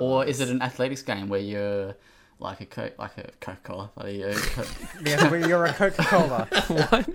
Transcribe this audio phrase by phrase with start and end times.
[0.00, 1.94] Or is it an athletics game where you're
[2.40, 3.90] like a co- like a Coca Cola?
[3.96, 4.20] Like
[4.54, 4.66] co- uh,
[5.04, 6.48] Yeah, but you're a Coca Cola.
[6.68, 7.08] what?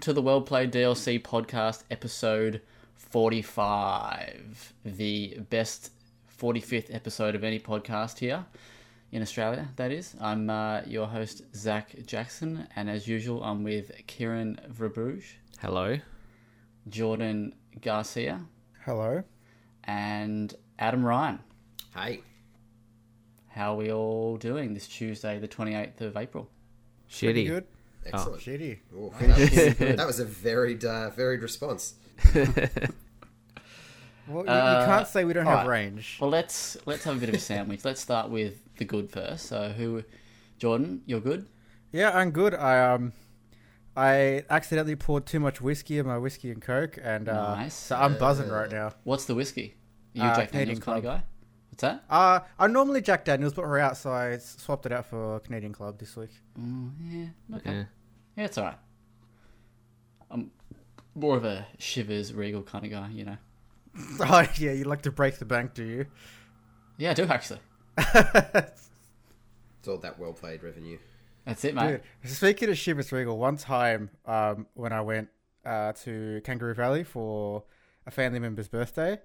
[0.00, 2.62] Welcome to the Well Played DLC podcast, episode
[2.96, 4.72] 45.
[4.82, 5.90] The best
[6.40, 8.46] 45th episode of any podcast here
[9.12, 10.16] in Australia, that is.
[10.18, 15.98] I'm uh, your host, Zach Jackson, and as usual, I'm with Kieran Verbruge, Hello.
[16.88, 18.40] Jordan Garcia,
[18.86, 19.22] Hello.
[19.84, 21.40] and Adam Ryan.
[21.94, 22.22] Hey,
[23.48, 26.48] How are we all doing this Tuesday, the 28th of April?
[27.10, 27.48] Pretty Shitty.
[27.48, 27.66] good.
[28.06, 28.42] Excellent.
[28.42, 28.78] Shitty.
[28.94, 31.94] Ooh, that, was, that was a varied, uh, varied response.
[34.28, 35.68] Well, you, Uh, you can't say we don't have alright.
[35.92, 36.18] range.
[36.20, 37.84] Well, let's let's have a bit of a sandwich.
[37.84, 39.46] let's start with the good first.
[39.46, 40.04] So, who,
[40.58, 41.46] Jordan, you're good.
[41.90, 42.54] Yeah, I'm good.
[42.54, 43.12] I um,
[43.96, 47.74] I accidentally poured too much whiskey in my whiskey and coke, and uh, Nice.
[47.74, 48.92] so I'm buzzing right now.
[49.02, 49.74] What's the whiskey?
[50.14, 51.22] Are you Uh, a Jack Daniels kind of guy?
[51.80, 52.14] What's that?
[52.14, 55.72] Uh, I'm normally Jack Daniels, but we're out, so I swapped it out for Canadian
[55.72, 56.28] Club this week.
[56.58, 57.56] Mm, yeah.
[57.56, 57.70] Okay.
[57.70, 57.84] Yeah.
[58.36, 58.44] Yeah.
[58.44, 58.78] it's all right.
[60.30, 60.50] I'm
[61.14, 63.36] more of a Chivas Regal kind of guy, you know.
[64.20, 66.06] oh yeah, you like to break the bank, do you?
[66.98, 67.60] Yeah, I do actually.
[69.80, 70.98] It's all that well played revenue.
[71.46, 72.02] That's it, mate.
[72.22, 75.30] Dude, speaking of Chivas Regal, one time um, when I went
[75.64, 77.64] uh, to Kangaroo Valley for
[78.06, 79.18] a family member's birthday,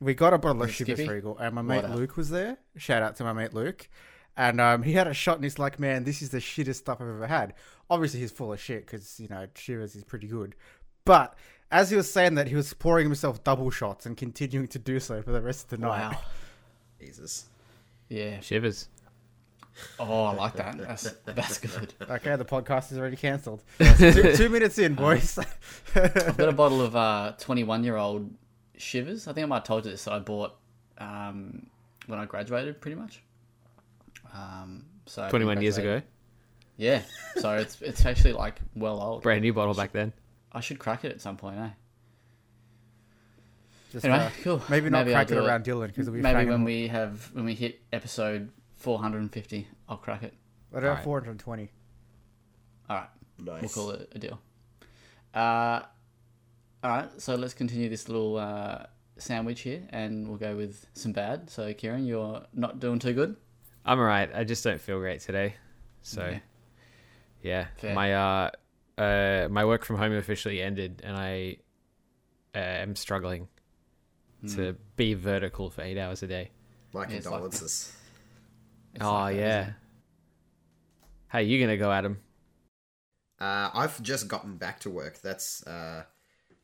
[0.00, 1.08] we got a bottle of Hey, Chivas Skippy.
[1.08, 1.96] Regal, and my mate What up?
[1.96, 2.58] Luke was there.
[2.76, 3.88] Shout out to my mate Luke.
[4.36, 7.00] And um, he had a shot, and he's like, "Man, this is the shittest stuff
[7.00, 7.54] I've ever had."
[7.90, 10.54] Obviously, he's full of shit because you know Chivas is pretty good.
[11.04, 11.34] But
[11.72, 15.00] as he was saying that, he was pouring himself double shots and continuing to do
[15.00, 16.12] so for the rest of the night.
[16.12, 16.18] Wow.
[17.00, 17.46] Jesus.
[18.08, 18.38] Yeah.
[18.38, 18.86] Chivas.
[19.98, 20.78] Oh, I like that.
[20.78, 21.94] That's that's good.
[22.10, 23.62] Okay, the podcast is already cancelled.
[23.98, 25.38] two, two minutes in, boys.
[25.94, 28.32] I've got a bottle of uh, 21 year old
[28.78, 29.28] Chivas.
[29.28, 30.56] I think I might have told you this that I bought
[30.98, 31.66] um,
[32.06, 33.22] when I graduated, pretty much.
[34.34, 36.02] Um, so 21 years ago.
[36.76, 37.02] Yeah.
[37.36, 39.22] So it's it's actually like well old.
[39.22, 40.12] Brand new bottle back then.
[40.52, 41.68] I should crack it at some point, eh?
[43.92, 44.62] Just, Anyway, uh, cool.
[44.68, 47.44] maybe not I'll crack it do around Dylan because we Maybe when we have when
[47.46, 50.34] we hit episode 450, I'll crack it.
[50.70, 51.70] What about 420?
[52.90, 53.08] All right.
[53.38, 53.62] Nice.
[53.62, 54.40] We'll call it a deal.
[55.32, 55.80] Uh,
[56.82, 58.84] all right, so let's continue this little uh,
[59.16, 61.50] sandwich here, and we'll go with some bad.
[61.50, 63.36] So, Kieran, you're not doing too good.
[63.84, 64.30] I'm alright.
[64.34, 65.54] I just don't feel great today.
[66.02, 66.42] So, Okay.
[67.42, 67.66] yeah.
[67.78, 67.94] Fair.
[67.94, 68.50] My uh,
[69.00, 71.56] uh, my work from home officially ended, and I
[72.54, 73.48] uh, am struggling
[74.54, 76.50] to be vertical for eight hours a day.
[76.94, 77.92] My Yeah, it's like- condolences.
[79.00, 79.60] Oh like that, yeah.
[79.60, 79.74] isn't it?
[81.32, 82.18] Hey, you gonna go, Adam?
[83.40, 85.20] Uh, I've just gotten back to work.
[85.20, 86.04] That's uh,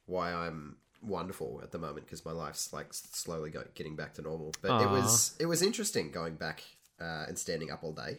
[0.06, 4.22] why I'm wonderful at the moment because my life's like slowly go- getting back to
[4.22, 4.54] normal.
[4.62, 6.62] But it was it was interesting going back
[7.00, 8.18] uh, and standing up all day.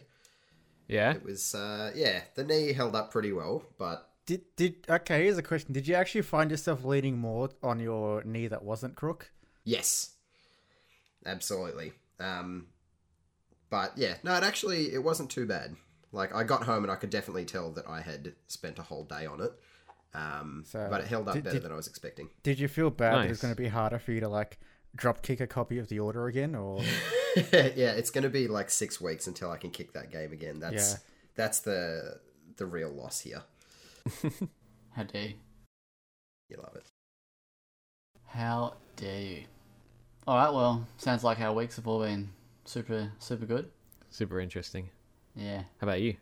[0.88, 1.12] Yeah.
[1.12, 5.24] It was uh, yeah, the knee held up pretty well, but Did did okay?
[5.24, 8.94] Here's a question: Did you actually find yourself leaning more on your knee that wasn't
[8.94, 9.30] crook?
[9.64, 10.12] Yes,
[11.24, 11.92] absolutely.
[12.20, 12.68] Um,
[13.68, 15.76] but yeah, no, it actually it wasn't too bad.
[16.12, 19.04] Like I got home and I could definitely tell that I had spent a whole
[19.04, 19.52] day on it.
[20.16, 22.30] Um, So, but it held up did- better did- than I was expecting.
[22.42, 24.58] Did you feel bad that it's going to be harder for you to like
[24.94, 26.80] drop kick a copy of the order again, or
[27.36, 30.58] yeah, it's going to be like six weeks until I can kick that game again.
[30.58, 30.98] That's Yeah.
[31.34, 32.20] that's the
[32.56, 33.42] the real loss here.
[34.92, 35.34] How dare you?
[36.48, 36.86] You love it.
[38.28, 39.44] How dare you?
[40.26, 42.30] All right, well, sounds like our weeks have all been
[42.64, 43.70] super, super good.
[44.10, 44.88] Super interesting.
[45.34, 45.58] Yeah.
[45.80, 46.16] How about you?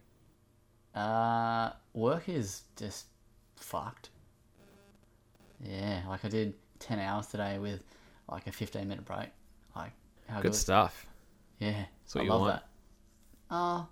[0.95, 3.07] Uh, work is just
[3.65, 4.11] fucked.
[5.61, 7.83] Yeah, like I did 10 hours today with
[8.31, 9.29] like a 15 minute break.
[9.75, 9.93] Like,
[10.29, 10.55] how Good good.
[10.55, 11.07] stuff.
[11.59, 12.63] Yeah, That's what I you love want.
[13.51, 13.55] that.
[13.55, 13.85] Uh,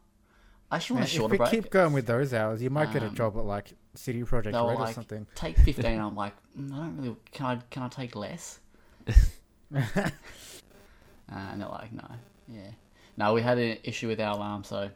[0.70, 1.50] I actually Man, want a if shorter we break.
[1.50, 4.52] keep going with those hours, you might get a Um, job at like CD Projekt
[4.52, 5.26] They'll Red or something.
[5.34, 5.98] take 15.
[6.00, 7.16] I'm like, "Mm, I don't really.
[7.32, 7.56] Can I?
[7.70, 8.60] Can I take less?
[11.32, 12.06] Uh, and they're like, no,
[12.48, 12.70] yeah,
[13.16, 13.32] no.
[13.32, 14.90] We had an issue with our alarm, so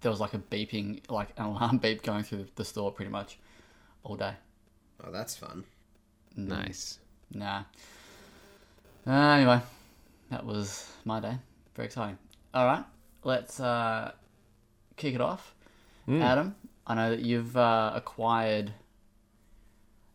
[0.00, 3.38] there was like a beeping, like an alarm beep going through the store pretty much
[4.02, 4.34] all day.
[5.04, 5.64] Oh, that's fun.
[6.38, 6.98] Mm, Nice.
[7.32, 7.64] Nah.
[9.06, 9.60] Uh, anyway,
[10.30, 11.36] that was my day.
[11.74, 12.18] Very exciting.
[12.52, 12.84] All right,
[13.24, 14.12] let's uh,
[14.96, 15.54] kick it off.
[16.08, 16.56] Adam,
[16.88, 18.72] I know that you've uh, acquired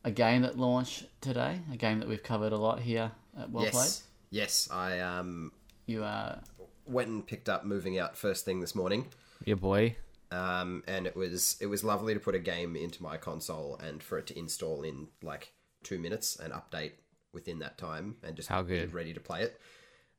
[0.03, 3.63] a game that launched today, a game that we've covered a lot here at Well
[3.63, 4.69] yes, yes.
[4.71, 5.51] I um
[5.85, 6.39] You uh,
[6.85, 9.07] went and picked up moving out first thing this morning.
[9.43, 9.95] Your boy.
[10.31, 14.01] um, and it was it was lovely to put a game into my console and
[14.01, 15.51] for it to install in like
[15.83, 16.93] two minutes and update
[17.33, 18.93] within that time and just How be good.
[18.93, 19.59] ready to play it.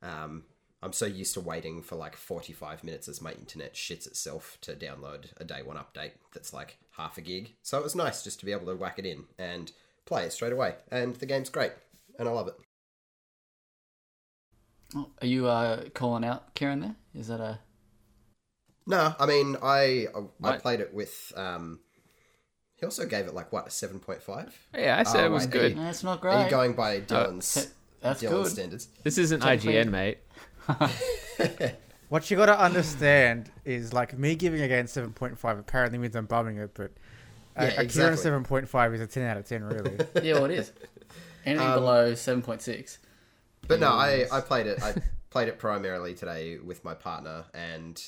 [0.01, 0.43] Um,
[0.83, 4.73] I'm so used to waiting for like 45 minutes as my internet shits itself to
[4.75, 7.55] download a day one update that's like half a gig.
[7.63, 9.71] So it was nice just to be able to whack it in and
[10.05, 10.75] play it straight away.
[10.91, 11.71] And the game's great,
[12.19, 12.53] and I love it.
[15.21, 16.95] are you uh, calling out Kieran there?
[17.15, 17.59] Is that a
[18.87, 20.61] No, I mean I I What?
[20.61, 21.31] played it with.
[21.35, 21.79] Um,
[22.75, 24.51] he also gave it like what a 7.5.
[24.75, 25.77] Yeah, I said Oh, it was wait, good.
[25.77, 26.33] That's not great.
[26.35, 28.47] Are you going by Dylan's That's Dylan's good.
[28.51, 28.87] standards?
[29.03, 30.17] This isn't Technically- IGN, mate.
[32.09, 36.15] What you gotta understand is like me giving a game seven point five apparently means
[36.15, 36.91] I'm bumming it, but
[37.57, 38.17] a, Yeah, a Kieran exactly.
[38.23, 39.97] seven point five is a ten out of ten, really.
[40.23, 40.71] yeah, well, it is.
[41.45, 42.99] Anything Um, below seven point six.
[43.67, 44.81] But no, I, I played it.
[44.81, 44.93] I
[45.31, 48.01] played it primarily today with my partner, and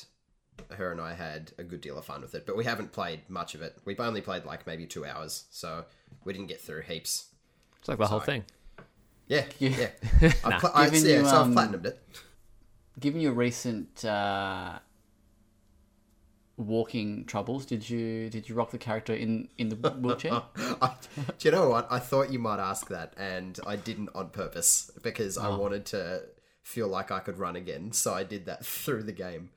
[0.71, 2.45] her and I had a good deal of fun with it.
[2.45, 3.77] But we haven't played much of it.
[3.85, 5.85] We've only played like maybe two hours, so
[6.23, 7.27] we didn't get through heaps.
[7.79, 8.43] It's like the whole Sorry.
[8.43, 8.45] thing.
[9.27, 9.89] Yeah, Yeah.
[10.21, 10.31] yeah.
[10.43, 12.01] I've pl- I, yeah you, so um, I've platinumed it.
[12.99, 14.79] Given your recent uh,
[16.57, 20.41] walking troubles, did you did you rock the character in in the wheelchair?
[20.81, 20.95] I,
[21.37, 21.87] do you know what?
[21.91, 26.23] I thought you might ask that, and I didn't on purpose because I wanted to
[26.63, 27.91] feel like I could run again.
[27.93, 29.51] So I did that through the game.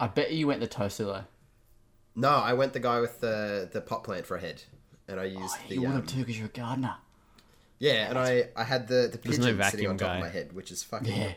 [0.00, 1.24] I bet you went the toaster though.
[2.14, 4.62] No, I went the guy with the the pot plant for a head,
[5.06, 6.96] and I used Oh, the you would um, have too because you're a gardener.
[7.80, 10.14] Yeah, and I, I had the, the There's no pigeon sitting on top guy.
[10.16, 11.14] of my head, which is fucking.
[11.16, 11.32] Yeah.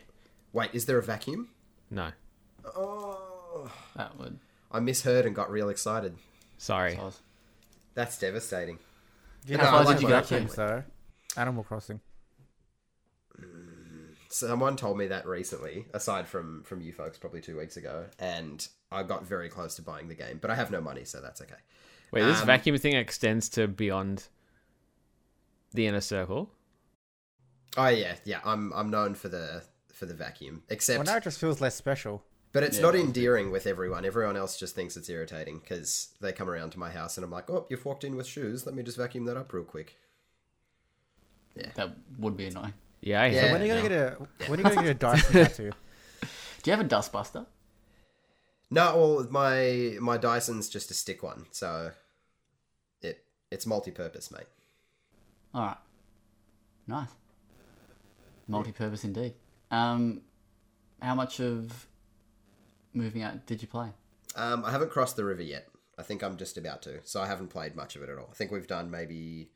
[0.52, 1.50] Wait, is there a vacuum?
[1.88, 2.10] No.
[2.76, 4.38] Oh, That would.
[4.72, 6.16] I misheard and got real excited.
[6.58, 6.98] Sorry.
[7.94, 8.78] That's devastating.
[9.46, 10.34] You How know, far I did like you my go to?
[10.40, 10.84] games, though.
[11.36, 12.00] Animal Crossing.
[14.32, 18.66] Someone told me that recently, aside from from you folks, probably two weeks ago, and
[18.90, 21.42] I got very close to buying the game, but I have no money, so that's
[21.42, 21.60] okay.
[22.12, 24.28] Wait, this Um, vacuum thing extends to beyond
[25.72, 26.50] the inner circle.
[27.76, 28.40] Oh yeah, yeah.
[28.44, 31.74] I'm I'm known for the for the vacuum, except Well, now it just feels less
[31.74, 32.24] special.
[32.52, 34.04] but it's Yeah, not endearing with everyone.
[34.04, 37.30] Everyone else just thinks it's irritating because they come around to my house and I'm
[37.30, 38.66] like, oh, you've walked in with shoes.
[38.66, 39.96] Let me just vacuum that up real quick.
[41.54, 41.70] Yeah.
[41.74, 42.74] That would be annoying.
[43.02, 43.46] Yeah, I hate Yeah.
[43.46, 43.88] it When are you gonna now.
[43.88, 43.92] get
[44.46, 45.70] a When are you gonna get a Dyson tattoo?
[46.62, 47.46] Do you have a dustbuster?
[48.70, 51.90] No, well, my my Dyson's just a stick one, so
[53.02, 54.46] it it's multi-purpose, mate.
[55.52, 55.76] All right.
[56.86, 57.10] Nice.
[58.48, 59.34] Multi-purpose indeed.
[59.70, 60.22] Um,
[61.00, 61.86] how much of
[62.94, 63.88] moving out did you play?
[64.36, 65.68] Um, I haven't crossed the river yet.
[65.98, 68.28] I think I'm just about to, so I haven't played much of it at all.
[68.30, 69.50] I think we've done maybe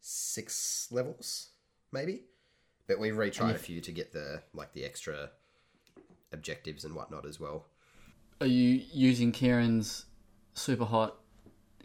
[0.00, 1.50] six levels,
[1.92, 2.22] maybe,
[2.86, 5.30] but we've retried a few to get the like the extra
[6.32, 7.66] objectives and whatnot as well.
[8.40, 10.06] Are you using Kieran's
[10.54, 11.16] super hot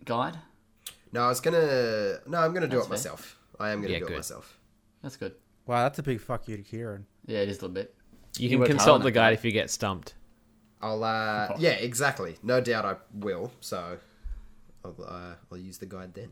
[0.06, 0.38] guide?
[1.14, 2.20] No, I was gonna.
[2.28, 2.98] No, I'm gonna do That's it fair.
[2.98, 3.38] myself.
[3.60, 4.14] I am gonna Yeah, do good.
[4.14, 4.60] it myself.
[5.02, 5.34] That's good.
[5.66, 7.06] Wow, that's a big fuck you to Kieran.
[7.26, 7.96] Yeah, it is a little bit.
[8.38, 10.16] You You can consult the guide if you get stumped.
[10.82, 11.04] I'll.
[11.04, 12.38] uh Yeah, exactly.
[12.44, 13.52] No doubt I will.
[13.60, 13.98] So,
[14.84, 14.96] I'll.
[15.06, 16.30] Uh, I'll use the guide then.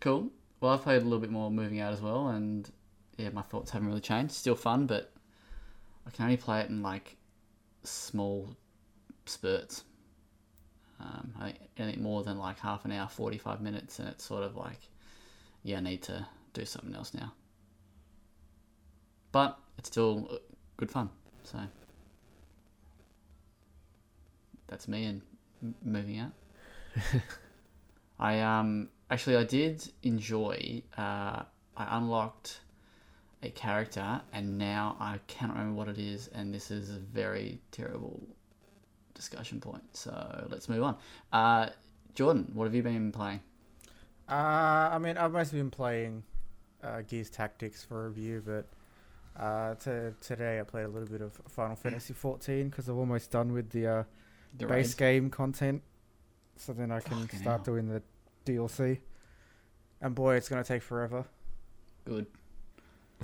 [0.00, 0.30] Cool.
[0.60, 2.68] Well, I've played a little bit more moving out as well, and
[3.20, 4.32] yeah, my thoughts haven't really changed.
[4.32, 5.12] Still fun, but
[6.06, 7.16] I can only play it in like
[7.84, 8.56] small
[9.26, 9.84] spurts.
[11.00, 14.42] Um, I think anything more than like half an hour, forty-five minutes, and it's sort
[14.42, 14.80] of like,
[15.62, 17.32] yeah, I need to do something else now.
[19.32, 20.36] But it's still uh,
[20.76, 21.10] good fun.
[21.44, 21.58] So
[24.66, 25.22] that's me and
[25.62, 26.32] m- moving out.
[28.18, 30.82] I um actually I did enjoy.
[30.96, 31.42] Uh,
[31.76, 32.60] I unlocked
[33.42, 37.60] a character, and now I cannot remember what it is, and this is a very
[37.72, 38.20] terrible
[39.14, 39.82] discussion point.
[39.92, 40.96] So let's move on.
[41.32, 41.70] Uh,
[42.14, 43.40] Jordan, what have you been playing?
[44.28, 46.22] Uh, I mean, I've mostly been playing
[46.82, 48.66] uh, Gears Tactics for review, but
[49.42, 53.30] uh, to, today I played a little bit of Final Fantasy 14 because I'm almost
[53.30, 54.04] done with the uh,
[54.58, 54.98] The base raid?
[54.98, 55.82] game content,
[56.56, 57.74] so then I can Fucking start hell.
[57.74, 58.02] doing the
[58.44, 58.98] DLC.
[60.02, 61.24] And boy, it's gonna take forever.
[62.04, 62.26] Good.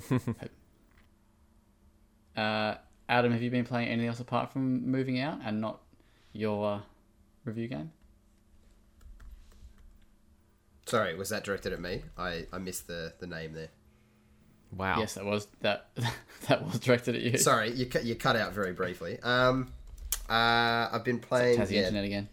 [2.37, 2.75] uh,
[3.09, 5.79] Adam, have you been playing anything else apart from moving out and not
[6.33, 6.79] your uh,
[7.45, 7.91] review game?
[10.85, 12.03] Sorry, was that directed at me?
[12.17, 13.69] I, I missed the, the name there.
[14.75, 14.99] Wow.
[14.99, 15.89] Yes, that was that.
[16.47, 17.37] that was directed at you.
[17.37, 19.17] Sorry, you cut you cut out very briefly.
[19.23, 19.71] Um,
[20.29, 21.57] uh, I've been playing.
[21.57, 22.29] Has the yeah, internet again.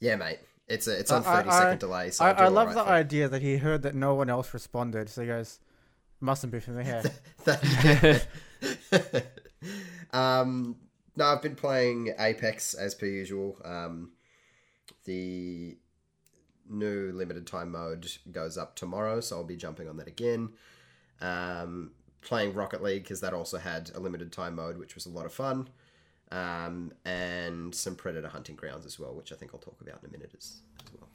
[0.00, 0.38] Yeah, mate.
[0.68, 2.10] It's a it's on I- thirty second I- delay.
[2.10, 3.94] So I, I'll do I all love right the for idea that he heard that
[3.94, 5.60] no one else responded, so he goes,
[6.20, 7.02] "Mustn't be from the hair."
[10.12, 10.76] um,
[11.16, 13.58] no, I've been playing Apex as per usual.
[13.64, 14.12] Um,
[15.04, 15.76] the
[16.68, 20.50] new limited time mode goes up tomorrow, so I'll be jumping on that again.
[21.20, 21.90] Um,
[22.22, 25.26] playing Rocket League because that also had a limited time mode, which was a lot
[25.26, 25.68] of fun.
[26.32, 30.10] Um, and some Predator hunting grounds as well, which I think I'll talk about in
[30.10, 31.08] a minute as, as well.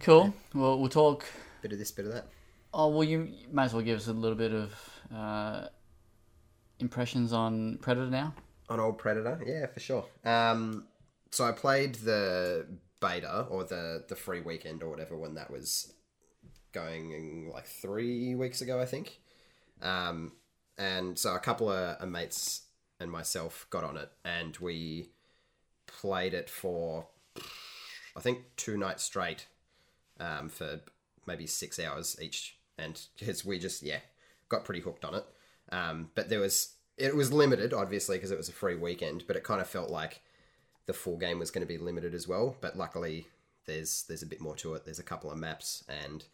[0.00, 0.34] Cool.
[0.54, 1.26] Well, we'll talk.
[1.60, 2.26] Bit of this, bit of that.
[2.74, 4.72] Oh, well, you may as well give us a little bit of
[5.14, 5.66] uh,
[6.78, 8.34] impressions on Predator now.
[8.68, 10.06] on old Predator, yeah, for sure.
[10.24, 10.86] Um,
[11.30, 12.66] so I played the
[13.00, 15.92] beta or the the free weekend or whatever when that was
[16.72, 19.20] going like three weeks ago, I think.
[19.82, 20.32] Um,
[20.78, 22.62] and so a couple of, of mates
[23.00, 25.10] and myself got on it, and we
[25.86, 27.08] played it for
[28.16, 29.46] I think two nights straight,
[30.20, 30.80] um, for
[31.26, 34.00] maybe six hours each, and because we just yeah
[34.48, 35.24] got pretty hooked on it.
[35.70, 39.24] Um, but there was it was limited, obviously, because it was a free weekend.
[39.26, 40.20] But it kind of felt like
[40.86, 42.56] the full game was going to be limited as well.
[42.60, 43.26] But luckily,
[43.66, 44.84] there's there's a bit more to it.
[44.84, 46.24] There's a couple of maps and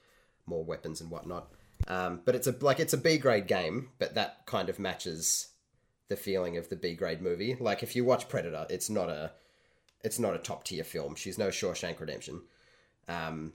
[0.46, 1.48] more weapons and whatnot.
[1.86, 5.48] Um, but it's a like it's a B grade game, but that kind of matches
[6.08, 7.56] the feeling of the B grade movie.
[7.58, 9.32] Like if you watch Predator, it's not a
[10.02, 11.14] it's not a top tier film.
[11.14, 12.42] She's no Shawshank Redemption.
[13.08, 13.52] Um,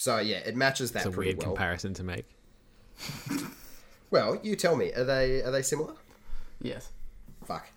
[0.00, 1.48] so yeah, it matches that It's a pretty weird well.
[1.48, 2.26] comparison to make.
[4.10, 5.94] Well, you tell me, are they are they similar?
[6.60, 6.90] Yes.
[7.44, 7.68] Fuck.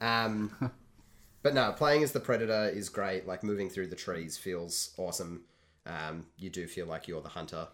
[0.00, 0.70] Um,
[1.42, 3.26] but no, playing as the predator is great.
[3.26, 5.42] Like moving through the trees feels awesome.
[5.86, 7.66] Um, you do feel like you're the hunter.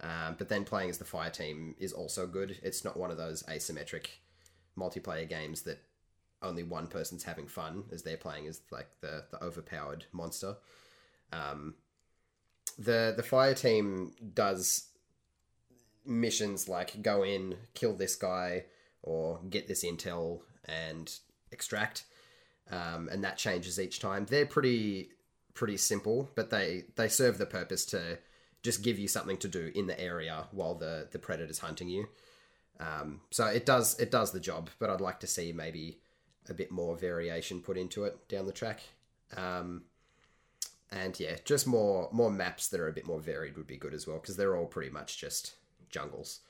[0.00, 2.58] Um, but then playing as the fire team is also good.
[2.62, 4.06] It's not one of those asymmetric
[4.76, 5.78] multiplayer games that
[6.42, 10.56] only one person's having fun as they're playing as like the, the overpowered monster.
[11.32, 11.74] Um,
[12.78, 14.88] the the fire team does
[16.06, 18.64] missions like go in, kill this guy,
[19.02, 21.18] or get this intel and
[21.52, 22.04] extract,
[22.70, 24.26] um, and that changes each time.
[24.26, 25.10] They're pretty
[25.54, 28.18] pretty simple, but they they serve the purpose to
[28.62, 32.08] just give you something to do in the area while the the predator's hunting you.
[32.80, 36.00] Um, so it does it does the job, but I'd like to see maybe
[36.48, 38.80] a bit more variation put into it down the track.
[39.36, 39.84] Um,
[40.92, 43.94] and yeah, just more more maps that are a bit more varied would be good
[43.94, 45.54] as well because they're all pretty much just
[45.90, 46.40] jungles.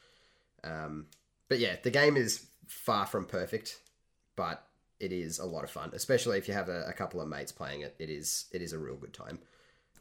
[0.63, 1.07] Um,
[1.49, 3.79] but yeah, the game is far from perfect,
[4.37, 4.67] but
[5.01, 7.53] it is a lot of fun, especially if you have a, a couple of mates
[7.53, 7.95] playing it.
[7.99, 9.39] It is it is a real good time,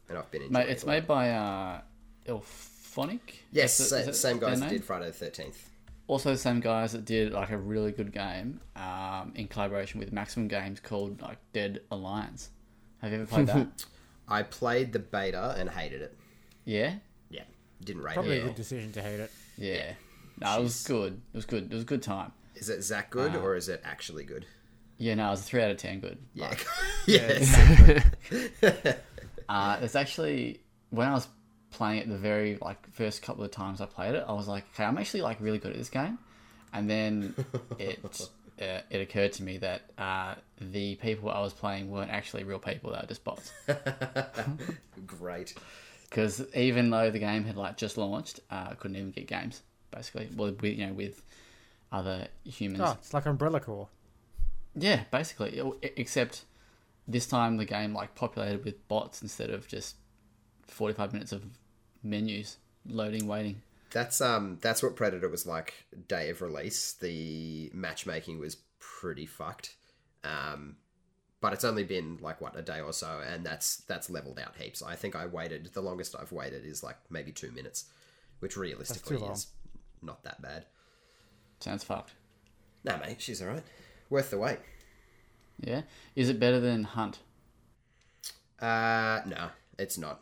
[0.08, 0.86] and I've been enjoying Mate, it's it.
[0.86, 1.80] made by uh,
[2.26, 3.20] IllFonic.
[3.52, 5.70] yes, Is it- is same guys that did Friday the Thirteenth.
[6.06, 10.12] Also, the same guys that did like a really good game um, in collaboration with
[10.12, 12.50] Maximum Games called like Dead Alliance.
[13.00, 13.86] Have you ever played that?
[14.28, 16.16] I played the beta and hated it.
[16.64, 16.94] yeah,
[17.30, 17.42] Yeah,
[17.84, 18.40] didn't rate Probably it.
[18.40, 19.30] Probably a good decision to hate it.
[19.56, 19.92] yeah.
[20.40, 21.12] No, it was good.
[21.32, 21.64] It was good.
[21.64, 22.32] It was a good time.
[22.56, 24.46] Is it Zach good Uh, or is it actually good?
[24.98, 26.00] Yeah, no, it was a three out of ten.
[26.00, 26.18] Good.
[26.34, 26.66] Yeah, Like,
[27.06, 28.04] yes.
[29.48, 31.28] Uh, it's actually when I was
[31.70, 34.64] playing it the very like first couple of times I played it, I was like,
[34.74, 36.18] okay, I'm actually like really good at this game,
[36.72, 37.34] and then
[37.78, 38.00] it
[38.60, 42.58] uh, it occurred to me that uh, the people I was playing weren't actually real
[42.58, 43.52] people; they were just bots.
[45.06, 45.54] Great.
[46.08, 49.62] Because even though the game had like just launched, uh, I couldn't even get games
[49.90, 50.28] basically.
[50.34, 51.22] Well, with you know with
[51.92, 52.82] other humans.
[52.84, 53.88] Oh, it's like Umbrella Corps.
[54.74, 55.58] Yeah, basically.
[55.58, 56.44] E- Except
[57.06, 59.96] this time the game like populated with bots instead of just
[60.66, 61.44] forty five minutes of
[62.02, 63.62] menus loading, waiting.
[63.94, 65.72] That's um that's what Predator was like
[66.08, 66.94] day of release.
[66.94, 69.76] The matchmaking was pretty fucked.
[70.24, 70.76] Um
[71.40, 74.56] but it's only been like what a day or so and that's that's leveled out
[74.56, 74.82] heaps.
[74.82, 77.84] I think I waited the longest I've waited is like maybe 2 minutes,
[78.40, 79.46] which realistically is
[80.02, 80.66] not that bad.
[81.60, 82.14] Sounds fucked.
[82.82, 83.62] Nah, mate, she's all right.
[84.10, 84.58] Worth the wait.
[85.60, 85.82] Yeah.
[86.16, 87.20] Is it better than Hunt?
[88.60, 90.20] Uh, no, it's not.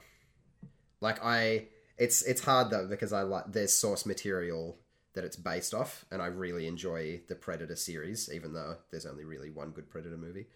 [1.01, 1.67] Like I,
[2.05, 4.79] it's it's hard though because I like there's source material
[5.15, 9.25] that it's based off, and I really enjoy the Predator series, even though there's only
[9.25, 10.47] really one good Predator movie.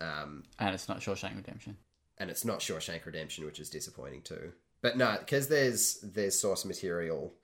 [0.00, 1.76] Um, And it's not Shawshank Redemption.
[2.18, 4.52] and it's not Shawshank Redemption, which is disappointing too.
[4.80, 7.34] But no, because there's there's source material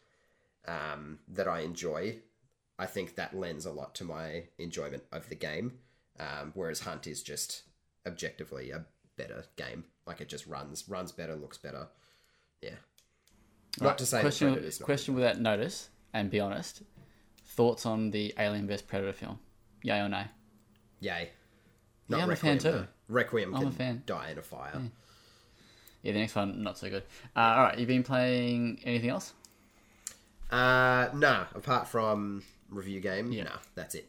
[0.67, 2.19] um, that I enjoy.
[2.79, 5.79] I think that lends a lot to my enjoyment of the game.
[6.21, 7.63] Um, whereas Hunt is just
[8.07, 8.85] objectively a
[9.17, 9.85] better game.
[10.07, 11.87] Like it just runs runs better, looks better.
[12.61, 12.79] Yeah.
[13.81, 14.55] Not Right, to say question.
[14.55, 16.83] Predator's not question without notice, and be honest.
[17.45, 19.39] Thoughts on the Alien vs Predator film?
[19.83, 20.27] Yay or nay?
[21.01, 21.31] Yay.
[22.09, 22.71] yeah, I'm a fan Requiem, too.
[22.79, 22.87] though.
[23.09, 24.03] Requiem I'm a can fan.
[24.07, 24.81] die in a fire.
[26.03, 27.03] Yeah, the next one not so good.
[27.37, 29.33] Uh, all right, you've been playing anything else?
[30.51, 33.45] Uh, nah, apart from review game, Yeah.
[33.45, 34.09] nah, that's it.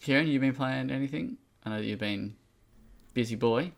[0.00, 1.36] Kieran, you've been playing anything?
[1.64, 2.36] I know that you've been
[3.14, 3.72] busy boy.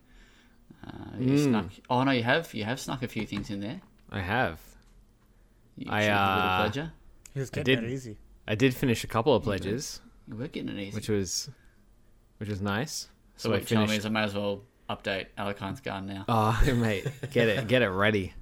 [0.86, 1.44] Uh, you Hmm.
[1.44, 1.70] snuck.
[1.90, 2.52] Oh no, you have.
[2.54, 3.80] You have snuck a few things in there.
[4.12, 4.60] I have.
[5.76, 6.92] You I, achieved a little uh, pleasure.
[7.34, 8.18] He was I getting did- it easy.
[8.46, 10.94] I did finish a couple of pledges, You were getting it easy.
[10.96, 11.48] which was
[12.38, 13.08] which was nice.
[13.36, 13.98] so so what you're telling me finished.
[14.00, 16.24] is I may as well update Alakine's Garden now.
[16.28, 18.34] Oh, mate, get it, get it ready.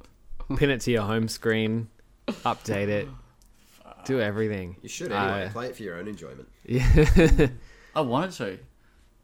[0.57, 1.89] Pin it to your home screen,
[2.27, 3.09] update it,
[4.07, 4.77] do everything.
[4.83, 5.47] You should anyway.
[5.47, 6.49] Uh, play it for your own enjoyment.
[6.65, 7.49] Yeah.
[7.95, 8.59] I wanted to,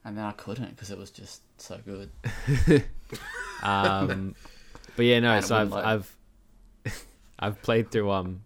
[0.04, 2.10] and then I couldn't because it was just so good.
[3.62, 4.34] um,
[4.94, 5.32] but yeah, no.
[5.32, 6.15] And So I've wouldn't I've
[7.38, 8.42] I've played through um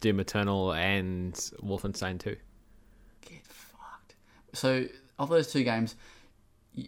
[0.00, 2.36] Doom Eternal and Wolfenstein 2.
[3.28, 4.14] Get fucked.
[4.52, 4.86] So
[5.18, 5.94] of those two games,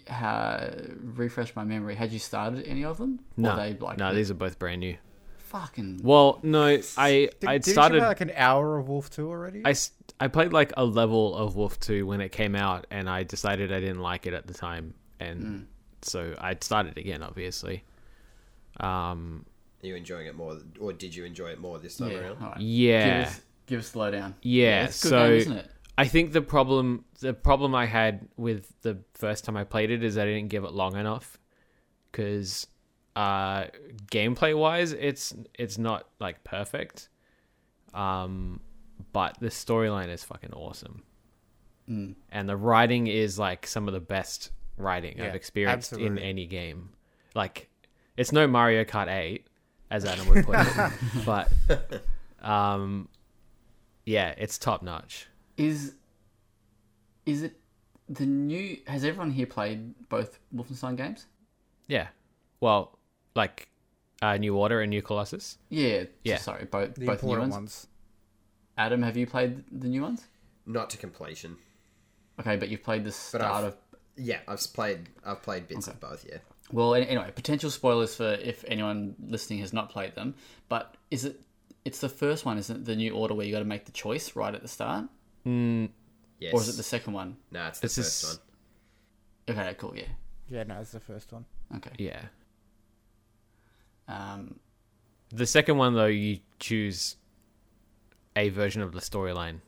[0.09, 0.69] ha,
[1.01, 1.95] refresh my memory.
[1.95, 3.21] Had you started any of them?
[3.37, 4.97] No, they like no, these are both brand new.
[5.39, 6.01] fucking.
[6.03, 7.99] Well, no, I Did, I'd started.
[7.99, 9.63] you like an hour of Wolf 2 already?
[9.65, 9.75] I
[10.19, 13.73] I played like a level of Wolf 2 when it came out, and I decided
[13.73, 15.65] I didn't like it at the time, and Mm.
[16.03, 17.85] so I started again, obviously.
[18.81, 19.45] Um,
[19.85, 22.19] Are you enjoying it more, or did you enjoy it more this time yeah.
[22.19, 22.43] around?
[22.43, 22.61] All right.
[22.61, 24.35] yeah, Give us, give us the lowdown.
[24.43, 24.85] yeah.
[24.85, 25.71] it's a good so game, isn't it?
[25.97, 30.03] I think the problem the problem I had with the first time I played it
[30.03, 31.39] is I didn't give it long enough
[32.11, 32.67] because
[33.15, 33.67] uh,
[34.11, 37.11] gameplay wise, it's it's not like perfect.
[37.93, 38.61] Um,
[39.13, 41.03] but the storyline is fucking awesome.
[41.89, 42.15] Mm.
[42.31, 46.47] and the writing is like some of the best writing Yeah, I've experienced in any
[46.47, 46.91] game.
[47.35, 47.69] Like,
[48.17, 49.47] it's no Mario Kart 8,
[49.95, 50.93] as Adam would put it,
[51.25, 51.53] but
[52.43, 53.09] um,
[54.05, 55.29] yeah, it's top notch.
[55.57, 55.95] Is
[57.27, 57.55] is it
[58.09, 58.79] the new?
[58.89, 61.27] Has everyone here played both Wolfenstein games?
[61.87, 62.09] Yeah,
[62.61, 62.99] well,
[63.37, 63.69] like
[64.21, 65.59] uh, New Order and New Colossus.
[65.71, 66.05] Yeah.
[66.25, 66.39] Yeah.
[66.39, 67.53] Sorry, both the both new ones.
[67.53, 67.87] ones.
[68.77, 70.27] Adam, have you played the new ones?
[70.67, 71.57] Not to completion.
[72.41, 73.77] Okay, but you've played the start of.
[74.17, 76.27] yeah, I've played I've played bits of both.
[76.29, 76.39] Yeah,
[76.73, 80.35] Well, anyway, potential spoilers for if anyone listening has not played them.
[80.69, 81.41] But is it?
[81.85, 82.85] It's the first one, isn't it?
[82.87, 85.07] The new order where you got to make the choice right at the start,
[85.47, 85.91] Mm,
[86.41, 86.55] yes.
[86.55, 87.37] or is it the second one?
[87.51, 88.41] No, it's the This first is-
[89.49, 89.57] one.
[89.59, 89.95] Okay, cool.
[89.95, 90.05] Yeah.
[90.49, 91.45] Yeah, no, it's the first one.
[91.77, 91.91] Okay.
[91.99, 92.23] yeah.
[94.09, 94.59] Um,
[95.31, 97.17] The second one, though, you choose
[98.37, 99.61] a version of the storyline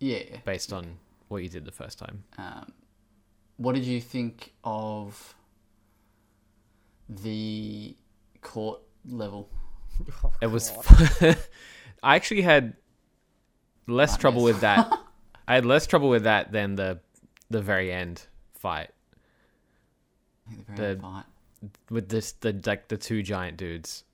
[0.00, 0.38] yeah.
[0.44, 2.24] based on what you did the first time.
[2.38, 2.72] Um,
[3.56, 5.34] what did you think of
[7.08, 7.96] the
[8.40, 9.50] court level?
[10.42, 10.72] It was.
[12.02, 12.74] I actually had
[13.86, 14.92] less trouble with that.
[15.48, 17.00] I had less trouble with that than the
[17.50, 18.90] the very end fight
[20.48, 21.24] I think the very end fight.
[21.90, 24.04] with this the like the two giant dudes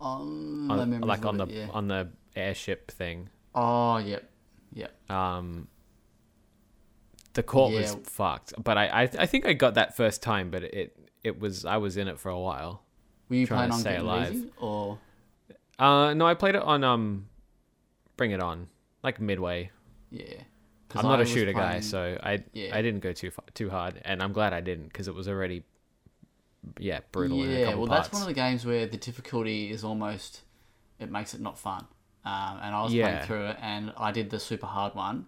[0.00, 1.68] On, my on, like a on the little yeah.
[1.72, 3.30] on the airship thing.
[3.54, 4.30] Oh, yep,
[4.72, 4.92] yep.
[5.10, 5.68] Um,
[7.34, 10.62] the court was fucked, but I, I I think I got that first time, but
[10.62, 12.82] it it was I was in it for a while.
[13.28, 14.32] Were you Trying to on stay alive.
[14.34, 14.98] easy, or
[15.78, 17.28] Uh, no, I played it on um,
[18.16, 18.68] Bring It On,
[19.02, 19.70] like midway.
[20.10, 20.42] Yeah.
[20.94, 22.74] I'm not I a shooter guy, so I Yeah.
[22.76, 25.28] I didn't go too far, too hard, and I'm glad I didn't because it was
[25.28, 25.64] already
[26.78, 27.74] yeah brutal yeah.
[27.74, 28.08] Well, parts.
[28.08, 30.42] that's one of the games where the difficulty is almost
[30.98, 31.86] it makes it not fun.
[32.24, 33.04] Um, and I was Yeah.
[33.08, 35.26] playing through it, and I did the super hard one.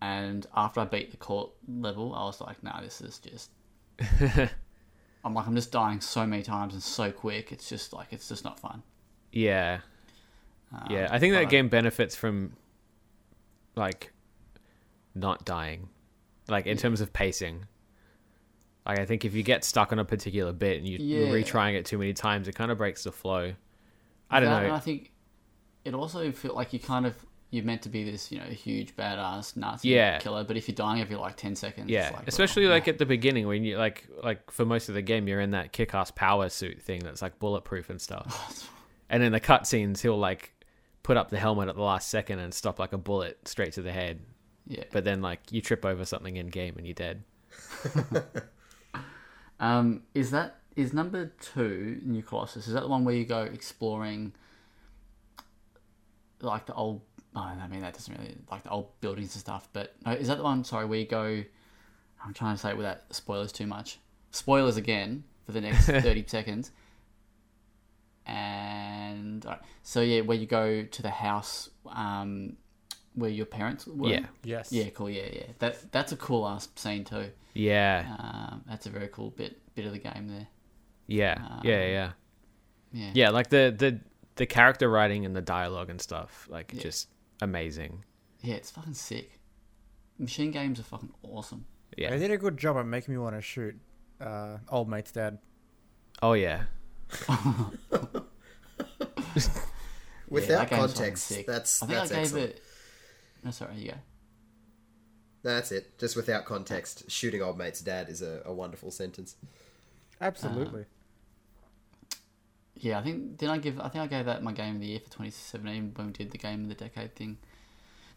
[0.00, 3.50] And after I beat the court level, I was like, "No, this is just."
[5.28, 7.52] I'm like, I'm just dying so many times and so quick.
[7.52, 8.82] It's just like it's just not fun.
[9.30, 9.80] yeah,
[10.72, 11.08] Um, yeah.
[11.10, 12.54] I think that game benefits from
[13.76, 14.12] like
[15.14, 15.88] not dying,
[16.48, 17.66] like in terms of pacing.
[18.86, 21.74] Like I think if you get stuck on a particular bit and you, you're retrying
[21.74, 23.52] it too many times, it kind of breaks the flow.
[24.30, 24.74] I don't that, know.
[24.74, 25.12] I think
[25.84, 27.14] it also feel like you kind of
[27.50, 30.18] you're meant to be this, you know, huge badass Nazi Yeah.
[30.18, 30.44] killer.
[30.44, 32.92] But if you're dying every like ten seconds, Yeah, like, especially well, like nah.
[32.92, 35.72] at the beginning when you like like for most of the game you're in that
[35.72, 38.70] kick-ass power suit thing that's like bulletproof and stuff.
[39.10, 40.52] and in the cutscenes he'll like
[41.02, 43.82] put up the helmet at the last second and stop like a bullet straight to
[43.82, 44.20] the head.
[44.66, 44.84] yeah.
[44.92, 47.24] But then like you trip over something in game and you're dead.
[49.60, 52.68] Um, is that is number two New Colossus?
[52.68, 54.32] Is that the one where you go exploring,
[56.40, 57.00] like the old?
[57.36, 59.68] Oh, I mean that doesn't really like the old buildings and stuff.
[59.72, 60.64] But no, is that the one?
[60.64, 61.42] Sorry, where you go?
[62.24, 63.98] I'm trying to say it without spoilers too much.
[64.32, 66.70] Spoilers again for the next thirty seconds.
[68.26, 72.56] And alright, so yeah, where you go to the house um,
[73.14, 74.10] where your parents were.
[74.10, 74.26] Yeah.
[74.44, 74.70] Yes.
[74.72, 75.08] Yeah, cool.
[75.10, 75.42] Yeah, yeah.
[75.60, 77.30] That that's a cool ass scene too.
[77.54, 80.46] Yeah, Um, that's a very cool bit bit of the game there.
[81.06, 82.10] yeah, yeah, yeah,
[82.92, 83.10] Yeah.
[83.14, 83.30] yeah.
[83.30, 83.98] Like the the
[84.36, 86.82] the character writing and the dialogue and stuff, like Yeah.
[86.82, 87.08] just
[87.40, 88.04] amazing.
[88.42, 89.40] Yeah, it's fucking sick.
[90.18, 91.64] Machine games are fucking awesome.
[91.96, 92.10] Yeah.
[92.10, 93.76] They did a good job at making me want to shoot
[94.20, 95.38] uh, old mate's dad.
[96.22, 96.62] Oh yeah.
[100.28, 101.46] Without that context, sick.
[101.46, 102.50] that's I think that's I gave excellent.
[102.50, 102.62] it.
[103.44, 103.96] No, sorry, you go.
[105.42, 105.98] That's it.
[105.98, 109.36] Just without context, shooting old mate's dad is a, a wonderful sentence.
[110.20, 110.84] Absolutely.
[112.80, 113.80] Yeah, I think did I give?
[113.80, 116.30] I think I gave that my game of the year for 2017 when we did
[116.30, 117.38] the game of the decade thing.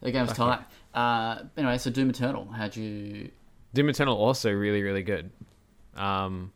[0.00, 0.60] The game was tight.
[0.94, 2.46] Uh, anyway, so Doom Eternal.
[2.50, 3.30] How'd you
[3.74, 5.30] Doom Eternal also really really good.
[5.96, 6.52] Um,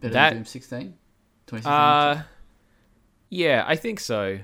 [0.00, 0.94] better That- than Doom 16?
[1.46, 1.72] 2016.
[1.72, 2.22] uh,
[3.30, 4.38] yeah, I think so.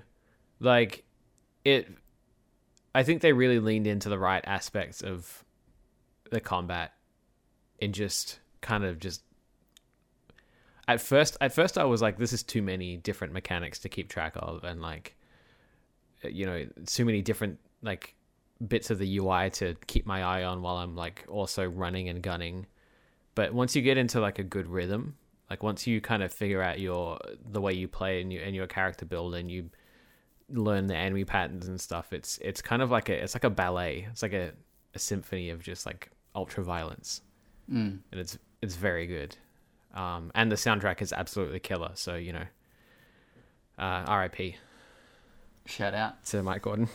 [0.59, 1.05] Like
[1.65, 1.89] it,
[2.95, 5.45] I think they really leaned into the right aspects of
[6.31, 6.93] the combat,
[7.81, 9.23] and just kind of just.
[10.91, 14.09] At first, at first, I was like, "This is too many different mechanics to keep
[14.09, 15.17] track of," and like,
[16.25, 18.15] you know, too many different like
[18.67, 22.21] bits of the UI to keep my eye on while I'm like also running and
[22.23, 22.67] gunning.
[23.35, 25.17] But once you get into like a good rhythm,
[25.49, 27.19] like once you kind of figure out your
[27.51, 29.71] the way you play and you and your character build and you
[30.49, 33.51] learn the enemy patterns and stuff, it's it's kind of like a it's like a
[33.51, 34.07] ballet.
[34.11, 34.51] It's like a,
[34.95, 37.23] a symphony of just like ultra violence,
[37.71, 37.99] Mm.
[38.11, 39.37] and it's it's very good.
[39.95, 41.91] Um, and the soundtrack is absolutely killer.
[41.95, 42.45] So you know,
[43.79, 44.57] uh, R.I.P.
[45.67, 46.89] Shout out, to Mike Gordon.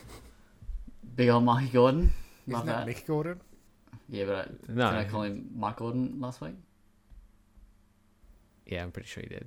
[1.16, 2.14] big old Mike Gordon.
[2.48, 2.96] Love Isn't that that.
[2.96, 3.40] Mick Gordon?
[4.10, 4.92] Yeah, but I, No.
[4.92, 6.56] did I call him Mike Gordon last week?
[8.66, 9.46] Yeah, I'm pretty sure he did.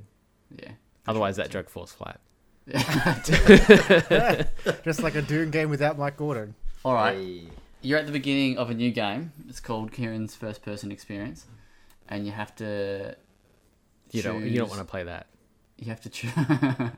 [0.62, 0.70] Yeah.
[1.06, 2.20] Otherwise, that joke falls flat.
[4.84, 6.54] Just like a Doom game without Mike Gordon.
[6.84, 7.16] All right.
[7.16, 7.42] Hey.
[7.80, 9.32] You're at the beginning of a new game.
[9.48, 11.46] It's called Kieran's First Person Experience,
[12.08, 13.16] and you have to.
[14.10, 15.26] You don't you don't want to play that.
[15.76, 16.32] You have to choose.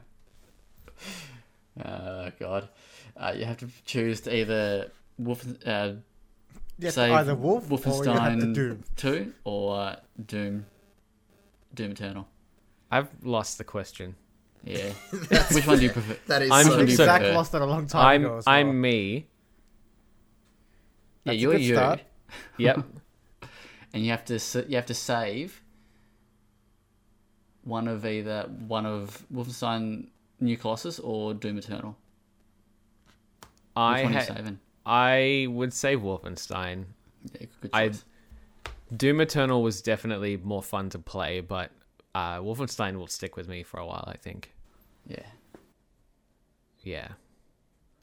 [1.84, 2.68] oh God!
[3.16, 5.92] Uh, you have to choose to either Wolf, uh,
[6.78, 7.90] You have to either Wolf or you have to
[8.46, 8.84] Wolfenstein Doom.
[8.96, 9.96] Two or uh,
[10.26, 10.66] Doom,
[11.74, 12.26] Doom Eternal.
[12.90, 14.14] I've lost the question.
[14.64, 14.90] Yeah.
[15.52, 16.16] Which one do you prefer?
[16.26, 17.34] That is I'm so from I think you so- Zach prefer?
[17.34, 18.54] lost it a long time I'm ago as well.
[18.54, 19.26] I'm me.
[21.24, 22.00] Yeah, That's a you're good you, start.
[22.58, 22.84] Yep.
[23.94, 25.62] and you have to you have to save
[27.64, 30.08] one of either one of Wolfenstein
[30.40, 31.96] New Colossus or Doom Eternal.
[33.76, 34.52] I Which one are you ha-
[34.86, 36.84] I would say Wolfenstein.
[37.38, 37.92] Yeah, I-.
[38.96, 41.70] Doom Eternal was definitely more fun to play, but
[42.14, 44.04] uh, Wolfenstein will stick with me for a while.
[44.06, 44.52] I think.
[45.06, 45.26] Yeah.
[46.82, 47.08] Yeah.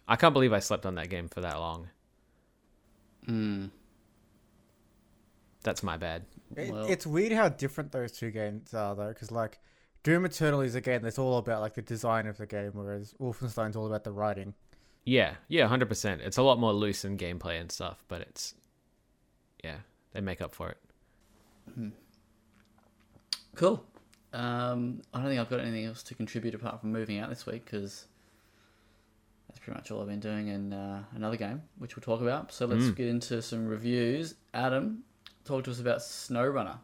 [0.07, 1.89] I can't believe I slept on that game for that long.
[3.27, 3.69] Mm.
[5.63, 6.23] That's my bad.
[6.55, 9.59] It, Well- it's weird how different those two games are, though, because like
[10.03, 13.13] Doom Eternal is a game that's all about like the design of the game, whereas
[13.19, 14.53] Wolfenstein's all about the writing.
[15.05, 16.21] Yeah, yeah, hundred percent.
[16.21, 18.53] It's a lot more loose in gameplay and stuff, but it's
[19.63, 19.77] yeah,
[20.13, 20.77] they make up for it.
[23.55, 23.83] Cool.
[24.33, 27.45] Um, I don't think I've got anything else to contribute apart from moving out this
[27.45, 28.05] week because
[29.47, 30.49] that's pretty much all I've been doing.
[30.49, 32.51] And uh, another game, which we'll talk about.
[32.51, 32.95] So let's Mm.
[32.95, 34.35] get into some reviews.
[34.53, 35.03] Adam,
[35.47, 36.77] talk to us about SnowRunner.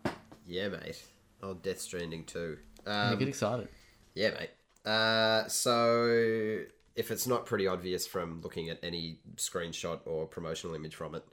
[0.47, 1.03] Yeah, mate.
[1.41, 2.57] Oh, Death Stranding too.
[2.85, 3.67] Yeah, Um, get excited.
[4.15, 4.49] Yeah, mate.
[4.89, 6.63] Uh, so
[6.95, 11.23] if it's not pretty obvious from looking at any screenshot or promotional image from it,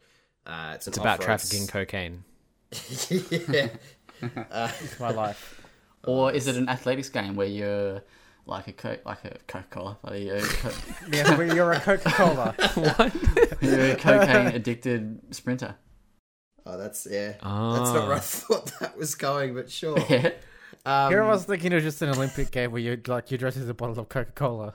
[0.47, 2.25] uh, it's an It's about trafficking cocaine.
[3.11, 3.69] yeah,
[4.83, 5.61] It's my life.
[6.05, 8.03] Or is it an athletics game where you're
[8.47, 10.71] like a co- like a Coca Cola, like you're, co-
[11.12, 12.55] yeah, but you're a Coca Cola.
[13.61, 15.75] you're a cocaine addicted sprinter?
[16.71, 17.35] Oh, that's yeah.
[17.43, 17.79] Ah.
[17.79, 19.99] That's not where I thought that was going, but sure.
[20.09, 20.31] Yeah.
[20.87, 23.37] Um, Here I was thinking it was just an Olympic game where you like you
[23.37, 24.75] dress as a bottle of Coca Cola.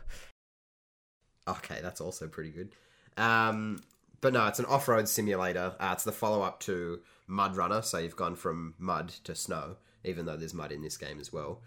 [1.48, 2.70] Okay, that's also pretty good.
[3.18, 3.82] Um,
[4.22, 5.74] but no, it's an off-road simulator.
[5.80, 10.26] Uh, it's the follow-up to Mud Runner, so you've gone from mud to snow, even
[10.26, 11.62] though there's mud in this game as well.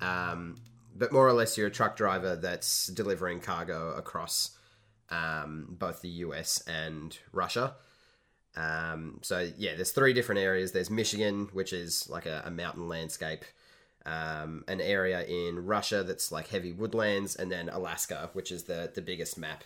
[0.00, 0.56] Um,
[0.94, 4.58] but more or less, you're a truck driver that's delivering cargo across
[5.10, 7.76] um, both the US and Russia.
[8.56, 10.72] Um, so yeah, there's three different areas.
[10.72, 13.44] There's Michigan, which is like a, a mountain landscape.
[14.06, 18.90] Um, an area in Russia that's like heavy woodlands, and then Alaska, which is the
[18.94, 19.62] the biggest map,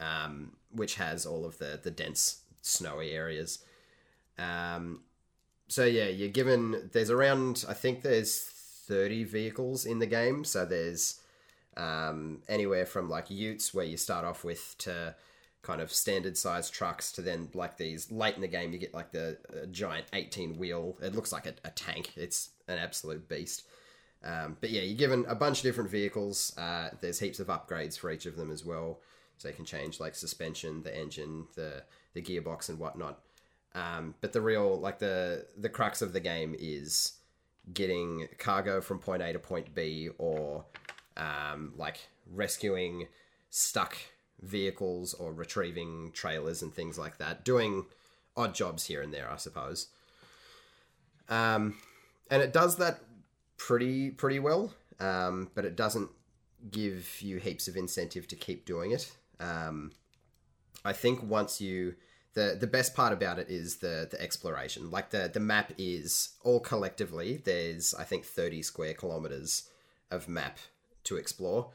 [0.00, 3.60] um, which has all of the the dense snowy areas.
[4.38, 5.02] Um,
[5.68, 8.40] so yeah, you're given there's around I think there's
[8.90, 10.44] 30 vehicles in the game.
[10.44, 11.20] So there's
[11.76, 15.14] um, anywhere from like Utes where you start off with to
[15.62, 18.94] kind of standard sized trucks to then like these late in the game you get
[18.94, 19.38] like the
[19.70, 20.96] giant 18 wheel.
[21.02, 22.12] It looks like a, a tank.
[22.16, 23.64] It's an absolute beast.
[24.24, 26.56] Um, but yeah you're given a bunch of different vehicles.
[26.56, 29.00] Uh, there's heaps of upgrades for each of them as well.
[29.38, 31.82] So you can change like suspension the engine the
[32.14, 33.20] the gearbox and whatnot.
[33.74, 37.12] Um, but the real like the the crux of the game is
[37.72, 40.64] getting cargo from point a to point b or
[41.16, 43.06] um, like rescuing
[43.50, 43.96] stuck
[44.42, 47.86] vehicles or retrieving trailers and things like that, doing
[48.36, 49.88] odd jobs here and there, I suppose.
[51.28, 51.76] Um,
[52.30, 53.00] and it does that
[53.56, 56.10] pretty pretty well, um, but it doesn't
[56.70, 59.12] give you heaps of incentive to keep doing it.
[59.38, 59.92] Um,
[60.84, 61.94] I think once you
[62.34, 64.90] the the best part about it is the the exploration.
[64.90, 67.40] Like the the map is all collectively.
[67.44, 69.68] There's I think thirty square kilometers
[70.10, 70.58] of map
[71.04, 71.70] to explore,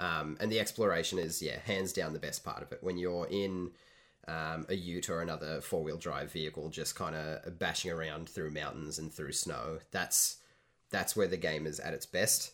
[0.00, 2.78] um, and the exploration is yeah hands down the best part of it.
[2.82, 3.70] When you're in
[4.26, 8.50] um, a Ute or another four wheel drive vehicle, just kind of bashing around through
[8.50, 9.78] mountains and through snow.
[9.92, 10.38] That's
[10.90, 12.52] that's where the game is at its best.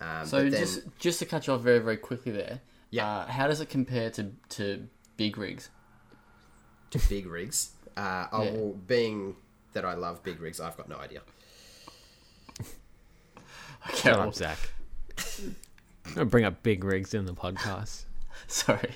[0.00, 2.60] Um, So then, just just to cut you off very very quickly there.
[2.90, 3.06] Yeah.
[3.08, 5.70] Uh, how does it compare to to big rigs?
[6.90, 7.70] to big rigs.
[7.96, 8.50] Uh, oh, Yeah.
[8.52, 9.36] well, being
[9.74, 11.20] that I love big rigs, I've got no idea.
[13.88, 14.58] Okay, Shut well, up, Zach.
[16.14, 18.04] Gonna bring up big rigs in the podcast.
[18.46, 18.90] sorry.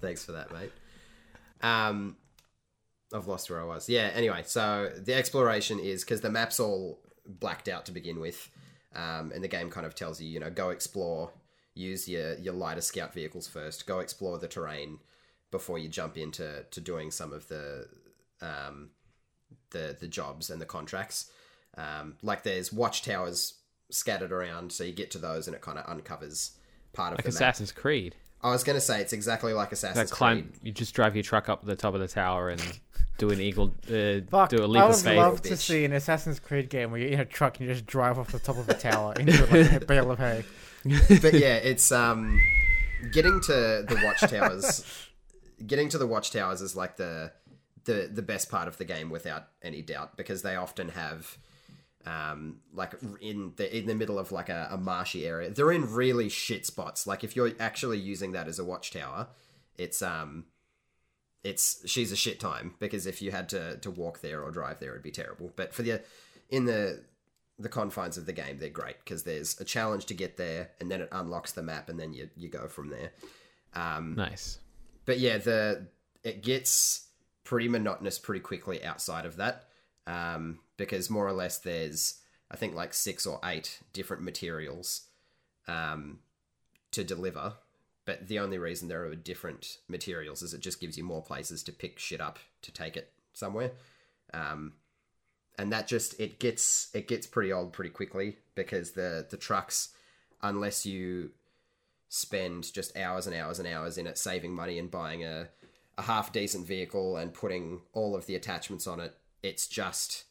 [0.00, 0.72] Thanks for that, mate.
[1.62, 2.16] Um,
[3.12, 3.88] I've lost where I was.
[3.88, 4.10] Yeah.
[4.14, 8.50] Anyway, so the exploration is because the map's all blacked out to begin with,
[8.94, 11.32] um, and the game kind of tells you, you know, go explore,
[11.74, 14.98] use your your lighter scout vehicles first, go explore the terrain
[15.50, 17.88] before you jump into to doing some of the
[18.40, 18.90] um,
[19.70, 21.30] the the jobs and the contracts.
[21.76, 23.54] Um, like there's watchtowers
[23.90, 26.52] scattered around, so you get to those and it kind of uncovers
[26.92, 27.34] part of Like the map.
[27.34, 28.14] Assassin's Creed.
[28.40, 30.54] I was going to say it's exactly like That Assassin's climb, Creed.
[30.62, 32.62] you just drive your truck up the top of the tower and
[33.18, 35.16] do an eagle, uh, Fuck, do a leap of would faith.
[35.16, 35.56] love to bitch.
[35.58, 38.30] see an Assassin's Creed game where you're in a truck and you just drive off
[38.30, 40.44] the top of a tower into like a bale of hay.
[41.20, 42.40] but yeah, it's um
[43.12, 43.52] getting to
[43.88, 44.84] the watchtowers.
[45.66, 47.32] getting to the watchtowers is like the
[47.84, 51.38] the the best part of the game without any doubt because they often have
[52.08, 55.50] um like in the in the middle of like a, a marshy area.
[55.50, 57.06] They're in really shit spots.
[57.06, 59.28] Like if you're actually using that as a watchtower,
[59.76, 60.46] it's um
[61.44, 64.80] it's she's a shit time because if you had to to walk there or drive
[64.80, 65.52] there it'd be terrible.
[65.54, 66.02] But for the
[66.48, 67.04] in the
[67.58, 70.88] the confines of the game, they're great because there's a challenge to get there, and
[70.90, 73.10] then it unlocks the map, and then you you go from there.
[73.74, 74.58] Um, Nice.
[75.04, 75.88] but yeah, the
[76.22, 77.08] it gets
[77.44, 79.64] pretty monotonous pretty quickly outside of that,
[80.06, 85.02] um, because more or less there's I think like six or eight different materials
[85.66, 86.20] um,
[86.92, 87.52] to deliver.
[88.06, 91.62] But the only reason there are different materials is it just gives you more places
[91.64, 93.72] to pick shit up to take it somewhere.
[94.32, 94.72] Um,
[95.58, 99.90] and that just it gets it gets pretty old pretty quickly because the the trucks
[100.40, 101.32] unless you
[102.08, 105.48] spend just hours and hours and hours in it saving money and buying a
[105.98, 110.24] a half decent vehicle and putting all of the attachments on it it's just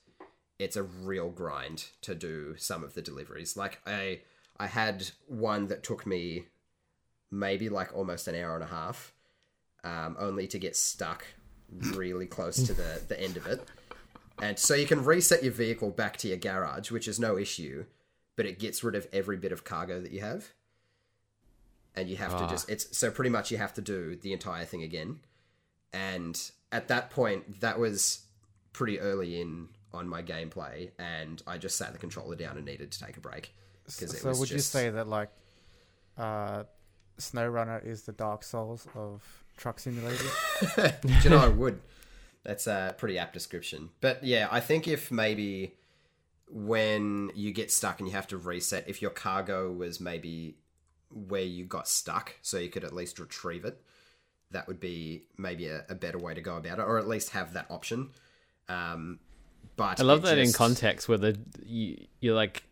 [0.60, 4.20] it's a real grind to do some of the deliveries like i
[4.58, 6.46] i had one that took me
[7.32, 9.14] maybe like almost an hour and a half
[9.84, 11.26] um, only to get stuck
[11.70, 13.62] really close to the the end of it
[14.42, 17.86] and so you can reset your vehicle back to your garage, which is no issue,
[18.36, 20.50] but it gets rid of every bit of cargo that you have.
[21.96, 22.46] And you have Ah.
[22.46, 25.22] to just it's so pretty much you have to do the entire thing again.
[25.92, 26.40] And
[26.72, 28.26] at that point, that was
[28.74, 32.92] pretty early in on my gameplay, and I just sat the controller down and needed
[32.92, 33.54] to take a break.
[33.86, 35.30] Because it So would you say that like
[36.18, 36.64] uh,
[37.20, 39.24] SnowRunner is the Dark Souls of
[39.58, 41.02] truck simulators?
[41.02, 41.80] Do you know I would?
[42.44, 43.90] That's a pretty apt description.
[44.00, 45.76] But yeah, I think if maybe
[46.50, 50.56] when you get stuck and you have to reset, if your cargo was maybe
[51.10, 53.82] where you got stuck, so you could at least retrieve it,
[54.52, 57.32] that would be maybe a, a better way to go about it, or at least
[57.32, 58.12] have that option.
[58.70, 59.20] Um,
[59.78, 62.64] but I love that in context where the you, you're like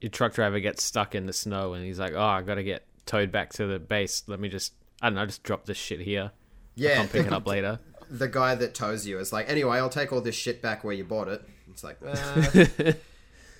[0.00, 2.62] your truck driver gets stuck in the snow and he's like, "Oh, I got to
[2.62, 4.22] get towed back to the base.
[4.28, 6.30] Let me just I don't know, just drop this shit here.
[6.76, 9.88] Yeah, I'll pick it up later." the guy that tows you is like, anyway, I'll
[9.88, 11.42] take all this shit back where you bought it.
[11.70, 12.92] It's like, uh.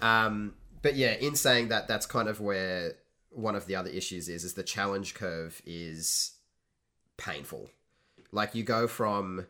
[0.04, 2.92] um, but yeah, in saying that, that's kind of where
[3.30, 6.32] one of the other issues is, is the challenge curve is
[7.16, 7.68] painful.
[8.32, 9.46] Like you go from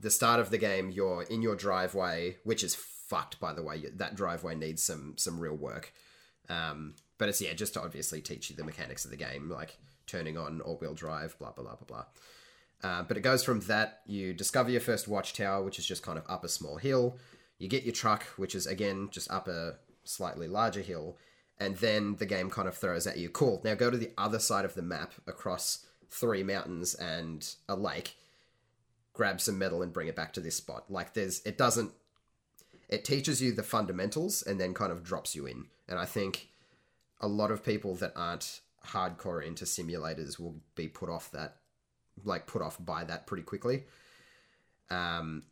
[0.00, 3.84] the start of the game, you're in your driveway, which is fucked, by the way.
[3.94, 5.92] That driveway needs some some real work.
[6.48, 9.78] Um, but it's yeah, just to obviously teach you the mechanics of the game, like
[10.06, 12.04] turning on all wheel drive, blah blah blah blah blah.
[12.82, 16.18] Uh, but it goes from that, you discover your first watchtower, which is just kind
[16.18, 17.16] of up a small hill.
[17.58, 21.16] You get your truck, which is again just up a slightly larger hill.
[21.58, 24.38] And then the game kind of throws at you, cool, now go to the other
[24.38, 28.16] side of the map across three mountains and a lake,
[29.16, 30.84] grab some metal and bring it back to this spot.
[30.88, 31.92] Like there's, it doesn't,
[32.88, 35.66] it teaches you the fundamentals and then kind of drops you in.
[35.88, 36.48] And I think
[37.20, 41.56] a lot of people that aren't hardcore into simulators will be put off that
[42.24, 43.84] like put off by that pretty quickly
[44.90, 45.42] um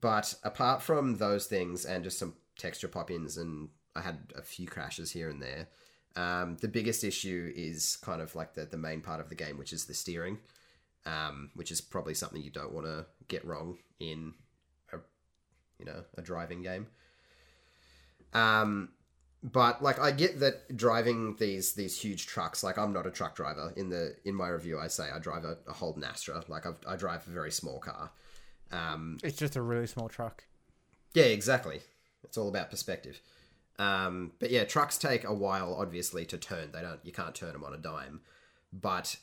[0.00, 4.66] but apart from those things and just some texture pop-ins and i had a few
[4.66, 5.66] crashes here and there
[6.14, 9.58] um the biggest issue is kind of like the the main part of the game
[9.58, 10.38] which is the steering
[11.06, 14.34] um which is probably something you don't want to get wrong in
[14.92, 14.98] a
[15.78, 16.86] you know a driving game
[18.34, 18.90] um
[19.42, 22.64] but like I get that driving these these huge trucks.
[22.64, 23.72] Like I'm not a truck driver.
[23.76, 26.42] In the in my review, I say I drive a, a Holden Astra.
[26.48, 28.10] Like I've, I drive a very small car.
[28.72, 30.44] Um, It's just a really small truck.
[31.14, 31.80] yeah, exactly.
[32.24, 33.20] It's all about perspective.
[33.78, 36.72] Um, but yeah, trucks take a while, obviously, to turn.
[36.72, 36.98] They don't.
[37.04, 38.22] You can't turn them on a dime.
[38.72, 39.16] But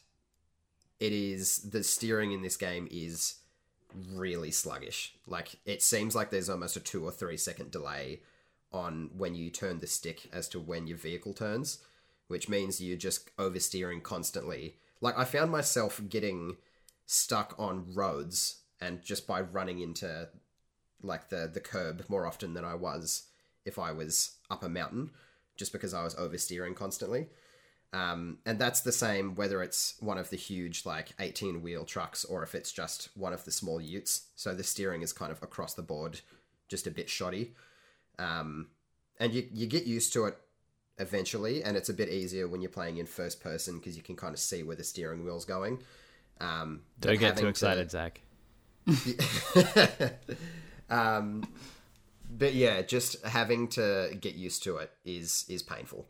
[0.99, 3.36] it is the steering in this game is
[4.13, 5.15] really sluggish.
[5.27, 8.21] Like it seems like there's almost a two or three second delay
[8.71, 11.79] on when you turn the stick as to when your vehicle turns,
[12.27, 14.77] which means you're just oversteering constantly.
[15.01, 16.58] Like I found myself getting
[17.06, 20.29] stuck on roads and just by running into
[21.01, 23.23] like the the curb more often than I was
[23.65, 25.12] if I was up a mountain,
[25.56, 27.27] just because I was oversteering constantly.
[27.93, 32.25] Um, and that's the same whether it's one of the huge like 18 wheel trucks
[32.25, 34.29] or if it's just one of the small utes.
[34.36, 36.21] So the steering is kind of across the board,
[36.67, 37.53] just a bit shoddy.
[38.17, 38.69] Um,
[39.19, 40.38] and you you get used to it
[40.97, 44.15] eventually, and it's a bit easier when you're playing in first person because you can
[44.15, 45.79] kind of see where the steering wheel's going.
[46.41, 48.21] Um, Don't get too to- excited, Zach.
[50.89, 51.47] um,
[52.29, 56.10] but yeah, just having to get used to it is is painful.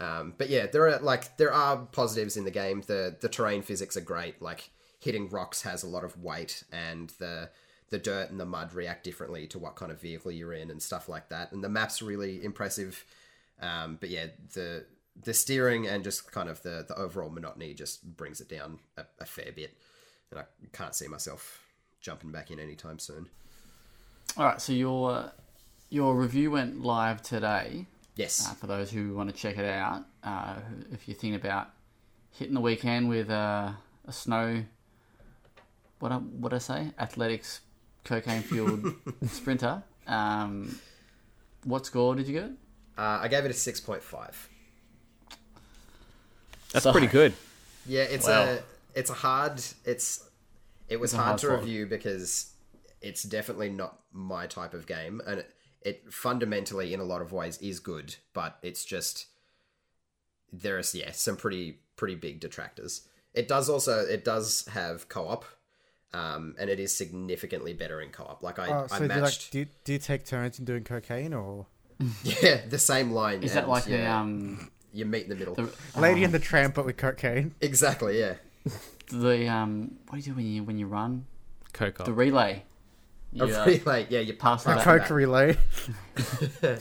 [0.00, 2.82] Um, but yeah, there are like there are positives in the game.
[2.86, 4.40] The the terrain physics are great.
[4.40, 7.50] Like hitting rocks has a lot of weight, and the
[7.90, 10.80] the dirt and the mud react differently to what kind of vehicle you're in and
[10.80, 11.52] stuff like that.
[11.52, 13.04] And the map's really impressive.
[13.60, 14.86] Um, but yeah, the
[15.22, 19.04] the steering and just kind of the the overall monotony just brings it down a,
[19.18, 19.76] a fair bit.
[20.30, 21.60] And I can't see myself
[22.00, 23.28] jumping back in anytime soon.
[24.36, 25.32] All right, so your
[25.90, 27.86] your review went live today.
[28.20, 28.46] Yes.
[28.48, 30.56] Uh, for those who want to check it out, uh,
[30.92, 31.70] if you're thinking about
[32.32, 33.70] hitting the weekend with uh,
[34.06, 34.64] a snow,
[36.00, 37.60] what I, what I say, athletics,
[38.04, 38.94] cocaine fueled
[39.26, 39.82] sprinter.
[40.06, 40.78] Um,
[41.64, 42.50] what score did you get?
[42.98, 44.48] Uh, I gave it a six point five.
[46.72, 47.32] That's So- pretty good.
[47.86, 48.42] Yeah, it's Wow.
[48.42, 48.58] a
[48.94, 50.22] it's a hard it's
[50.88, 52.52] it was It's hard, hard to review because
[53.00, 55.50] it's definitely not my type of game, and it,
[55.82, 59.26] it fundamentally in a lot of ways is good, but it's just
[60.52, 63.02] there's yeah some pretty pretty big detractors.
[63.34, 65.44] It does also it does have co op.
[66.12, 68.42] Um, and it is significantly better in co-op.
[68.42, 70.64] Like I, Oh, so I do you, like, do, you, do you take turns in
[70.64, 71.66] doing cocaine or
[72.24, 73.42] yeah, the same line.
[73.42, 75.54] Is that and, like the yeah, um you meet in the middle?
[75.54, 77.54] the Lady uh, and the Tramp but with cocaine?
[77.60, 78.34] Exactly, yeah.
[79.12, 81.26] the um what do you do when you when you run
[81.72, 82.04] Coco.
[82.04, 82.64] the relay?
[83.38, 85.10] A You, uh, relay, yeah, you pass A that coke back.
[85.10, 85.56] relay.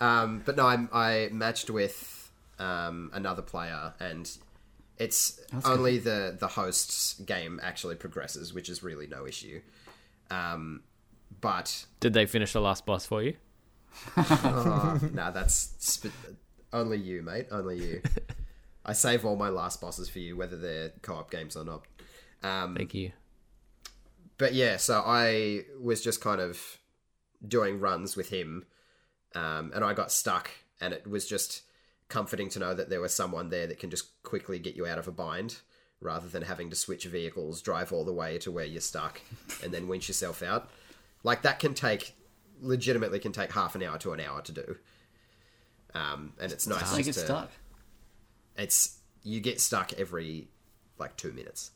[0.00, 4.30] Um, but no, I'm, I matched with um, another player, and
[4.98, 9.60] it's That's only the the host's game actually progresses, which is really no issue.
[10.30, 10.82] Um,
[11.42, 13.36] but Did they finish the last boss for you?
[14.16, 16.14] oh, no, that's sp-
[16.72, 17.48] only you, mate.
[17.50, 18.02] Only you.
[18.86, 21.84] I save all my last bosses for you, whether they're co-op games or not.
[22.42, 23.12] Um, Thank you.
[24.40, 26.78] But yeah, so I was just kind of
[27.46, 28.64] doing runs with him,
[29.34, 30.50] um, and I got stuck,
[30.80, 31.60] and it was just
[32.08, 34.96] comforting to know that there was someone there that can just quickly get you out
[34.96, 35.58] of a bind,
[36.00, 39.20] rather than having to switch vehicles, drive all the way to where you're stuck,
[39.62, 40.70] and then winch yourself out.
[41.22, 42.14] Like that can take,
[42.62, 44.76] legitimately, can take half an hour to an hour to do.
[45.94, 47.50] Um, and it's nice I get to, stuck.
[48.56, 50.48] it's you get stuck every
[50.98, 51.72] like two minutes.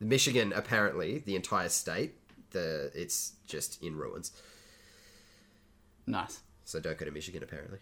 [0.00, 2.14] Michigan apparently the entire state
[2.54, 4.32] the it's just in ruins.
[6.06, 6.40] Nice.
[6.64, 7.78] So don't go to Michigan apparently,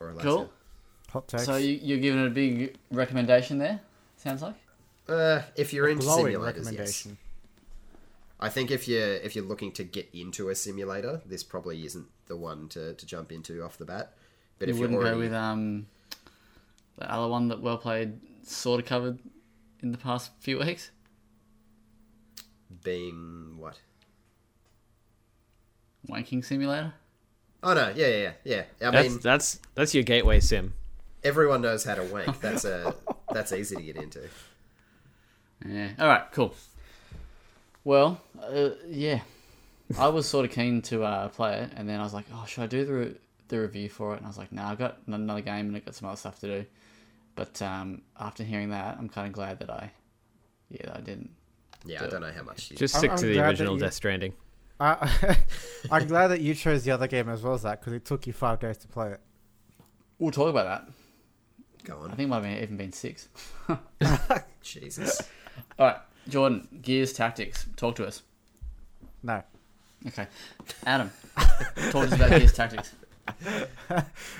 [0.00, 0.28] or Alaska.
[0.28, 0.52] Cool.
[1.10, 1.44] Hot takes.
[1.44, 3.80] So you, you're giving it a big recommendation there.
[4.16, 4.54] Sounds like.
[5.06, 6.64] Uh, if you're into Glowing simulators, yes.
[6.64, 7.18] recommendation.
[8.40, 12.06] I think if you're if you're looking to get into a simulator, this probably isn't
[12.26, 14.14] the one to, to jump into off the bat.
[14.58, 15.86] But you if wouldn't you're already, go with um
[16.96, 19.18] the other one that well played sort of covered
[19.82, 20.90] in the past few weeks.
[22.82, 23.78] Being what?
[26.08, 26.92] Wanking simulator.
[27.62, 28.62] Oh no, yeah, yeah, yeah.
[28.80, 28.88] yeah.
[28.88, 30.74] I That's mean, that's that's your gateway sim.
[31.22, 32.40] everyone knows how to wank.
[32.40, 32.94] That's a
[33.32, 34.20] that's easy to get into.
[35.66, 35.90] Yeah.
[35.98, 36.24] All right.
[36.32, 36.54] Cool.
[37.84, 39.20] Well, uh, yeah,
[39.98, 42.44] I was sort of keen to uh, play it, and then I was like, "Oh,
[42.46, 43.14] should I do the re-
[43.48, 45.76] the review for it?" And I was like, "No, nah, I got another game, and
[45.76, 46.66] I've got some other stuff to do."
[47.34, 49.90] But um, after hearing that, I'm kind of glad that I,
[50.70, 51.30] yeah, I didn't.
[51.84, 52.70] Yeah, I don't know how much.
[52.70, 52.76] You...
[52.76, 54.32] Just I'm- stick I'm to the original you- Death Stranding.
[54.80, 55.36] I,
[55.90, 58.26] I'm glad that you chose the other game as well as that because it took
[58.26, 59.20] you five days to play it.
[60.18, 60.92] We'll talk about that.
[61.84, 62.10] Go on.
[62.10, 63.28] I think it might have been, even been six.
[64.62, 65.22] Jesus.
[65.78, 65.96] All right,
[66.28, 67.66] Jordan, Gears Tactics.
[67.76, 68.22] Talk to us.
[69.22, 69.42] No.
[70.06, 70.26] Okay,
[70.86, 72.94] Adam, talk to us about Gears Tactics.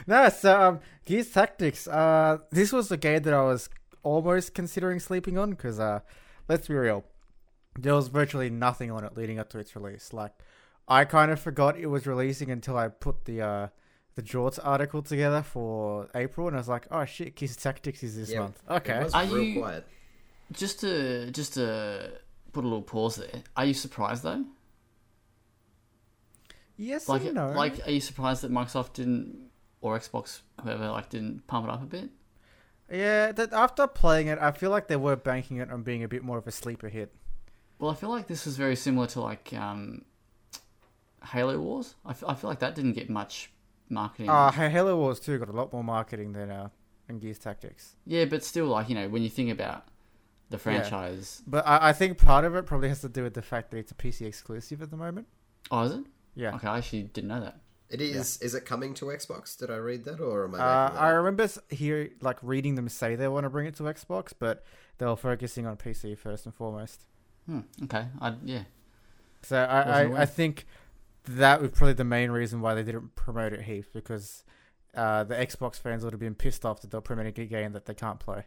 [0.07, 1.87] No, so um, Gears Tactics.
[1.87, 3.69] Uh, this was the game that I was
[4.03, 6.01] almost considering sleeping on because, uh,
[6.49, 7.05] let's be real,
[7.79, 10.13] there was virtually nothing on it leading up to its release.
[10.13, 10.33] Like,
[10.87, 13.69] I kind of forgot it was releasing until I put the uh
[14.17, 18.17] the Jorts article together for April, and I was like, oh shit, Gears Tactics is
[18.17, 18.63] this Yeah, month.
[18.71, 19.01] Okay.
[19.01, 19.87] It was Are real you- quiet.
[20.53, 22.13] Just to just to
[22.53, 23.43] put a little pause there.
[23.57, 24.45] Are you surprised though?
[26.77, 27.53] Yes, Like, and no.
[27.53, 29.51] like, are you surprised that Microsoft didn't
[29.81, 32.11] or Xbox, whoever, like, didn't pump it up a bit?
[32.91, 33.31] yeah.
[33.33, 36.23] That after playing it, I feel like they were banking it on being a bit
[36.25, 37.13] more of a sleeper hit.
[37.79, 40.05] Well, I feel like this was very similar to like um,
[41.25, 41.95] Halo Wars.
[42.05, 43.51] I feel, like that didn't get much
[43.89, 44.31] marketing.
[44.31, 46.69] Uh, Halo Wars 2 got a lot more marketing than uh,
[47.07, 47.97] than Gears Tactics.
[48.07, 49.87] yeah, but still, like you know, when you think about
[50.51, 53.43] the franchise, But I, I think part of it probably has to do with the
[53.43, 55.27] fact that it's a PC exclusive at the moment.
[55.71, 56.05] oh, is it?
[56.35, 56.55] Yeah.
[56.57, 57.59] Okay, I actually didn't know that.
[57.91, 58.39] It is.
[58.43, 59.57] Is it coming to Xbox?
[59.57, 60.59] Did I read that, or am I?
[60.59, 63.85] Uh, I remember s- hear like reading them say they want to bring it to
[63.85, 64.65] Xbox, but
[64.99, 67.05] they were focusing on PC first and foremost.
[67.47, 67.61] Hmm.
[67.85, 68.07] Okay.
[68.21, 68.63] I yeah.
[69.43, 70.23] So I, I.
[70.23, 70.67] I think
[71.27, 74.45] that was probably the main reason why they didn't promote it heaps because
[74.95, 77.87] uh, the Xbox fans would have been pissed off that they're promoting a game that
[77.87, 78.45] they can't play.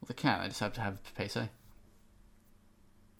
[0.00, 0.42] Well, they can't.
[0.42, 1.48] They just have to have a PC.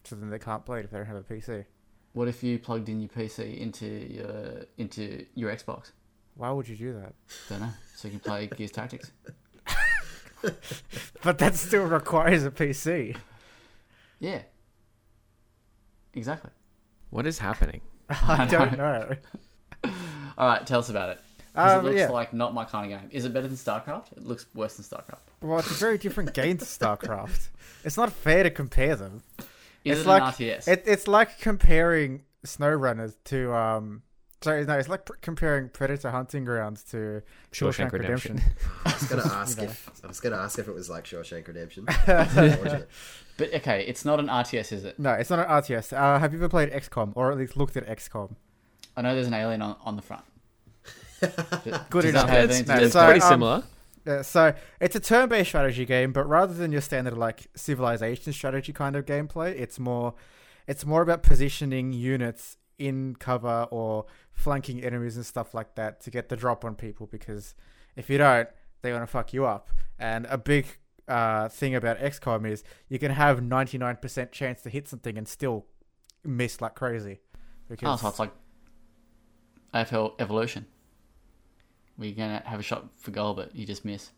[0.04, 1.64] So then they can't play it if they don't have a PC.
[2.12, 5.90] What if you plugged in your PC into your into your Xbox?
[6.36, 7.14] Why would you do that?
[7.48, 7.70] Don't know.
[7.96, 9.10] So you can play Gears Tactics.
[11.22, 13.16] But that still requires a PC.
[14.20, 14.42] Yeah.
[16.14, 16.50] Exactly.
[17.10, 17.80] What is happening?
[18.08, 19.16] I don't know.
[20.38, 21.20] All right, tell us about it.
[21.54, 22.08] 'Cause Um, it looks yeah.
[22.10, 23.08] like not my kind of game.
[23.12, 24.12] Is it better than StarCraft?
[24.12, 25.20] It looks worse than StarCraft.
[25.40, 27.48] Well, it's a very different game to StarCraft.
[27.84, 29.22] It's not fair to compare them.
[29.84, 30.68] Is It's it like- an RTS?
[30.68, 34.02] It, it's like comparing SnowRunners to um.
[34.42, 38.40] Sorry, no, it's like pr- comparing Predator Hunting Grounds to Shawshank Redemption.
[38.84, 39.70] I was gonna ask You know.
[39.70, 41.86] if I was gonna ask if it was like Shawshank Redemption.
[43.38, 43.62] Unfortunate.
[43.62, 44.98] But okay, it's not an RTS, is it?
[44.98, 45.92] No, it's not an RTS.
[45.92, 48.34] Uh, have you ever played XCOM or at least looked at XCOM?
[48.96, 50.24] I know there's an alien on, on the front.
[51.90, 52.30] Good does enough.
[52.30, 53.62] It's, anything no, it's so, pretty um, similar.
[54.06, 58.72] Yeah, so it's a turn-based strategy game, but rather than your standard like civilization strategy
[58.72, 60.14] kind of gameplay, it's more,
[60.66, 66.10] it's more about positioning units in cover or flanking enemies and stuff like that to
[66.10, 67.06] get the drop on people.
[67.06, 67.54] Because
[67.96, 68.48] if you don't,
[68.82, 69.70] they're gonna fuck you up.
[69.98, 70.66] And a big
[71.08, 75.26] uh, thing about XCOM is you can have ninety-nine percent chance to hit something and
[75.26, 75.66] still
[76.24, 77.20] miss like crazy.
[77.68, 78.32] Because Oh, so it's like
[79.74, 80.66] AFL Evolution.
[81.96, 84.10] Where you're going to have a shot for goal, but you just miss.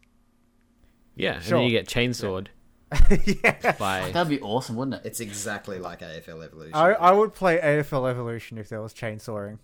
[1.15, 2.49] Yeah, and then you get chainsawed
[3.45, 3.73] yeah.
[3.73, 4.11] by.
[4.11, 5.03] That'd be awesome, wouldn't it?
[5.07, 6.75] It's exactly like AFL Evolution.
[6.75, 9.59] I, I would play AFL Evolution if there was chainsawing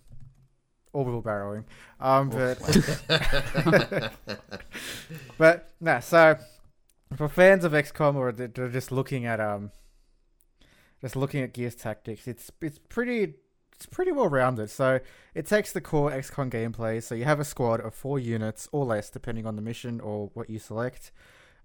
[0.93, 1.63] or wheelbarrowing.
[1.99, 2.59] Um, but
[5.37, 5.99] but no.
[5.99, 6.37] So
[7.15, 9.71] for fans of XCOM or that are just looking at um,
[11.01, 13.35] just looking at Gears Tactics, it's it's pretty
[13.73, 14.69] it's pretty well rounded.
[14.69, 14.99] So
[15.33, 17.03] it takes the core XCOM gameplay.
[17.03, 20.31] So you have a squad of four units or less, depending on the mission or
[20.33, 21.11] what you select.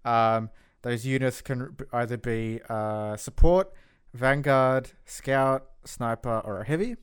[0.05, 0.51] Um,
[0.83, 3.73] those units can either be uh, support,
[4.15, 6.97] vanguard, scout, sniper, or a heavy.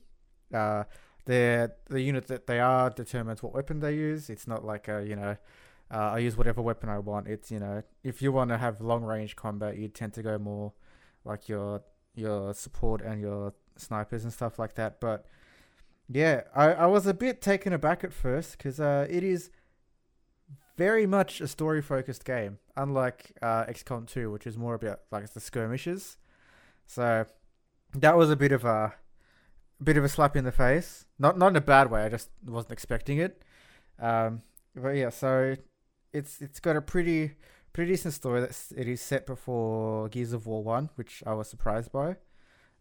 [0.52, 0.84] Uh,
[1.24, 4.30] the unit that they are determines what weapon they use.
[4.30, 5.36] It's not like a you know,
[5.90, 7.28] uh, I use whatever weapon I want.
[7.28, 10.38] It's you know, if you want to have long range combat, you tend to go
[10.38, 10.72] more
[11.24, 11.82] like your
[12.14, 15.00] your support and your snipers and stuff like that.
[15.00, 15.26] But
[16.08, 19.50] yeah, I, I was a bit taken aback at first because uh, it is
[20.76, 25.28] very much a story focused game, unlike uh, XCOM 2, which is more about like
[25.30, 26.16] the skirmishes.
[26.86, 27.26] So
[27.94, 28.94] that was a bit of a
[29.82, 31.06] bit of a slap in the face.
[31.18, 32.04] Not not in a bad way.
[32.04, 33.42] I just wasn't expecting it.
[33.98, 34.42] Um,
[34.74, 35.56] but yeah, so
[36.12, 37.32] it's it's got a pretty
[37.72, 38.40] pretty decent story.
[38.40, 42.16] That's it is set before Gears of War one, which I was surprised by.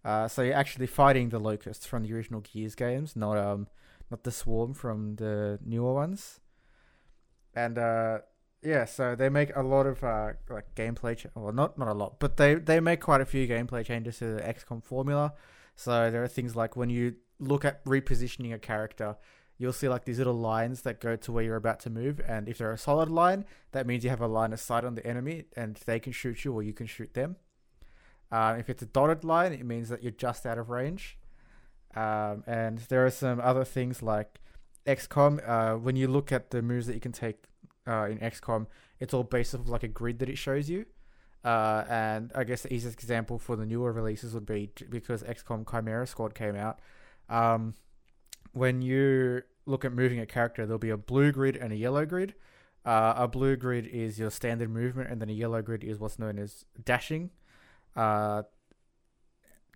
[0.06, 3.68] Uh, so you're actually fighting the locusts from the original Gears games, not um,
[4.10, 6.40] not the swarm from the newer ones.
[7.54, 8.20] And uh,
[8.64, 11.94] yeah, so they make a lot of uh, like gameplay, ch- well, not not a
[11.94, 15.34] lot, but they they make quite a few gameplay changes to the XCOM formula.
[15.76, 19.16] So there are things like when you look at repositioning a character,
[19.58, 22.48] you'll see like these little lines that go to where you're about to move, and
[22.48, 25.06] if they're a solid line, that means you have a line of sight on the
[25.06, 27.38] enemy, and they can shoot you or you can shoot them.
[28.32, 31.18] Uh, if it's a dotted line, it means that you're just out of range.
[31.96, 34.40] Um, and there are some other things like
[34.86, 35.42] XCOM.
[35.48, 37.46] Uh, when you look at the moves that you can take
[37.88, 38.68] uh, in XCOM,
[39.00, 40.86] it's all based off of like a grid that it shows you.
[41.44, 45.70] Uh, and I guess the easiest example for the newer releases would be because XCOM
[45.70, 46.80] Chimera Squad came out.
[47.30, 47.74] Um,
[48.54, 52.06] when you look at moving a character, there'll be a blue grid and a yellow
[52.06, 52.34] grid.
[52.86, 56.18] Uh, a blue grid is your standard movement, and then a yellow grid is what's
[56.18, 57.32] known as dashing.
[57.96, 58.44] Uh,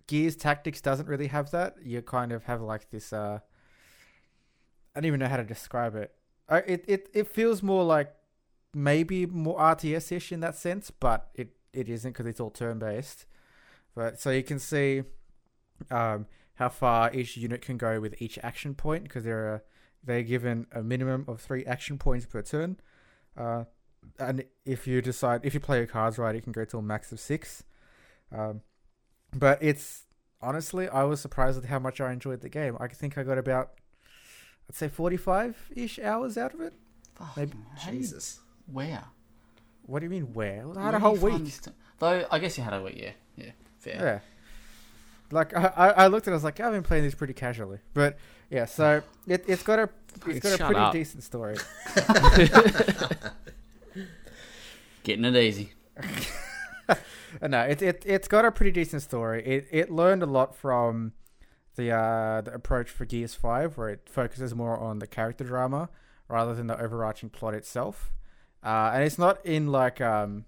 [0.06, 1.76] Gears Tactics doesn't really have that.
[1.84, 3.12] You kind of have like this.
[3.12, 3.40] Uh,
[4.94, 6.14] I don't even know how to describe it.
[6.48, 8.14] Uh, it it it feels more like
[8.74, 12.78] maybe more RTS ish in that sense, but it it isn't because it's all turn
[12.78, 13.26] based.
[13.94, 15.02] But so you can see
[15.90, 16.26] um,
[16.56, 19.62] how far each unit can go with each action point because they're
[20.04, 22.76] they're given a minimum of three action points per turn.
[23.36, 23.64] Uh,
[24.18, 26.82] and if you decide if you play your cards right, it can go to a
[26.82, 27.62] max of six.
[28.30, 28.60] Um,
[29.36, 30.04] but it's
[30.40, 32.76] honestly, I was surprised at how much I enjoyed the game.
[32.80, 33.70] I think I got about,
[34.68, 36.74] I'd say, forty-five ish hours out of it.
[37.36, 38.40] Maybe- do you- Jesus.
[38.66, 39.04] Where?
[39.82, 40.32] What do you mean?
[40.32, 40.62] Where?
[40.62, 41.44] I Where had a whole week.
[41.44, 42.96] this t- Though I guess you had a week.
[42.96, 43.94] Yeah, yeah, fair.
[43.94, 44.18] Yeah.
[45.32, 47.32] Like I, I I looked at, it, I was like, I've been playing this pretty
[47.34, 48.18] casually, but
[48.50, 48.66] yeah.
[48.66, 49.88] So it it's got a
[50.26, 50.92] it's got a Shut pretty up.
[50.92, 51.56] decent story.
[55.02, 55.72] Getting it easy.
[57.40, 59.42] No, it it it's got a pretty decent story.
[59.46, 61.12] It it learned a lot from
[61.76, 65.88] the uh the approach for Gears Five, where it focuses more on the character drama
[66.28, 68.12] rather than the overarching plot itself.
[68.62, 70.44] Uh, and it's not in like um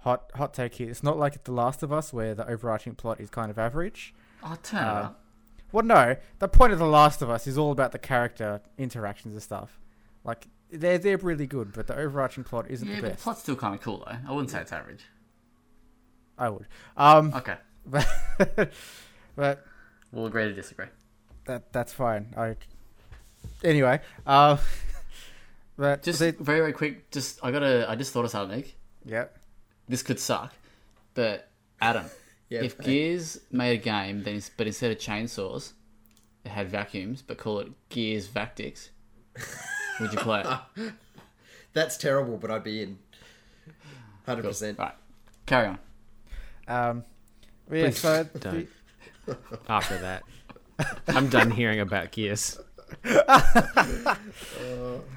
[0.00, 0.90] hot hot take here.
[0.90, 4.14] It's not like The Last of Us where the overarching plot is kind of average.
[4.42, 5.20] Oh, turn Uh, up.
[5.72, 9.34] Well, no, the point of The Last of Us is all about the character interactions
[9.34, 9.78] and stuff.
[10.24, 13.22] Like they're they're really good, but the overarching plot isn't Yeah, the but the best.
[13.24, 14.16] plot's still kind of cool though.
[14.28, 15.04] I wouldn't say it's average.
[16.38, 16.66] I would.
[16.96, 18.06] Um, Okay, but
[19.36, 19.64] but
[20.12, 20.86] we'll agree to disagree.
[21.44, 22.34] that that's fine.
[22.36, 22.56] I
[23.62, 24.00] anyway.
[24.26, 24.58] Um,
[25.76, 27.10] but Just the- very very quick.
[27.10, 27.86] Just I gotta.
[27.88, 28.64] I just thought of something.
[29.04, 29.26] yeah.
[29.90, 30.54] This could suck,
[31.14, 31.48] but
[31.80, 32.06] Adam,
[32.48, 32.84] Yeah, if hey.
[32.84, 35.72] Gears made a game, then it's, but instead of chainsaws,
[36.44, 38.90] it had vacuums, but call it Gears Vactics,
[40.00, 40.44] would you play
[40.76, 40.92] it?
[41.72, 42.98] That's terrible, but I'd be in.
[44.26, 44.50] Hundred Cool.
[44.50, 44.78] percent.
[44.78, 44.94] Right,
[45.46, 45.78] carry on.
[46.68, 47.04] Um,
[47.70, 47.86] yeah.
[47.86, 48.68] Please So don't.
[49.68, 50.22] After that,
[51.08, 52.58] I'm done hearing about Gears.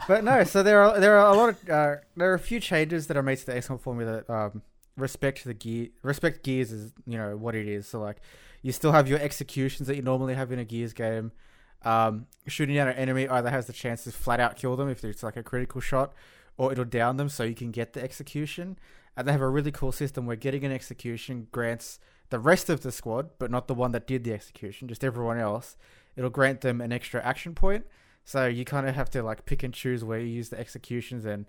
[0.08, 0.44] but no.
[0.44, 3.18] So there are there are a lot of uh, there are a few changes that
[3.18, 4.62] are made to the XCOM formula um,
[4.96, 7.88] respect the gear respect Gears is you know what it is.
[7.88, 8.18] So like
[8.62, 11.32] you still have your executions that you normally have in a Gears game.
[11.84, 15.04] Um, shooting down an enemy either has the chance to flat out kill them if
[15.04, 16.14] it's like a critical shot,
[16.58, 18.78] or it'll down them so you can get the execution.
[19.18, 22.00] And they have a really cool system where getting an execution grants
[22.30, 25.38] the rest of the squad, but not the one that did the execution, just everyone
[25.38, 25.78] else.
[26.16, 27.86] It'll grant them an extra action point.
[28.26, 31.26] So you kind of have to like pick and choose where you use the executions,
[31.26, 31.46] and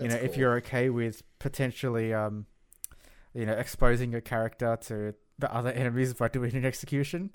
[0.00, 2.46] you know if you're okay with potentially, um,
[3.32, 7.30] you know, exposing your character to the other enemies by doing an execution.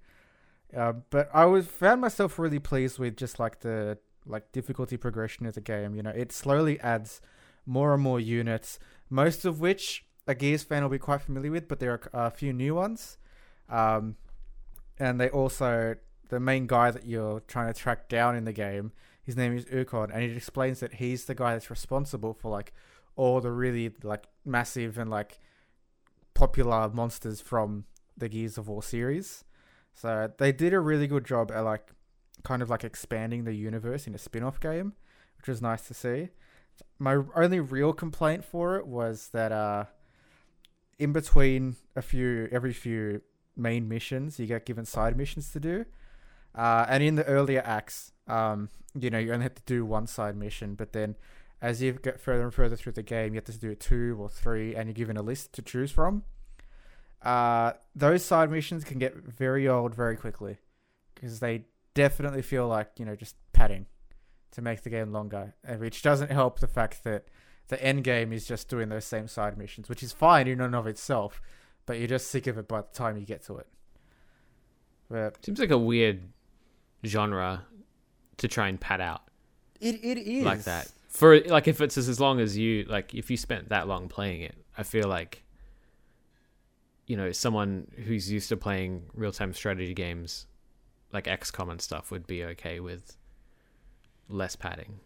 [0.76, 5.46] Uh, but I was found myself really pleased with just like the like difficulty progression
[5.46, 5.96] of the game.
[5.96, 7.22] You know, it slowly adds
[7.66, 8.80] more and more units,
[9.10, 12.32] most of which a Gears fan will be quite familiar with, but there are a
[12.32, 13.18] few new ones.
[13.70, 14.16] Um,
[15.00, 15.96] and they also
[16.34, 18.92] the main guy that you're trying to track down in the game.
[19.24, 22.74] His name is Ukkon, and it explains that he's the guy that's responsible for like
[23.16, 25.40] all the really like massive and like
[26.34, 27.86] popular monsters from
[28.18, 29.44] the Gears of War series.
[29.94, 31.92] So they did a really good job at like
[32.44, 34.94] kind of like expanding the universe in a spin-off game,
[35.38, 36.30] which was nice to see.
[36.98, 39.86] My only real complaint for it was that uh
[40.98, 43.22] in between a few every few
[43.56, 45.86] main missions, you get given side missions to do.
[46.56, 50.08] Uh, and in the earlier acts, um, you know, you only have to do one
[50.08, 51.16] side mission, but then
[51.62, 54.30] as you get further and further through the game, you have to do two or
[54.30, 56.24] three, and you're given a list to choose from.
[57.22, 60.58] Uh, those side missions can get very old very quickly
[61.16, 63.86] because they definitely feel like you know just padding
[64.52, 67.26] to make the game longer, which doesn't help the fact that
[67.70, 70.76] the end game is just doing those same side missions, which is fine in and
[70.76, 71.42] of itself,
[71.86, 73.68] but you're just sick of it by the time you get to it.
[75.10, 76.22] But Seems like a weird
[77.06, 77.66] genre
[78.38, 79.24] to try and pad out
[79.84, 80.90] it it is like that.
[81.10, 84.42] For like if it's as long as you like if you spent that long playing
[84.42, 85.44] it, I feel like
[87.06, 90.48] you know, someone who's used to playing real time strategy games
[91.12, 93.18] like XCOM and stuff would be okay with
[94.30, 95.00] less padding.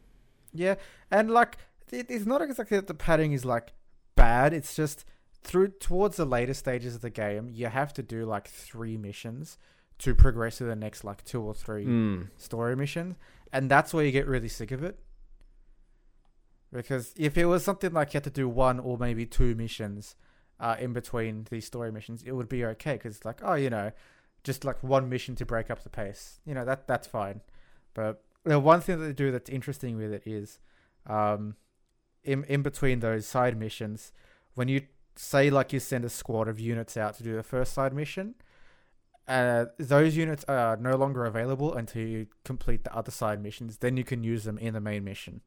[0.54, 0.76] Yeah,
[1.10, 1.58] and like
[1.92, 3.74] it, it's not exactly that the padding is like
[4.16, 4.54] bad.
[4.54, 5.06] It's just
[5.44, 9.58] through towards the later stages of the game, you have to do like three missions
[10.00, 12.28] to progress to the next like two or three Mm.
[12.38, 13.16] story missions,
[13.52, 15.00] and that's where you get really sick of it.
[16.72, 20.16] Because if it was something like you had to do one or maybe two missions
[20.60, 22.94] uh, in between these story missions, it would be okay.
[22.94, 23.92] Because it's like, oh, you know,
[24.44, 26.40] just like one mission to break up the pace.
[26.46, 27.42] You know, that that's fine.
[27.94, 30.60] But the one thing that they do that's interesting with it is,
[31.06, 31.56] um,
[32.24, 34.12] in in between those side missions,
[34.56, 34.82] when you
[35.16, 38.36] say like you send a squad of units out to do the first side mission,
[39.28, 43.78] uh, those units are no longer available until you complete the other side missions.
[43.78, 45.42] Then you can use them in the main mission.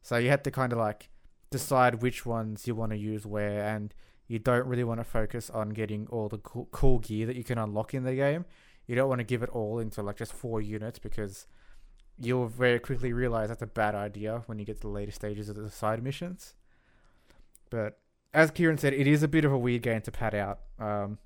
[0.00, 1.10] So you have to kind of like
[1.50, 3.94] decide which ones you want to use where, and
[4.28, 7.44] you don't really want to focus on getting all the cool, cool gear that you
[7.44, 8.46] can unlock in the game.
[8.86, 11.46] You don't want to give it all into like just four units because
[12.18, 15.48] you'll very quickly realize that's a bad idea when you get to the later stages
[15.48, 16.54] of the side missions.
[17.70, 17.98] But
[18.34, 20.60] as Kieran said, it is a bit of a weird game to pad out.
[20.78, 21.18] Um,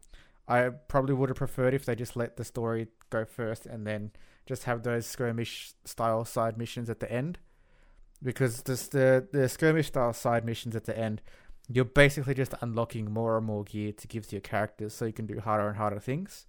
[0.48, 4.12] I probably would have preferred if they just let the story go first and then
[4.46, 7.38] just have those skirmish style side missions at the end.
[8.22, 11.20] Because this, the the skirmish style side missions at the end,
[11.68, 15.12] you're basically just unlocking more and more gear to give to your characters, so you
[15.12, 16.46] can do harder and harder things.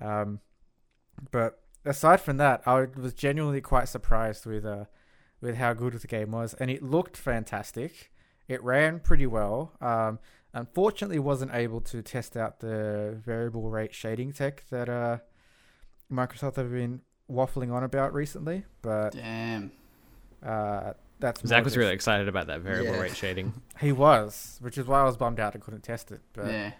[0.00, 0.40] Um,
[1.30, 4.86] but aside from that, I was genuinely quite surprised with uh
[5.40, 8.10] with how good the game was, and it looked fantastic.
[8.48, 9.72] It ran pretty well.
[9.80, 10.18] Um,
[10.56, 15.18] unfortunately, wasn't able to test out the variable rate shading tech that uh
[16.12, 17.00] Microsoft have been
[17.30, 19.72] waffling on about recently, but Damn.
[20.44, 23.00] uh, that's Zach was just- really excited about that variable Yeah.
[23.00, 23.52] rate shading.
[23.80, 26.20] he was, which is why I was bummed out I couldn't test it.
[26.32, 26.72] But yeah.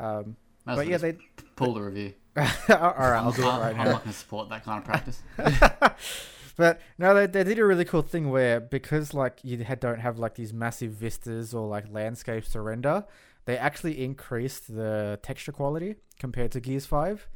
[0.00, 1.18] um, Might but yeah, they.
[1.56, 2.14] pull the review.
[2.36, 2.44] all
[2.78, 5.22] right, I'll do it I'm- right I'm not going to support that kind of practice.
[6.56, 10.00] but no, they, they did a really cool thing where because like you had, don't
[10.00, 13.04] have like these massive vistas or like landscapes to render,
[13.44, 17.28] they actually increased the texture quality compared to Gears Five,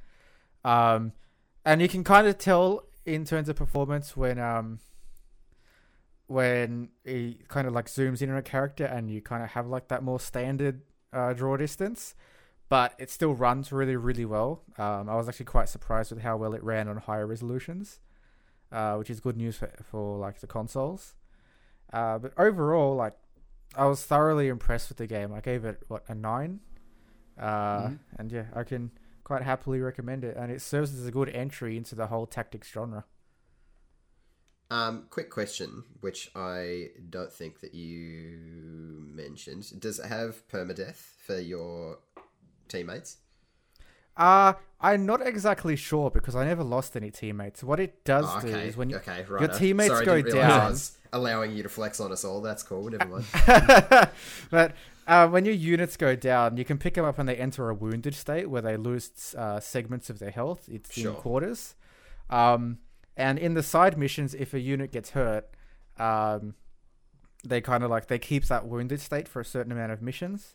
[0.64, 1.12] um,
[1.64, 4.81] and you can kind of tell in terms of performance when um
[6.27, 9.66] when he kind of like zooms in on a character and you kind of have
[9.66, 12.14] like that more standard uh, draw distance.
[12.69, 14.62] But it still runs really, really well.
[14.77, 17.99] Um, I was actually quite surprised with how well it ran on higher resolutions
[18.73, 21.14] uh, which is good news for, for like the consoles.
[21.93, 23.16] Uh, but overall, like
[23.77, 25.33] I was thoroughly impressed with the game.
[25.33, 26.61] I gave it what a nine,
[27.39, 27.99] uh, Mhm.
[28.19, 28.91] and yeah, I can
[29.25, 30.37] quite happily recommend it.
[30.37, 33.05] And it serves as a good entry into the whole tactics genre.
[34.71, 38.39] Um, quick question, which I don't think that you
[39.14, 39.81] mentioned.
[39.81, 42.01] Does it have permadeath for your
[42.69, 43.16] teammates?
[44.19, 47.64] Uh I'm not exactly sure because I never lost any teammates.
[47.64, 48.69] What it does Oh, do okay.
[48.69, 49.41] is when you, okay, right.
[49.41, 52.25] your teammates Sorry, I go didn't realise I down- allowing you to flex on us
[52.25, 52.41] all.
[52.43, 52.89] That's cool.
[52.89, 53.25] Never mind.
[54.51, 54.75] but
[55.09, 57.75] uh, when your units go down, you can pick them up when they enter a
[57.75, 60.69] wounded state where they lose uh, segments of their health.
[60.71, 61.11] It's Sure.
[61.11, 61.75] in quarters.
[62.31, 62.79] Um,
[63.16, 65.49] and in the side missions, if a unit gets hurt,
[65.99, 66.55] um,
[67.45, 70.55] they kind of like they keep that wounded state for a certain amount of missions.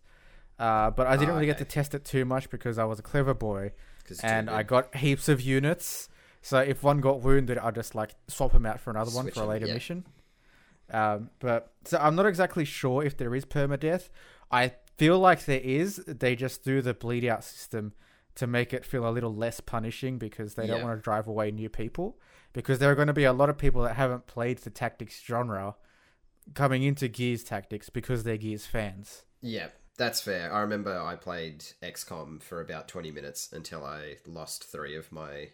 [0.59, 2.99] Uh, but I didn't Ah, really get to test it too much because I was
[2.99, 3.71] a clever boy,
[4.21, 6.09] and I got heaps of units.
[6.41, 9.41] So if one got wounded, I'd just like swap him out for another one for
[9.41, 9.73] a him, later yeah.
[9.73, 10.05] mission.
[10.91, 14.09] Um, but so I'm not exactly sure if there is permadeath.
[14.51, 15.97] I feel like there is.
[16.05, 17.93] They just do the bleed out system
[18.35, 21.51] to make it feel a little less punishing because they don't want to drive away
[21.51, 22.17] new people.
[22.51, 25.21] Because there are going to be a lot of people that haven't played the tactics
[25.25, 25.75] genre
[26.53, 29.23] coming into Gears Tactics because they're Gears fans.
[29.41, 29.67] Yeah,
[29.97, 30.51] that's fair.
[30.53, 35.49] I remember I played XCOM for about 20 minutes until I lost three of my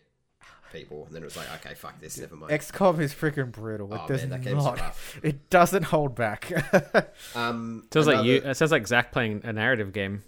[0.72, 1.06] people.
[1.06, 2.52] And then it was like, okay, fuck this, never mind.
[2.52, 3.94] XCOM is freaking brutal.
[3.94, 4.80] It oh, does man, that game's not.
[4.80, 5.20] rough.
[5.24, 6.52] It doesn't hold back.
[7.36, 8.36] Um, Sounds like you.
[8.38, 10.24] It sounds like Zach playing a narrative game.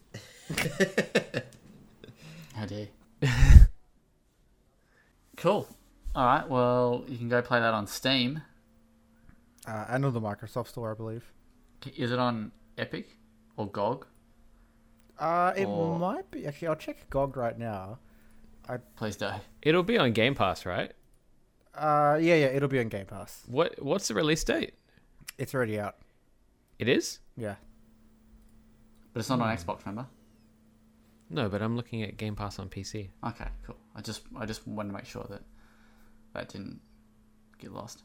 [2.53, 2.87] How dare
[3.21, 3.27] you.
[5.37, 5.67] Cool.
[6.13, 6.47] All right.
[6.47, 8.41] Well, you can go play that on Steam.
[9.67, 11.31] uh, and on the Microsoft Store, I believe.
[11.95, 13.09] Is it on Epic
[13.57, 14.05] or GOG?
[15.19, 16.47] Uh, it Or- might be.
[16.47, 17.99] Actually, I'll check GOG right now.
[18.95, 19.29] Please do.
[19.61, 20.93] It'll be on Game Pass, right?
[21.75, 23.43] Uh, yeah, yeah, it'll be on Game Pass.
[23.47, 24.73] What What's the release date?
[25.37, 25.97] It's already out.
[26.79, 27.19] It is.
[27.35, 27.55] Yeah.
[29.13, 30.07] But it's not on Xbox, remember?
[31.29, 33.09] No, but I'm looking at Game Pass on PC.
[33.25, 33.75] Okay, cool.
[33.95, 35.41] I just I just wanted to make sure that
[36.33, 36.79] that didn't
[37.59, 38.03] get lost.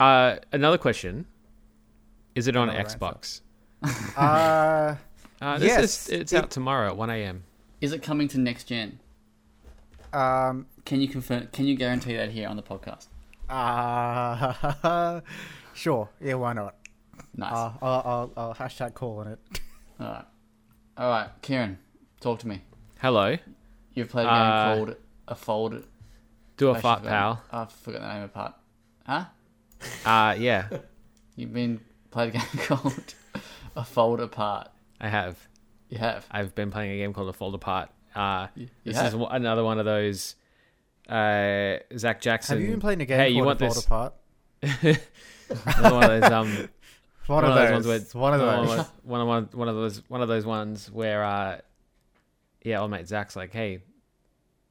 [0.00, 1.26] Uh, another question:
[2.34, 2.98] Is it on Another answer.
[2.98, 3.40] Xbox?
[4.16, 4.96] Uh,
[5.40, 7.44] Uh, this Yes, is, it's it- out tomorrow at 1 a.m.
[7.80, 9.00] Is it coming to next gen?
[10.12, 11.48] um, Can you confirm?
[11.48, 13.06] Can you guarantee that here on the podcast?
[13.48, 15.20] uh,
[15.74, 16.08] sure.
[16.20, 16.76] Yeah, why not?
[17.34, 17.52] Nice.
[17.52, 19.38] Uh, I'll, I'll, I'll hashtag call on it.
[20.00, 20.24] All right.
[20.98, 21.78] All right, Kieran,
[22.20, 22.60] talk to me.
[23.00, 23.36] Hello,
[23.94, 24.96] You've played a game Uh, called
[25.28, 25.84] A Fold.
[26.58, 27.34] do a Actually, fart, I've pal.
[27.36, 28.54] forgotten- I forgot the name of part.
[29.06, 29.24] Huh?
[30.04, 30.68] Uh, yeah,
[31.36, 31.80] You've been
[32.12, 33.14] played a game called
[33.76, 34.68] A Fold Apart.
[35.00, 35.36] I have.
[35.88, 36.26] You have.
[36.30, 37.90] I've been playing a game called A Fold Apart.
[38.14, 39.14] Uh, You this have.
[39.14, 40.36] is another one of those.
[41.08, 42.58] Uh, Zach Jackson.
[42.58, 43.84] Have you been playing a game Hey, called you want Fall this?
[43.84, 44.14] Apart?
[45.76, 46.30] Another one of those.
[46.30, 46.68] Um,
[47.26, 47.70] One, of those.
[47.70, 48.78] ones where one of one those.
[48.80, 51.58] of one of one, one of those one of those ones where uh,
[52.64, 53.78] yeah, old mate Zach's like, hey,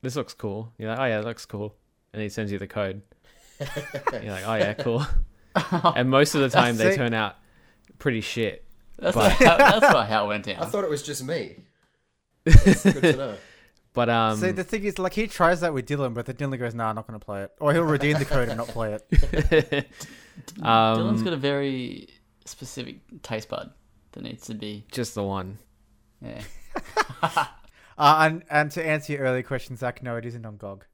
[0.02, 0.72] this looks cool.
[0.78, 1.76] You're like, oh yeah, it looks cool,
[2.14, 3.02] and he sends you the code.
[4.12, 5.06] You're like, oh yeah, cool.
[5.96, 7.36] and most of the time they See- turn out
[8.00, 8.66] pretty shit.
[8.98, 10.62] That's, But- not how, that's not how it went out.
[10.62, 11.56] I thought it was just me.
[12.46, 13.36] That's good to know.
[13.94, 16.58] But um, See, the thing is, like, he tries that with Dylan, but then Dylan
[16.58, 18.68] goes, "Nah, I'm not going to play it," or he'll redeem the code and not
[18.70, 19.06] play it.
[20.62, 22.08] um, Dylan's got a very
[22.46, 23.72] specific taste bud
[24.14, 24.86] that needs to be.
[24.92, 25.58] just the one.
[26.22, 26.42] Yeah.
[27.22, 27.46] Uh,
[27.98, 30.86] and and to answer your earlier question, Zach, no, it isn't on GOG.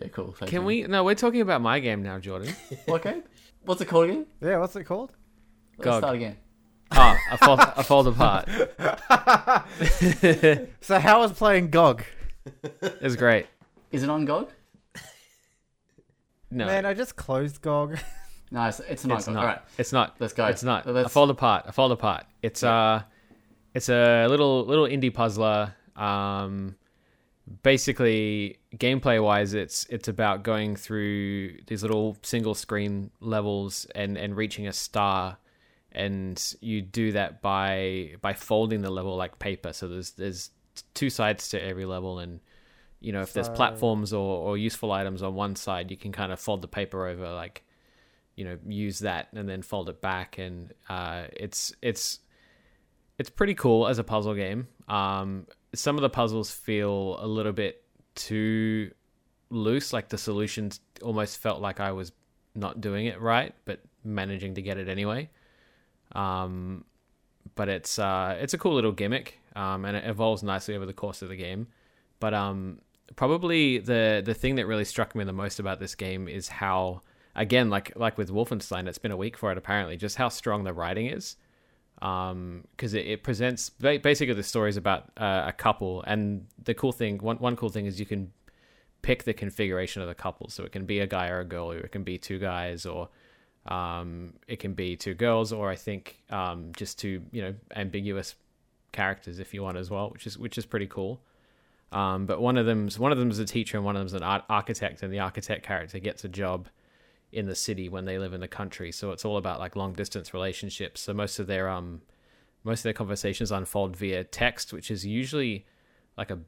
[0.00, 0.32] Yeah, cool.
[0.32, 0.66] Thank Can you.
[0.66, 0.82] we?
[0.84, 2.54] No, we're talking about my game now, Jordan.
[2.86, 3.22] What game?
[3.64, 4.26] What's it called again?
[4.40, 5.12] Yeah, what's it called?
[5.78, 6.00] Let's Gog.
[6.02, 6.36] start again.
[6.94, 8.46] Oh, a fall, a fold apart.
[10.82, 12.04] So how was playing GOG?
[12.82, 13.46] It's great.
[13.90, 14.50] Is it on GOG?
[16.50, 17.98] No, Man, I just closed GOG.
[18.50, 19.18] No, it's, it's not.
[19.18, 19.34] it's GOG.
[19.34, 19.40] not.
[19.40, 20.16] All right, It's not.
[20.18, 20.46] let's go.
[20.46, 20.86] It's not.
[20.86, 21.64] Let's- A fold apart.
[21.66, 22.26] A fold apart.
[22.42, 23.02] It's uh
[23.74, 25.74] it's a little little indie puzzler.
[25.96, 26.76] Um
[27.62, 34.36] basically gameplay wise it's it's about going through these little single screen levels and and
[34.36, 35.38] reaching a star.
[35.94, 39.72] And you do that by by folding the level like paper.
[39.72, 40.50] So there's there's
[40.94, 42.18] two sides to every level.
[42.18, 42.40] And
[43.00, 46.30] you know if there's platforms or, or useful items on one side you can kind
[46.32, 47.64] of fold the paper over like
[48.36, 50.38] you know use that and then fold it back.
[50.38, 52.20] And uh, it's it's
[53.18, 54.68] it's pretty cool as a puzzle game.
[54.88, 57.82] Um, some of the puzzles feel a little bit
[58.14, 58.90] too
[59.50, 62.12] loose like the solutions almost felt like i was
[62.54, 65.30] not doing it right but managing to get it anyway.
[66.12, 66.84] Um,
[67.54, 70.92] but it's uh, it's a cool little gimmick um, and it evolves nicely over the
[70.92, 71.68] course of the game.
[72.20, 72.80] But um,
[73.16, 77.02] probably the the thing that really struck me the most about this game is how
[77.34, 80.64] again like like with Wolfenstein it's been a week for it apparently just how strong
[80.64, 81.36] the writing is
[82.02, 86.02] um because it, it presents basically the stories about uh, a couple.
[86.06, 88.32] And the cool thing one one cool thing is you can
[89.00, 90.48] pick the configuration of the couple.
[90.48, 92.84] So it can be a guy or a girl or it can be two guys
[92.84, 93.08] or
[93.66, 98.34] um it can be two girls or i think um just two you know ambiguous
[98.90, 101.20] characters if you want as well which is which is pretty cool.
[101.92, 104.22] Um, but one of them's one of them's a teacher and one of them's an
[104.22, 106.68] architect, and the architect character gets a job
[107.32, 108.92] in the city when they live in the country.
[108.92, 111.00] So it's all about like long distance relationships.
[111.00, 112.02] So most of their um
[112.62, 115.66] most of their conversations unfold via text, which is usually
[116.16, 116.38] like a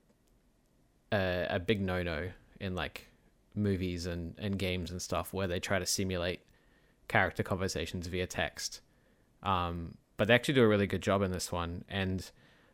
[1.12, 2.30] a, a big no no
[2.60, 3.08] in like
[3.54, 6.40] movies and, and games and stuff where they try to simulate
[7.08, 8.80] character conversations via text.
[9.42, 12.30] Um, but they actually do a really good job in this one, and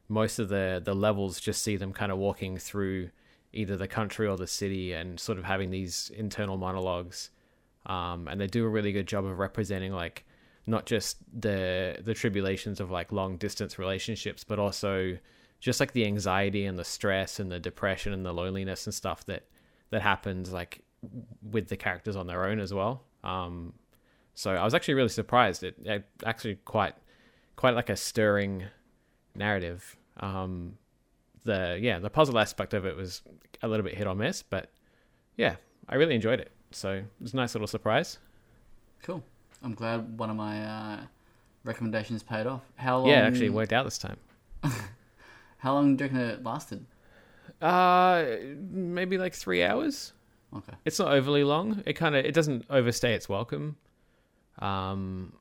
[0.08, 3.10] most of the the levels just see them kind of walking through
[3.52, 7.30] either the country or the city and sort of having these internal monologues
[7.86, 10.24] um, and they do a really good job of representing like
[10.66, 15.16] not just the the tribulations of like long distance relationships but also
[15.58, 19.24] just like the anxiety and the stress and the depression and the loneliness and stuff
[19.26, 19.44] that
[19.90, 20.82] that happens like
[21.42, 23.02] with the characters on their own as well.
[23.24, 23.72] Um,
[24.34, 25.62] so I was actually really surprised.
[25.62, 26.94] It, it actually quite
[27.56, 28.64] quite like a stirring
[29.34, 29.96] narrative.
[30.18, 30.78] Um,
[31.44, 33.22] the yeah the puzzle aspect of it was
[33.62, 34.70] a little bit hit or miss but
[35.36, 35.56] yeah
[35.88, 38.18] i really enjoyed it so it was a nice little surprise
[39.02, 39.22] Cool.
[39.62, 41.00] I'm glad one of my uh,
[41.64, 42.60] recommendations paid off.
[42.76, 43.08] How long?
[43.08, 44.16] yeah it actually worked out this time
[45.58, 46.84] How long do you reckon it lasted?
[47.60, 48.24] uh
[48.70, 50.12] maybe like three hours
[50.56, 50.72] Okay.
[50.84, 53.76] it's not overly long it kind of it doesn't overstay its welcome
[54.60, 55.32] um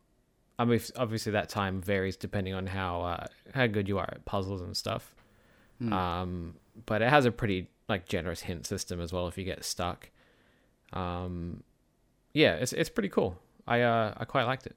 [0.57, 4.25] i mean obviously that time varies depending on how uh, how good you are at
[4.25, 5.15] puzzles and stuff
[5.79, 5.93] Hmm.
[5.93, 6.53] um
[6.85, 10.09] but it has a pretty like generous hint system as well if you get stuck
[10.93, 11.63] um
[12.33, 13.37] yeah it's it's pretty cool
[13.67, 14.75] i uh i quite liked it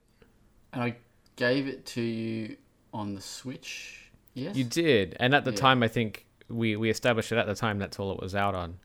[0.73, 0.95] And I
[1.35, 2.57] gave it to you
[2.93, 3.99] on the Switch
[4.35, 4.55] Yes.
[4.55, 5.57] You did, and at the Yeah.
[5.57, 7.77] time, I think we we established it at the time.
[7.77, 8.79] That's all it was out on.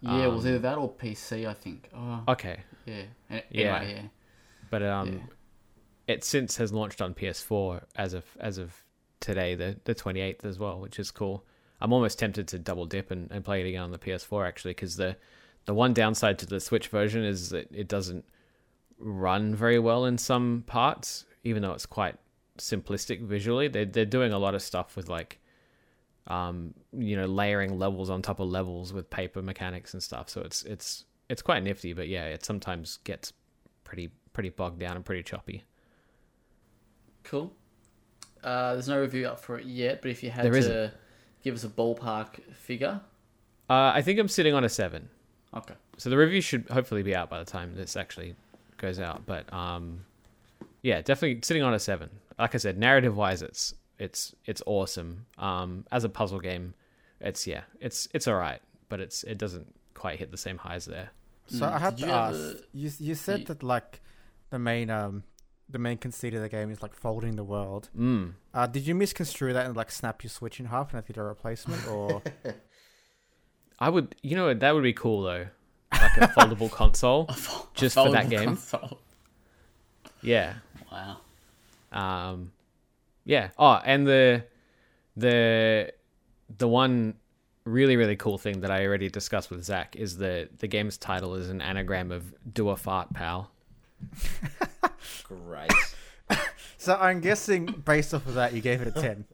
[0.00, 1.46] yeah, it was um, either that or PC.
[1.46, 1.88] I think.
[1.94, 3.02] Oh, Okay, yeah.
[3.30, 3.40] Yeah.
[3.52, 4.08] Anyway, yeah.
[4.70, 6.14] but um, Yeah.
[6.14, 8.82] it since has launched on PS4 as of as of
[9.20, 11.44] today, the the 28th as well, which is cool.
[11.80, 14.72] I'm almost tempted to double dip and, and play it again on the PS4 actually,
[14.74, 15.16] because the
[15.66, 18.24] the one downside to the Switch version is that it doesn't
[18.98, 22.16] run very well in some parts, even though it's quite
[22.58, 23.68] simplistic visually.
[23.68, 25.38] They're, they're doing a lot of stuff with like
[26.26, 30.28] um you know layering levels on top of levels with paper mechanics and stuff.
[30.30, 33.32] So it's it's it's quite nifty, but yeah, it sometimes gets
[33.82, 35.64] pretty pretty bogged down and pretty choppy.
[37.24, 37.52] Cool.
[38.42, 40.92] Uh, there's no review up for it yet, but if you had There to isn't.
[41.42, 43.00] give us a ballpark figure,
[43.70, 45.08] Uh, I think I'm sitting on a seven.
[45.56, 45.74] Okay.
[45.96, 48.34] So the review should hopefully be out by the time this actually
[48.78, 49.24] goes out.
[49.26, 50.04] But um,
[50.82, 52.10] yeah, definitely sitting on a seven.
[52.38, 55.26] Like I said, narrative wise, it's it's it's awesome.
[55.38, 56.74] Um, as a puzzle game,
[57.20, 60.84] it's yeah, it's it's all right, but it's it doesn't quite hit the same highs
[60.86, 61.10] there.
[61.46, 62.34] So Mm, I had did to you ask.
[62.38, 64.00] ever- You you said you- that like
[64.50, 65.22] the main um
[65.70, 67.88] the main conceit of the game is like folding the world.
[67.96, 68.34] Mm.
[68.52, 71.16] Uh, did you misconstrue that and like snap your switch in half and I did
[71.16, 72.20] a replacement or
[73.78, 75.46] I would, you know, that would be cool though,
[75.92, 77.28] like a foldable console,
[77.74, 78.44] just for that game.
[78.56, 78.98] console.
[80.22, 80.54] Yeah.
[80.90, 81.18] Wow.
[81.92, 82.52] Um,
[83.24, 83.50] yeah.
[83.58, 84.44] Oh, and the
[85.16, 85.92] the
[86.58, 87.14] the one
[87.64, 91.34] really really cool thing that I already discussed with Zach is the the game's title
[91.34, 93.50] is an anagram of "Do a fart, pal."
[95.24, 95.72] Great.
[96.76, 99.24] so I'm guessing based off of that you gave it a ten.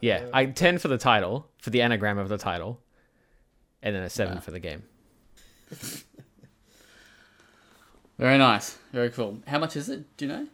[0.00, 2.80] Yeah, I ten for the title for the anagram of the title,
[3.82, 4.40] and then a seven Wow.
[4.40, 4.82] for the game.
[8.18, 8.78] Very nice.
[8.92, 9.38] Very cool.
[9.46, 10.16] How much is it?
[10.16, 10.46] Do you know?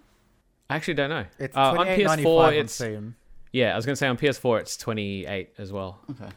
[0.70, 1.24] I actually don't know.
[1.38, 3.16] It's Uh, on twenty eight ninety PS4, five on it's Steam.
[3.52, 3.72] yeah.
[3.72, 5.98] I was gonna say on PS4 it's twenty eight as well.
[6.10, 6.30] Okay.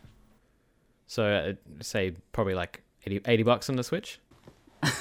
[1.07, 4.19] So uh, say probably like 80, 80 bucks on the Switch.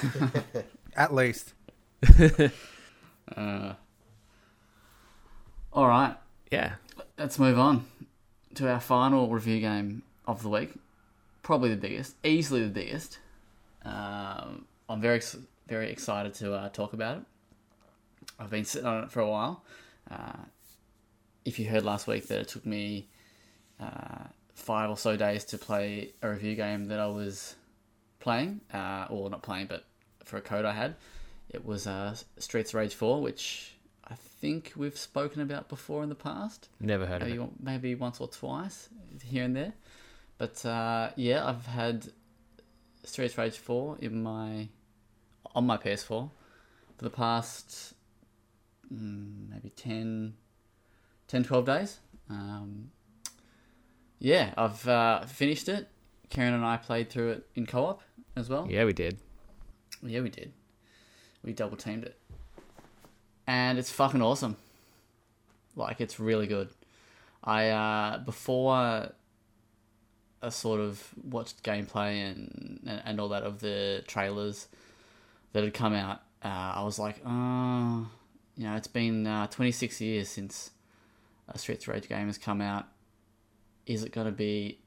[0.95, 1.53] At least.
[3.37, 3.75] Uh,
[5.71, 6.17] all right.
[6.51, 6.73] Yeah.
[7.17, 7.85] Let's move on
[8.55, 10.73] to our final review game of the week.
[11.41, 13.19] Probably the biggest, easily the biggest.
[13.83, 15.21] Um, I'm very
[15.67, 17.23] very excited to uh, talk about it.
[18.39, 19.63] I've been sitting on it for a while.
[20.09, 20.33] Uh,
[21.45, 23.07] if you heard last week that it took me
[23.79, 27.55] uh, five or so days to play a review game that I was
[28.19, 29.85] playing, uh, or not playing, but
[30.23, 30.95] for a code I had,
[31.49, 33.73] it was uh, Streets of Rage 4, which
[34.07, 37.49] I think we've spoken about before in the past Never heard of it.
[37.59, 38.89] maybe once or twice
[39.23, 39.73] here and there.
[40.41, 42.07] But uh, yeah, I've had
[43.03, 44.69] Streets of Rage 4 in my
[45.53, 46.31] on my PS4 for
[46.97, 47.93] the past
[48.91, 50.33] mm, maybe 10,
[51.27, 51.99] 10, 12 days.
[52.27, 52.89] Um,
[54.17, 55.89] yeah, I've uh, finished it.
[56.29, 58.01] Kieran and I played through it in co-op
[58.35, 58.65] as well.
[58.67, 59.19] Yeah, we did.
[60.01, 60.53] Yeah, we did.
[61.43, 62.17] We double teamed it.
[63.45, 64.57] And it's fucking awesome.
[65.75, 66.69] Like, it's really good.
[67.43, 69.11] I, uh, before
[70.41, 74.67] I sort of watched gameplay and, and, and all that of the trailers
[75.53, 78.07] that had come out, uh, I was like, oh,
[78.57, 80.71] you know, it's been uh, 26 years since
[81.47, 82.85] a Streets Rage game has come out.
[83.85, 84.79] Is it going to be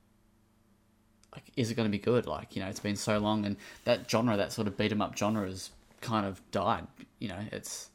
[1.34, 3.56] like is it going to be good like you know it's been so long and
[3.84, 6.86] that genre that sort of beat 'em up genre has kind of died
[7.18, 7.90] you know it's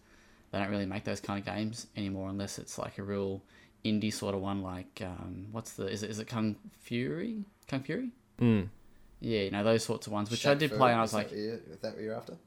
[0.51, 3.41] they don't really make those kind of games anymore unless it's like a real
[3.86, 7.82] indie sort of one like um, what's the is it is it Kung Fury Kung
[7.82, 8.69] Fury Mm.
[9.19, 11.13] yeah you know those sorts of ones which I did Fu, play and I was
[11.13, 12.38] like that what you- is that what you're after?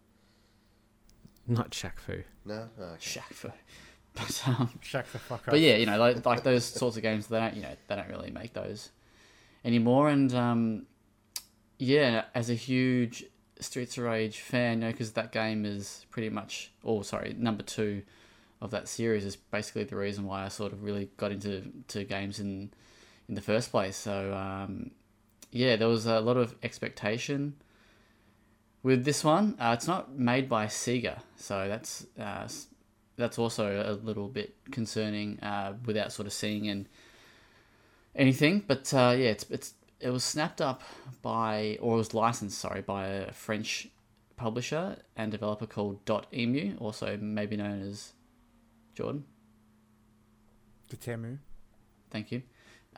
[1.46, 2.22] Not Shaq Fu.
[2.44, 2.68] No.
[2.78, 2.96] Oh, okay.
[3.00, 3.48] Shaq Fu
[4.14, 5.52] but um, Shut the fuck up.
[5.52, 7.96] But yeah, you know, like, like those sorts of games, they don't, you know, they
[7.96, 8.90] don't really make those
[9.64, 10.08] anymore.
[10.10, 10.86] And um,
[11.78, 13.24] yeah, as a huge
[13.58, 17.62] Streets of Rage fan, you know, because that game is pretty much, oh, sorry, number
[17.62, 18.02] two
[18.62, 22.04] of that series is basically the reason why I sort of really got into to
[22.04, 22.70] games in
[23.28, 23.96] in the first place.
[23.96, 24.92] So um,
[25.50, 27.56] yeah, there was a lot of expectation
[28.84, 29.56] with this one.
[29.58, 32.46] Uh, it's not made by Sega, so that's uh,
[33.16, 36.88] that's also a little bit concerning uh, without sort of seeing and
[38.14, 38.62] anything.
[38.64, 40.82] But uh, yeah, it's it's it was snapped up
[41.20, 43.88] by or it was licensed, sorry, by a French
[44.36, 48.12] publisher and developer called Dotemu, also maybe known as
[48.94, 49.24] Jordan.
[50.88, 51.38] The Temu.
[52.10, 52.42] Thank you.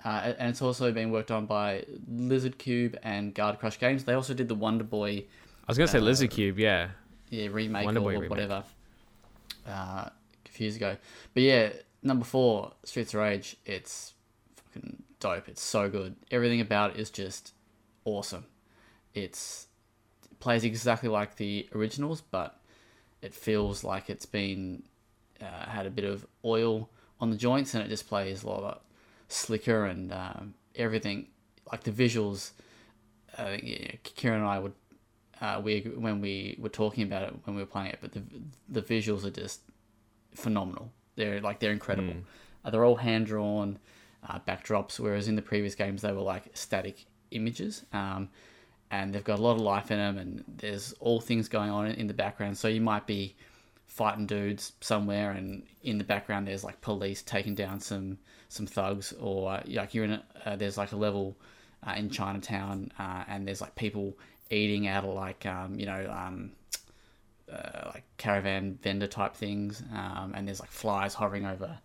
[0.05, 4.05] Uh, and it's also been worked on by Lizardcube and Guard Crush Games.
[4.05, 5.25] They also did the Wonder Boy
[5.67, 6.59] I was gonna say Uh, Lizardcube.
[6.59, 6.89] Yeah.
[7.31, 8.31] yeah, remake Wonder or, Boy or remake.
[8.31, 8.65] whatever
[9.67, 10.13] uh, a
[10.51, 10.97] few years ago.
[11.33, 11.71] But yeah,
[12.03, 13.57] number four, Streets of Rage.
[13.65, 14.13] It's
[14.57, 15.49] fucking dope.
[15.49, 16.17] It's so good.
[16.31, 17.55] Everything about it is just
[18.05, 18.45] awesome.
[19.15, 19.69] It's
[20.31, 22.61] it plays exactly like the originals, but
[23.23, 24.83] it feels like it's been
[25.41, 26.89] uh, had a bit of oil
[27.21, 28.83] on the joints, and it just plays a lot
[29.29, 31.29] slicker and um, everything.
[31.71, 32.51] Like the visuals,
[33.39, 34.75] uh, yeah, Kieran and I would
[35.41, 38.23] uh, we when we were talking about it when we were playing it, but the
[38.69, 39.61] the visuals are just
[40.35, 40.93] phenomenal.
[41.17, 42.15] They're like they're incredible.
[42.65, 43.79] Uh, they're all hand drawn
[44.29, 47.85] uh, backdrops, whereas in the previous games they were like static images.
[47.93, 48.31] Um,
[48.91, 51.87] and they've got a lot of life in them, and there's all things going on
[51.87, 52.57] in the background.
[52.57, 53.35] So you might be
[53.95, 58.19] fighting dudes somewhere, and in the background there's like police taking down some
[58.49, 61.37] some thugs, or like you're in a, uh, there's like a level
[61.87, 64.19] uh, in Chinatown, uh, and there's like people
[64.51, 66.51] eating out of like um, you know um,
[67.51, 71.79] uh, like caravan vendor type things, um, and there's like flies hovering over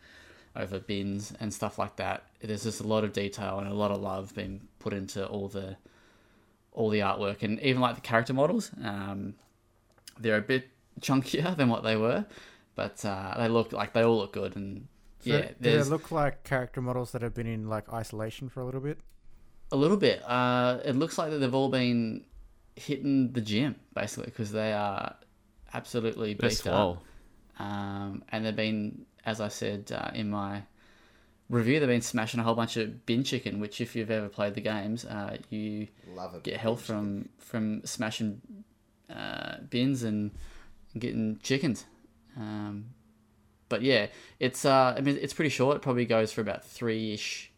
[0.55, 2.23] over bins and stuff like that.
[2.41, 5.47] There's just a lot of detail and a lot of love being put into all
[5.47, 5.77] the
[6.71, 8.71] all the artwork, and even like the character models.
[8.83, 9.35] Um,
[10.19, 10.69] they're a bit
[11.01, 12.25] chunkier than what they were,
[12.75, 14.55] but uh, they look like they all look good.
[14.55, 14.87] And
[15.19, 18.61] So yeah, do they look like character models that have been in like isolation for
[18.61, 18.99] a little bit?
[19.71, 20.23] a little bit.
[20.27, 22.25] Uh, it looks like that they've all been
[22.75, 25.15] hitting the gym basically because they are
[25.73, 27.03] absolutely They're beefed swole.
[27.59, 27.65] up.
[27.65, 30.63] Um, and they've been, as I said uh, in my
[31.49, 33.59] review, they've been smashing a whole bunch of bin chicken.
[33.59, 36.43] Which, if you've ever played the games, uh, you Love it.
[36.43, 38.41] get health from from smashing
[39.13, 40.31] uh, bins and
[40.97, 41.85] getting chickens.
[42.37, 42.85] Um,
[43.67, 44.07] but yeah,
[44.39, 45.77] it's uh, I mean, it's pretty short.
[45.77, 47.51] It probably goes for about three ish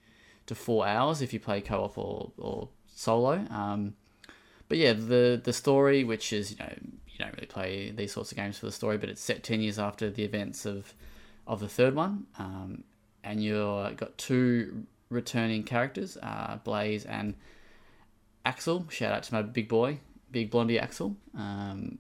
[0.47, 3.45] to four hours if you play co-op or, or solo.
[3.49, 3.95] Um,
[4.67, 6.73] but yeah, the the story, which is you know
[7.07, 9.61] you don't really play these sorts of games for the story, but it's set ten
[9.61, 10.93] years after the events of
[11.47, 12.83] of the third one, um,
[13.23, 17.35] and you've got two returning characters, uh, Blaze and
[18.45, 18.85] Axel.
[18.89, 19.99] Shout out to my big boy,
[20.31, 21.15] big blondie Axel.
[21.37, 21.99] Um,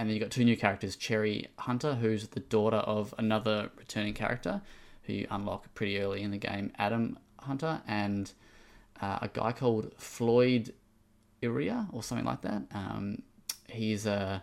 [0.00, 4.14] and then you've got two new characters, Cherry Hunter, who's the daughter of another returning
[4.14, 4.62] character
[5.02, 8.32] who you unlock pretty early in the game, Adam Hunter, and
[9.02, 10.72] uh, a guy called Floyd
[11.42, 12.62] Iria or something like that.
[12.72, 13.20] Um,
[13.68, 14.42] he's a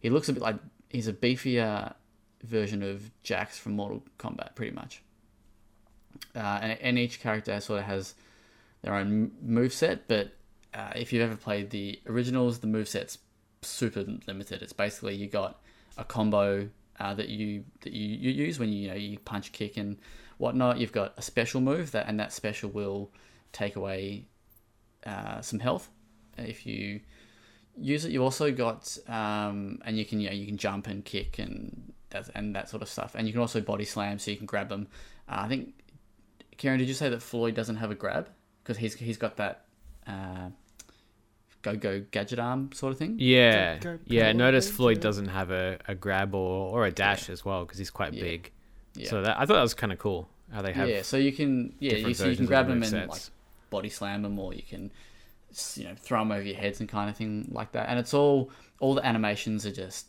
[0.00, 0.56] he looks a bit like
[0.90, 1.94] he's a beefier
[2.42, 5.00] version of Jax from Mortal Kombat, pretty much.
[6.34, 8.14] Uh, and, and each character sort of has
[8.82, 10.32] their own move set, but
[10.74, 13.18] uh, if you've ever played the originals, the move set's
[13.62, 14.62] super limited.
[14.62, 15.60] It's basically you got
[15.96, 16.68] a combo
[17.00, 19.98] uh, that you that you, you use when you you know you punch, kick, and
[20.38, 20.78] whatnot.
[20.78, 23.10] You've got a special move that, and that special will
[23.52, 24.26] take away
[25.06, 25.88] uh, some health
[26.38, 27.00] if you
[27.76, 28.12] use it.
[28.12, 31.92] You've also got um, and you can you know you can jump and kick and
[32.10, 34.46] that and that sort of stuff, and you can also body slam so you can
[34.46, 34.88] grab them.
[35.28, 35.74] Uh, I think
[36.56, 38.28] Kieran, did you say that Floyd doesn't have a grab
[38.62, 39.64] because he's he's got that
[40.06, 40.50] uh,
[41.62, 43.16] go go gadget arm sort of thing?
[43.18, 44.32] Yeah, Go- go yeah.
[44.32, 47.90] Notice Floyd doesn't have a, a grab or, or a dash as well because he's
[47.90, 48.22] quite Yeah.
[48.22, 48.50] big.
[48.94, 49.08] Yeah.
[49.08, 50.88] So that I thought that was kind of cool how they have.
[50.88, 53.08] yeah, so you can yeah, you, so you can grab the them and movesets.
[53.08, 53.22] like
[53.70, 54.90] body slam them, or you can
[55.76, 57.88] you know throw them over your heads and kind of thing like that.
[57.88, 58.50] And it's all
[58.80, 60.06] all the animations are just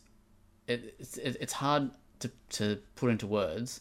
[0.66, 1.90] it, it's it, it's hard
[2.20, 3.80] to to put into words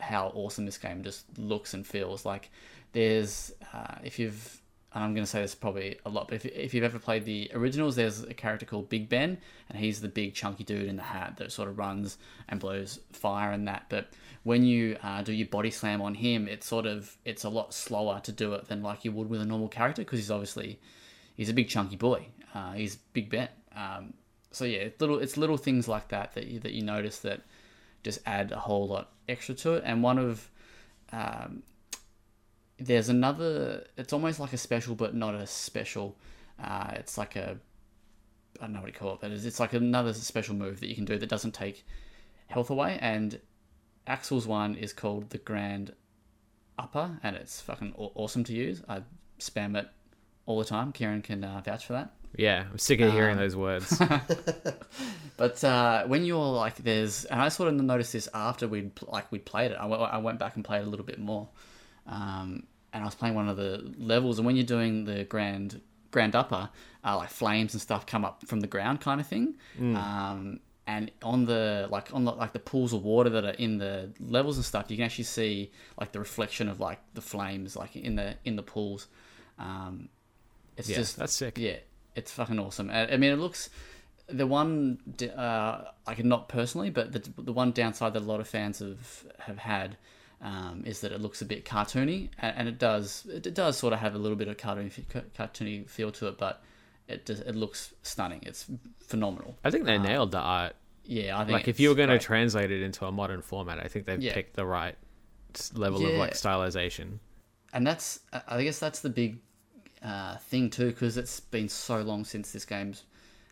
[0.00, 2.24] how awesome this game just looks and feels.
[2.24, 2.50] Like
[2.92, 4.60] there's uh, if you've
[4.94, 7.24] and I'm going to say this probably a lot, but if, if you've ever played
[7.24, 9.36] the originals, there's a character called Big Ben,
[9.68, 12.16] and he's the big chunky dude in the hat that sort of runs
[12.48, 13.84] and blows fire and that.
[13.90, 14.08] But
[14.44, 17.74] when you uh, do your body slam on him, it's sort of it's a lot
[17.74, 20.80] slower to do it than like you would with a normal character because he's obviously
[21.36, 22.26] he's a big chunky boy.
[22.54, 23.48] Uh, he's Big Ben.
[23.76, 24.14] Um,
[24.52, 27.42] so yeah, it's little it's little things like that that you, that you notice that
[28.02, 29.82] just add a whole lot extra to it.
[29.84, 30.48] And one of
[31.12, 31.62] um,
[32.78, 33.84] there's another.
[33.96, 36.16] It's almost like a special, but not a special.
[36.62, 37.58] Uh, it's like a
[38.60, 40.94] I don't know what you call it, but it's, like another special move that you
[40.94, 41.84] can do that doesn't take
[42.48, 42.98] health away.
[43.00, 43.40] And
[44.06, 45.92] Axel's one is called the Grand
[46.78, 48.82] Upper, and it's fucking awesome to use.
[48.88, 49.02] I
[49.38, 49.88] spam it
[50.46, 50.90] all the time.
[50.92, 52.10] Kieran can uh, vouch for that.
[52.36, 54.00] Yeah, I'm sick of hearing Um, those words.
[55.36, 59.30] But uh, when you're like, there's, and I sort of noticed this after we'd like
[59.30, 59.76] we'd played it.
[59.80, 61.48] I went, I went back and played a little bit more,
[62.08, 64.38] um, and I was playing one of the levels.
[64.38, 65.80] And when you're doing the grand
[66.10, 66.70] grand upper,
[67.04, 69.56] uh, like flames and stuff come up from the ground, kind of thing.
[69.96, 73.76] Um, and on the like on the like the pools of water that are in
[73.78, 75.70] the levels and stuff, you can actually see
[76.00, 79.06] like the reflection of like the flames, like in the in the pools.
[79.58, 80.08] Um,
[80.78, 81.58] it's yeah, just that's sick.
[81.58, 81.76] yeah,
[82.14, 82.88] it's fucking awesome.
[82.88, 83.68] I, I mean, it looks
[84.28, 84.98] the one
[85.36, 89.26] uh, like not personally, but the the one downside that a lot of fans have
[89.40, 89.98] have had
[90.40, 93.92] um, is that it looks a bit cartoony, and, and it does it does sort
[93.92, 94.90] of have a little bit of cartoony
[95.36, 96.62] cartoony feel to it, but
[97.08, 98.40] it does, it looks stunning.
[98.44, 98.66] It's
[99.06, 99.56] phenomenal.
[99.64, 100.74] I think they nailed the art.
[101.04, 103.78] Yeah, I think Like if you were going to translate it into a modern format,
[103.82, 104.34] I think they've Yeah.
[104.34, 104.94] picked the right
[105.74, 107.18] level of like stylization.
[107.72, 109.38] and that's I- I guess that's the big
[110.02, 113.02] uh, thing too, because it's been so long since this game's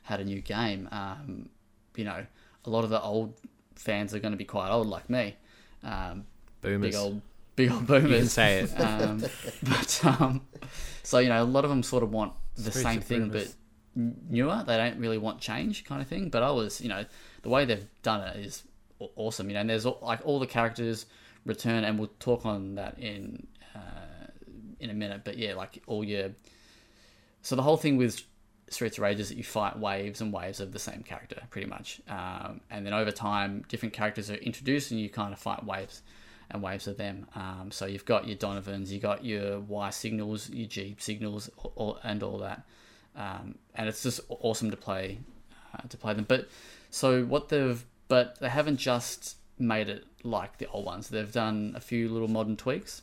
[0.05, 0.89] had a new game.
[0.93, 1.49] Um,
[1.97, 2.25] you know,
[2.65, 3.35] a lot of the old
[3.75, 5.35] fans are going to be quite old, like me.
[5.83, 6.25] Um,
[6.67, 6.91] Boomers.
[6.91, 7.23] big old,
[7.57, 8.11] big old boomers.
[8.11, 8.81] You can say it.
[8.81, 9.23] um,
[9.63, 10.41] but um,
[11.03, 13.55] so you know, a lot of them sort of want the same thing, boomers.
[13.95, 14.65] but newer.
[14.67, 16.29] They don't really want change, kind of thing.
[16.29, 17.05] But I was, you know,
[17.43, 18.63] the way they've done it is
[19.17, 19.49] awesome.
[19.49, 21.07] You know, and there's all- like all the characters
[21.45, 24.27] return, and we'll talk on that in uh,
[24.81, 25.23] in a minute.
[25.25, 26.31] But yeah, like all your
[27.43, 28.23] so the whole thing with
[28.69, 31.69] Streets of Rage is that you fight waves and waves of the same character, pretty
[31.69, 32.01] much.
[32.09, 36.03] Um, and then over time, different characters are introduced, and you kind of fight waves
[36.51, 37.27] and waves of them.
[37.35, 41.99] Um, so you've got your Donovans, you've got your Y signals, your G signals, all,
[42.03, 42.63] and all that.
[43.17, 45.19] Um, and it's just awesome to play
[45.75, 46.27] uh, to play them.
[46.29, 46.49] But
[46.91, 51.09] so what they've but they haven't just made it like the old ones.
[51.09, 53.03] They've done a few little modern tweaks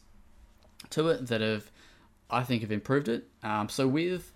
[0.91, 1.72] to it that have
[2.30, 3.28] I think have improved it.
[3.44, 4.32] Um, so with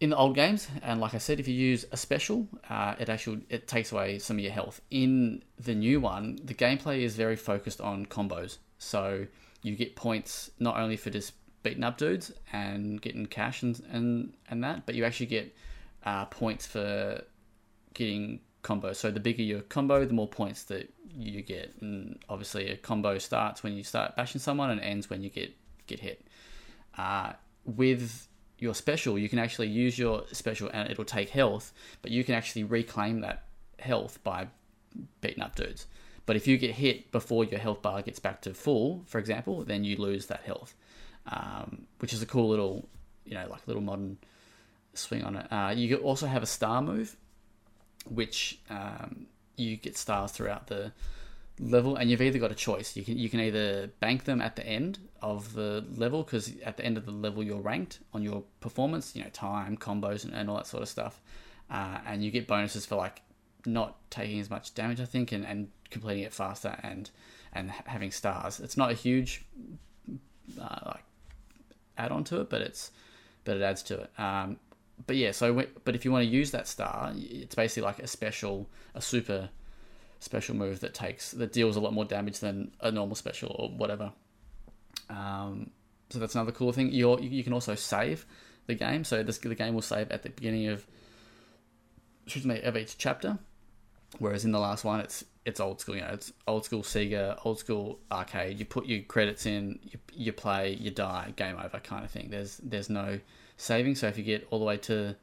[0.00, 3.08] in the old games, and like I said, if you use a special, uh, it
[3.08, 4.80] actually it takes away some of your health.
[4.90, 8.58] In the new one, the gameplay is very focused on combos.
[8.78, 9.26] So
[9.62, 11.32] you get points not only for just
[11.64, 15.54] beating up dudes and getting cash and and, and that, but you actually get
[16.04, 17.20] uh, points for
[17.94, 18.96] getting combos.
[18.96, 21.74] So the bigger your combo, the more points that you get.
[21.80, 25.52] And obviously, a combo starts when you start bashing someone and ends when you get
[25.88, 26.24] get hit.
[26.96, 27.32] Uh,
[27.64, 28.27] with
[28.58, 32.34] your special, you can actually use your special and it'll take health, but you can
[32.34, 33.44] actually reclaim that
[33.78, 34.48] health by
[35.20, 35.86] beating up dudes.
[36.26, 39.64] But if you get hit before your health bar gets back to full, for example,
[39.64, 40.74] then you lose that health,
[41.26, 42.88] um, which is a cool little,
[43.24, 44.18] you know, like little modern
[44.92, 45.46] swing on it.
[45.50, 47.16] Uh, you also have a star move,
[48.06, 50.92] which um, you get stars throughout the
[51.60, 52.96] level, and you've either got a choice.
[52.96, 56.76] You can you can either bank them at the end of the level because at
[56.76, 60.34] the end of the level you're ranked on your performance, you know, time, combos, and,
[60.34, 61.20] and all that sort of stuff,
[61.70, 63.22] uh, and you get bonuses for like
[63.66, 67.10] not taking as much damage, I think, and, and completing it faster and
[67.52, 68.60] and having stars.
[68.60, 69.44] It's not a huge
[70.60, 71.04] uh, like
[71.96, 72.90] add on to it, but it's
[73.44, 74.10] but it adds to it.
[74.18, 74.58] Um,
[75.06, 77.98] but yeah, so when, but if you want to use that star, it's basically like
[78.00, 79.48] a special, a super
[80.20, 83.68] special move that takes that deals a lot more damage than a normal special or
[83.70, 84.12] whatever.
[85.08, 85.70] Um,
[86.10, 86.92] so that's another cool thing.
[86.92, 88.26] You you can also save
[88.66, 89.04] the game.
[89.04, 90.86] So this the game will save at the beginning of
[92.24, 93.38] excuse me of each chapter,
[94.18, 95.96] whereas in the last one it's it's old school.
[95.96, 98.58] You know, it's old school Sega, old school arcade.
[98.58, 102.28] You put your credits in, you, you play, you die, game over, kind of thing.
[102.30, 103.18] There's there's no
[103.56, 103.94] saving.
[103.94, 105.16] So if you get all the way to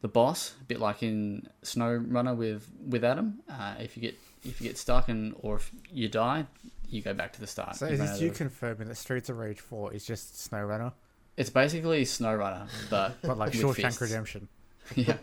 [0.00, 4.18] the boss, a bit like in Snow Runner with with Adam, uh, if you get
[4.44, 6.46] if you get stuck and or if you die,
[6.88, 7.76] you go back to the start.
[7.76, 10.92] So is this you of- confirming that Streets of Rage 4 is just Snow Runner?
[11.36, 14.00] It's basically Snow Runner, but but like Shawshank fists.
[14.00, 14.48] Redemption?
[14.96, 15.16] yeah.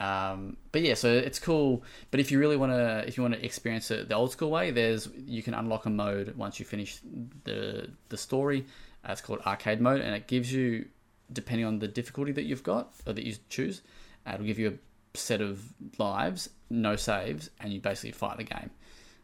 [0.00, 1.84] Um, but yeah, so it's cool.
[2.10, 4.50] But if you really want to, if you want to experience it the old school
[4.50, 7.00] way, there's you can unlock a mode once you finish
[7.44, 8.64] the the story.
[9.06, 10.86] Uh, it's called arcade mode, and it gives you,
[11.32, 13.82] depending on the difficulty that you've got or that you choose,
[14.26, 14.68] uh, it'll give you
[15.14, 15.62] a set of
[15.98, 18.70] lives, no saves, and you basically fight the game.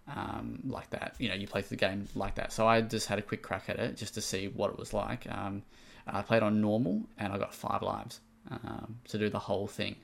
[0.08, 2.52] Um, like that, you know, you play through the game like that.
[2.52, 4.92] So I just had a quick crack at it just to see what it was
[4.92, 5.26] like.
[5.28, 5.62] Um,
[6.06, 8.20] I played on normal, and I got five lives
[8.50, 9.96] um, to do the whole thing.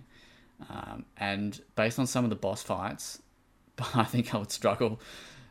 [0.68, 3.20] Um, and based on some of the boss fights,
[3.94, 5.00] I think I would struggle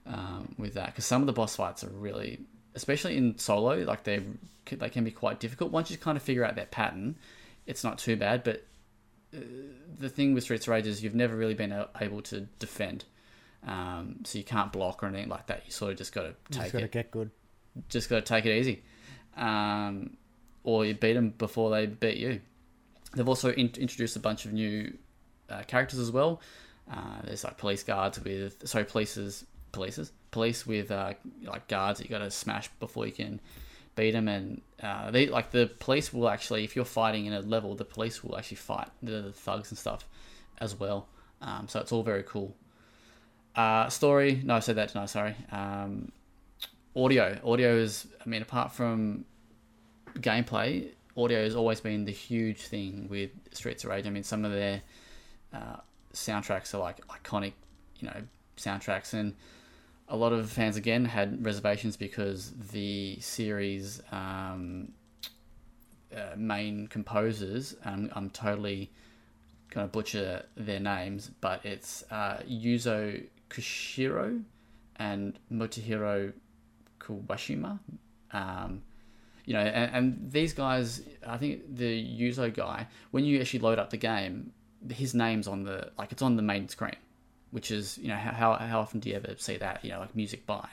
[0.05, 2.39] um, with that because some of the boss fights are really,
[2.75, 4.21] especially in solo, like they
[4.69, 5.71] they can be quite difficult.
[5.71, 7.15] Once you kind of figure out that pattern,
[7.65, 8.43] it's not too bad.
[8.43, 8.65] But
[9.35, 9.39] uh,
[9.99, 13.05] the thing with Streets of Rage is you've never really been able to defend,
[13.67, 15.63] um, so you can't block or anything like that.
[15.65, 17.31] You sort of just got to take just got to it get good.
[17.89, 18.83] just got to take it easy,
[19.37, 20.17] um,
[20.63, 22.41] or you beat them before they beat you.
[23.13, 24.97] They've also in- introduced a bunch of new
[25.49, 26.41] uh, characters as well.
[26.89, 32.05] Uh, there's like police guards with sorry, polices, polices, police with uh, like guards that
[32.05, 33.39] you got to smash before you can
[33.95, 37.41] beat them, and uh, they like the police will actually, if you're fighting in a
[37.41, 40.07] level, the police will actually fight the thugs and stuff
[40.59, 41.07] as well.
[41.41, 42.55] Um, so it's all very cool.
[43.55, 44.95] Uh, story, no, I said that.
[44.95, 45.35] No, sorry.
[45.51, 46.11] Um,
[46.95, 49.25] audio, audio is, I mean, apart from
[50.15, 54.07] gameplay, audio has always been the huge thing with Streets of Rage.
[54.07, 54.81] I mean, some of their
[55.53, 55.77] uh,
[56.13, 57.53] soundtracks are like iconic,
[57.99, 58.21] you know,
[58.57, 59.35] soundtracks, and
[60.11, 64.91] a lot of fans again had reservations because the series um,
[66.15, 68.91] uh, main composers, um, I'm totally
[69.69, 74.43] going to butcher their names, but it's uh, Yuzo Koshiro
[74.97, 76.33] and Motohiro
[76.99, 77.79] Kuwashima.
[78.33, 78.81] Um,
[79.45, 83.79] you know, and, and these guys, I think the Yuzo guy, when you actually load
[83.79, 84.51] up the game,
[84.89, 86.95] his name's on the like it's on the main screen,
[87.51, 90.15] which is you know how how often do you ever see that you know like
[90.15, 90.67] music by,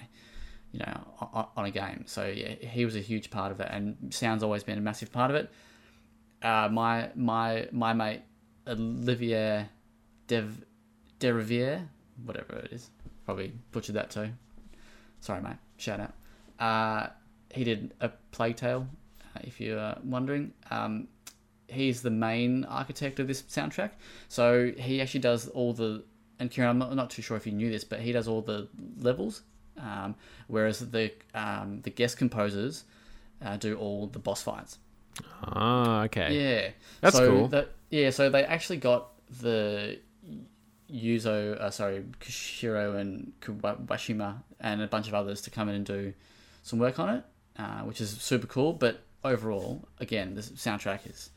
[0.72, 2.04] you know on, on a game.
[2.06, 5.12] So yeah, he was a huge part of it, and sound's always been a massive
[5.12, 5.50] part of it.
[6.42, 8.22] Uh, my my my mate
[8.66, 9.68] Olivier
[10.26, 10.64] Dev
[11.20, 11.88] Deriviere,
[12.24, 12.90] whatever it is,
[13.24, 14.30] probably butchered that too.
[15.20, 15.56] Sorry, mate.
[15.78, 16.14] Shout out.
[16.58, 17.10] Uh,
[17.50, 18.86] he did a Plague Tale,
[19.22, 20.52] uh, if you're wondering.
[20.70, 21.08] Um,
[21.66, 23.90] he's the main architect of this soundtrack.
[24.28, 26.04] So he actually does all the.
[26.40, 28.42] And Kieran, I'm not, not too sure if you knew this, but he does all
[28.42, 28.68] the
[29.00, 29.42] levels,
[29.80, 30.14] um,
[30.46, 32.84] whereas the um, the guest composers
[33.44, 34.78] uh, do all the boss fights.
[35.42, 36.38] Ah, okay.
[36.38, 36.70] Yeah,
[37.00, 37.48] That's so cool.
[37.48, 39.08] That, yeah, so they actually got
[39.40, 39.98] the
[40.92, 45.84] Yuzo, uh, sorry, Kishiro and Kuwashima and a bunch of others to come in and
[45.84, 46.12] do
[46.62, 47.24] some work on it,
[47.58, 48.72] uh, which is super cool.
[48.72, 51.30] But overall, again, the soundtrack is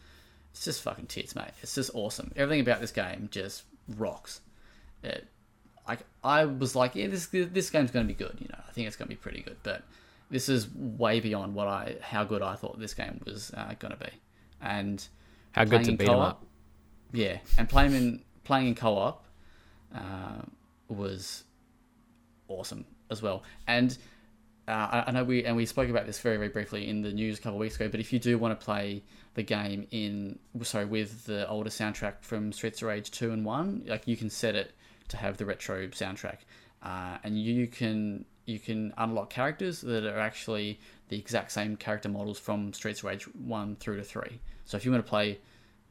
[0.51, 1.51] it's just fucking tits, mate.
[1.61, 2.31] It's just awesome.
[2.35, 3.63] Everything about this game just
[3.97, 4.41] rocks.
[5.03, 5.27] It,
[5.87, 8.37] I, I was like, yeah, this this game's going to be good.
[8.39, 9.57] You know, I think it's going to be pretty good.
[9.63, 9.83] But
[10.29, 13.93] this is way beyond what I how good I thought this game was uh, going
[13.93, 14.11] to be.
[14.61, 15.05] And
[15.53, 16.45] How good to in beat co-op- up.
[17.13, 19.25] yeah, and playing in playing in co-op
[19.95, 20.41] uh,
[20.87, 21.43] was
[22.47, 23.43] awesome as well.
[23.67, 23.97] And
[24.67, 27.11] uh, I, I know we and we spoke about this very very briefly in the
[27.11, 27.87] news a couple of weeks ago.
[27.89, 29.03] But if you do want to play
[29.33, 33.83] the game in sorry with the older soundtrack from Streets of Rage two and one,
[33.87, 34.73] like you can set it
[35.11, 36.39] to have the retro soundtrack,
[36.83, 40.79] uh, and you can you can unlock characters that are actually
[41.09, 44.39] the exact same character models from Streets of Rage one through to three.
[44.65, 45.39] So if you want to play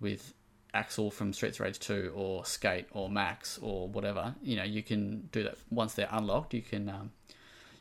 [0.01, 0.35] with
[0.75, 4.83] Axel from Streets of Rage 2 or Skate or Max or whatever, you know, you
[4.83, 6.55] can do that once they're unlocked.
[6.55, 7.11] You can um,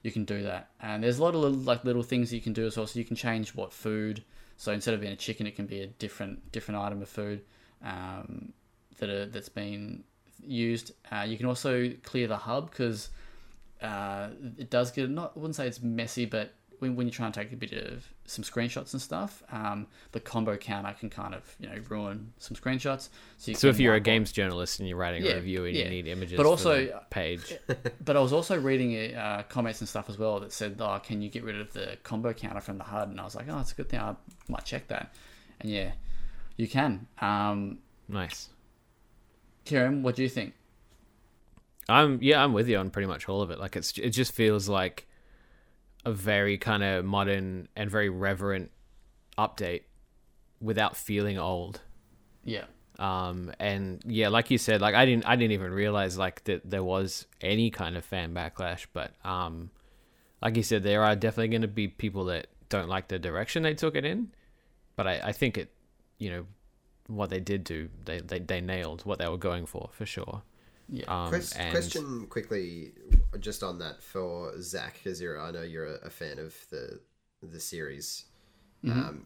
[0.03, 2.53] you can do that, and there's a lot of little, like little things you can
[2.53, 2.87] do as well.
[2.87, 4.23] So you can change what food.
[4.57, 7.41] So instead of being a chicken, it can be a different different item of food
[7.83, 8.53] um,
[8.97, 10.03] that are, that's been
[10.45, 10.91] used.
[11.11, 13.09] Uh, you can also clear the HUD because
[13.81, 15.33] uh, it does get not.
[15.35, 18.05] I wouldn't say it's messy, but when, when you're trying to take a bit of
[18.25, 22.55] some screenshots and stuff, um, the combo counter can kind of you know ruin some
[22.55, 23.09] screenshots.
[23.37, 25.75] So, you So if you're a games journalist and you're writing Yeah, a review and
[25.75, 25.85] yeah.
[25.85, 27.53] you need images, But for also- page.
[28.05, 31.21] but I was also reading uh, comments and stuff as well that said, "Oh, can
[31.21, 33.59] you get rid of the combo counter from the HUD?" And I was like, "Oh,
[33.59, 33.99] it's a good thing.
[33.99, 34.15] I
[34.47, 35.13] might check that."
[35.59, 35.91] And yeah,
[36.55, 37.07] you can.
[37.19, 38.49] Um, nice.
[39.69, 40.53] Kieran, what do you think?
[41.87, 43.59] I'm yeah, I'm with you on pretty much all of it.
[43.59, 45.07] Like it's it just feels like
[46.05, 48.71] a very kind of modern and very reverent
[49.37, 49.83] update
[50.59, 51.81] without feeling old.
[52.43, 52.65] Yeah,
[52.97, 56.67] Um and yeah, like you said, like I didn't I didn't even realize like that
[56.69, 59.69] there was any kind of fan backlash, but um
[60.41, 63.61] like you said, there are definitely going to be people that don't like the direction
[63.61, 64.31] they took it in,
[64.95, 65.69] but I, I think it,
[66.17, 66.45] you know,
[67.09, 70.43] what they did do, they, they, they nailed what they were going for for sure.
[70.87, 72.93] yeah, Um, Quest- and- Question quickly,
[73.39, 76.99] just on that for Zach, because I know you're a, a fan of the
[77.41, 78.25] the series
[78.85, 79.25] um,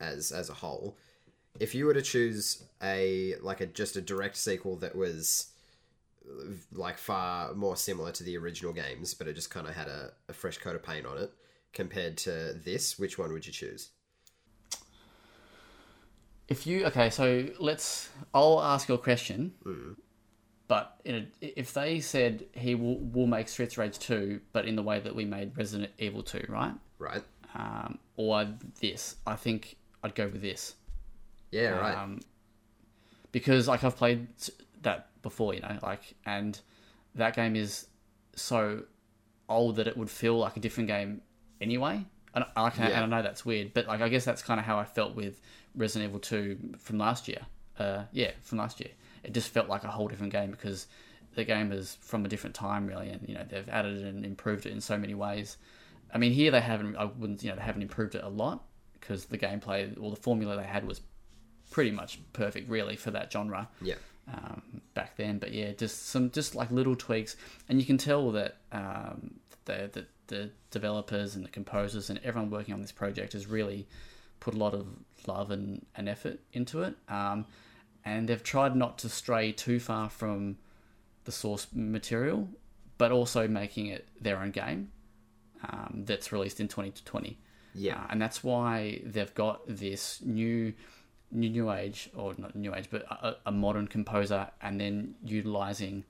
[0.00, 0.96] as as a whole.
[1.60, 5.48] If you were to choose a like a just a direct sequel that was
[6.72, 10.12] like far more similar to the original games, but it just kind of had a,
[10.28, 11.30] a fresh coat of paint on it,
[11.72, 13.90] compared to this, which one would you choose?
[16.48, 18.10] If you okay, so let's.
[18.34, 19.54] I'll ask your question.
[19.64, 19.96] Mm.
[20.68, 21.26] But in a,
[21.58, 25.14] if they said he will will make Streets Rage two, but in the way that
[25.14, 26.74] we made Resident Evil two, right?
[26.98, 27.22] Right?
[27.54, 28.48] Um, or
[28.80, 30.74] this, I think I'd go with this.
[31.50, 31.96] Yeah, right.
[31.96, 32.20] Um,
[33.32, 34.26] because like I've played
[34.82, 36.58] that before, you know, like, and
[37.14, 37.86] that game is
[38.34, 38.82] so
[39.48, 41.20] old that it would feel like a different game
[41.60, 42.04] anyway.
[42.34, 43.02] And I, can, Yeah.
[43.02, 45.14] and I know that's weird, but like I guess that's kind of how I felt
[45.14, 45.40] with
[45.74, 47.42] Resident Evil Two from last year.
[47.78, 48.90] Uh, yeah, from last year,
[49.22, 50.86] it just felt like a whole different game because
[51.34, 54.66] the game is from a different time, really, and you know they've added and improved
[54.66, 55.56] it in so many ways.
[56.14, 56.96] I mean, here they haven't.
[56.96, 58.64] I wouldn't, you know, they haven't improved it a lot
[58.94, 61.00] because the gameplay or the formula they had was
[61.70, 63.94] pretty much perfect, really, for that genre yeah.
[64.32, 65.38] um, back then.
[65.38, 67.36] But yeah, just some just like little tweaks,
[67.68, 69.34] and you can tell that um,
[69.64, 73.86] the, the developers and the composers and everyone working on this project has really
[74.40, 74.86] put a lot of
[75.26, 76.94] love and, and effort into it.
[77.08, 77.44] Um,
[78.04, 80.56] and they've tried not to stray too far from
[81.24, 82.48] the source material,
[82.96, 84.90] but also making it their own game
[85.68, 87.38] um, that's released in 2020.
[87.74, 87.96] Yeah.
[87.96, 90.72] Uh, and that's why they've got this new,
[91.30, 96.04] new new age or not new age, but a, a modern composer, and then utilizing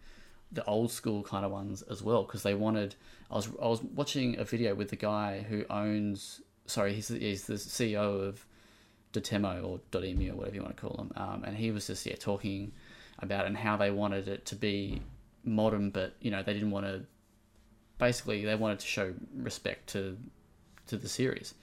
[0.53, 2.95] the old school kind of ones as well because they wanted.
[3.31, 6.43] I was I was watching a video with the guy who owns.
[6.67, 8.47] Sorry, he's the, he's the CEO of
[9.13, 12.07] Dotemo or Dotemu or whatever you want to call them, um, and he was just
[12.07, 12.73] yeah talking
[13.19, 15.03] about and how they wanted it to be
[15.45, 17.05] modern, but you know they didn't want to.
[17.99, 20.17] Basically, they wanted to show respect to
[20.89, 21.55] to the series,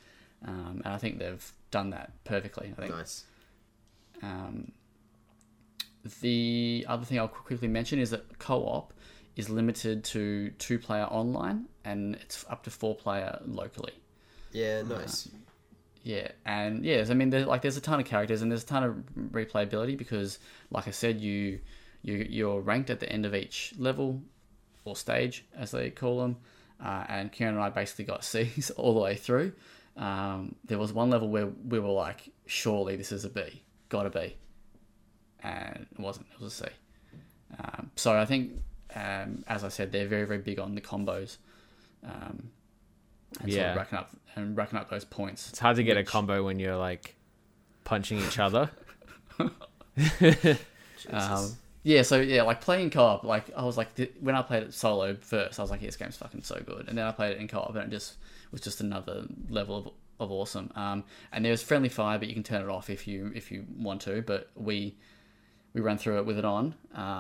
[0.45, 2.73] um, and I think they've done that perfectly.
[2.77, 2.95] I think.
[2.95, 3.23] Nice.
[4.21, 4.71] Um,
[6.21, 8.93] the other thing I'll quickly mention is that co-op
[9.35, 13.93] is limited to two-player online, and it's up to four-player locally.
[14.51, 15.30] Yeah, nice.
[16.03, 18.67] Yeah, and yes, I mean, there's like there's a ton of characters and there's a
[18.67, 18.95] ton of
[19.31, 20.39] replayability because,
[20.71, 21.59] like I said, you
[22.01, 24.21] you you're ranked at the end of each level
[24.85, 26.38] or stage, as they call them.
[26.84, 29.51] Uh, and Kieran and I basically got C's all the way through.
[29.97, 34.09] Um, there was one level where we were like, surely this is a B, gotta
[34.09, 34.38] be,
[35.43, 36.27] and it wasn't.
[36.33, 36.69] It was a C.
[37.63, 38.51] Um, so I think,
[38.95, 41.37] um, as I said, they're very very big on the combos.
[42.03, 42.51] Um,
[43.41, 43.71] and sort Yeah.
[43.71, 45.49] of racking up and racking up those points.
[45.49, 47.15] It's hard to get a combo when you're like
[47.83, 48.69] punching each other.
[51.09, 54.63] Um, yeah, so yeah, like playing co-op, like I was like th- when I played
[54.63, 57.11] it solo first, I was like, yeah, this game's fucking so good, and then I
[57.11, 58.15] played it in co-op, and it just
[58.51, 59.87] was just another level of,
[60.19, 60.71] of awesome.
[60.75, 63.65] Um, and there's friendly fire, but you can turn it off if you if you
[63.77, 64.21] want to.
[64.21, 64.97] But we
[65.73, 66.75] we ran through it with it on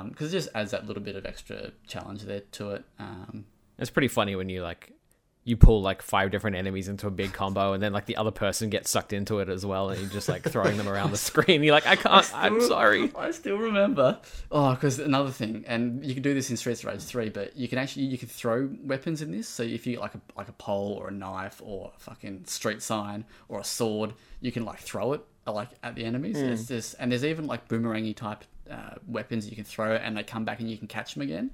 [0.09, 2.83] because it just adds that little bit of extra challenge there to it.
[2.97, 3.45] Um,
[3.77, 4.93] It's pretty funny when you like
[5.45, 8.29] you pull like five different enemies into a big combo, and then like the other
[8.29, 11.17] person gets sucked into it as well, and you're just like throwing them around the
[11.17, 11.63] screen.
[11.63, 12.29] You're like, I can't.
[12.35, 13.11] I'm sorry.
[13.17, 14.19] I still remember.
[14.51, 17.55] Oh, because another thing, and you can do this in Streets of Rage three, but
[17.57, 19.47] you can actually you can throw weapons in this.
[19.47, 22.45] So if you get like a like a pole or a knife or a fucking
[22.45, 25.21] street sign or a sword, you can like throw it
[25.53, 26.37] like at the enemies.
[26.37, 30.23] It's just and there's even like boomerangy type uh, weapons you can throw and they
[30.23, 31.51] come back and you can catch them again.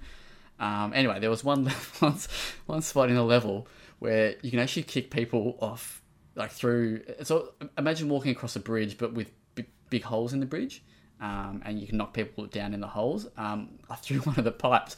[0.59, 1.65] Um, anyway, there was one
[1.99, 2.17] one
[2.65, 3.67] one spot in the level
[3.99, 6.01] where you can actually kick people off
[6.35, 7.01] like through.
[7.23, 10.83] So imagine walking across a bridge, but with big, big holes in the bridge,
[11.21, 13.27] um, and you can knock people down in the holes.
[13.37, 14.97] Um, I threw one of the pipes,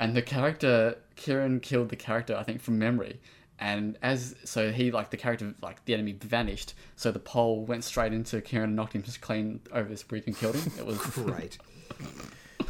[0.00, 3.20] and the character Kieran killed the character I think from memory.
[3.60, 7.82] And as so he like the character like the enemy vanished, so the pole went
[7.84, 10.72] straight into Kieran and knocked him just clean over this bridge and killed him.
[10.78, 11.58] It was Great.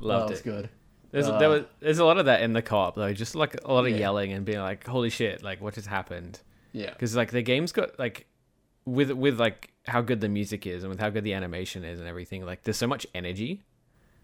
[0.00, 0.68] Loved that was good.
[1.10, 3.12] There's Uh, there was there's a lot of that in the co-op though.
[3.12, 3.98] Just like a lot of Yeah.
[3.98, 5.42] yelling and being like, "Holy shit!
[5.42, 6.40] Like what just happened?"
[6.72, 8.26] Yeah, Because like the game's got like
[8.84, 11.98] with with like how good the music is and with how good the animation is
[11.98, 12.44] and everything.
[12.46, 13.62] Like there's so much energy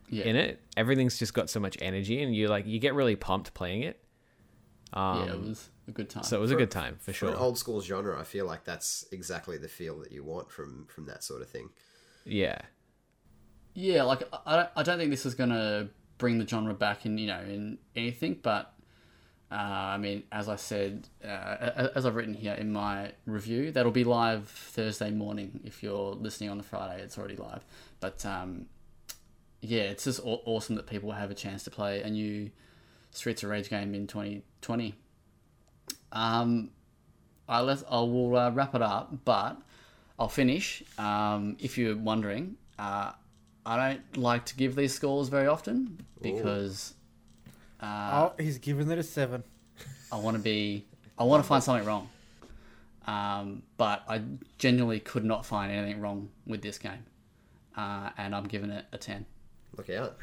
[0.08, 0.60] yeah, in it.
[0.76, 4.00] Everything's just got so much energy, and you like you get really pumped playing it.
[4.92, 5.34] Um, yeah.
[5.34, 6.22] It was a good time.
[6.24, 7.40] so it was a good time for For an sure.
[7.40, 11.06] old school genre, I feel like that's exactly the feel that you want from from
[11.06, 11.70] that sort of thing.
[12.24, 12.58] Yeah,
[13.74, 15.88] Yeah, like I, I don't- think this is gonna
[16.18, 18.72] bring the genre back in you know in anything, but
[19.50, 23.92] uh, I mean, as I said, uh, as I've written here in my review, that'll
[23.92, 25.60] be live Thursday morning.
[25.62, 27.64] If you're listening on the Friday, it's already live.
[28.00, 28.66] But um,
[29.60, 32.50] yeah, it's just aw- awesome that people have a chance to play a new
[33.12, 34.96] Streets of Rage game in 2020.
[36.12, 36.70] Um,
[37.48, 39.56] I let I will uh, wrap it up, but
[40.18, 40.82] I'll finish.
[40.98, 43.12] Um, if you're wondering, uh,
[43.64, 46.94] I don't like to give these scores very often because
[47.80, 49.42] uh, oh, he's giving it a seven.
[50.12, 50.86] I want to be.
[51.18, 52.08] I want to find something wrong.
[53.06, 54.20] Um, but I
[54.58, 57.04] genuinely could not find anything wrong with this game,
[57.76, 59.26] uh, and I'm giving it a ten.
[59.76, 60.16] Look out.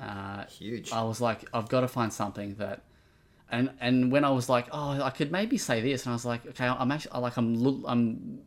[0.00, 0.92] Uh, Huge.
[0.92, 2.82] I was like, I've got to find something that,
[3.50, 6.24] and and when I was like, oh, I could maybe say this, and I was
[6.24, 8.40] like, okay, I'm actually like I'm loo- I'm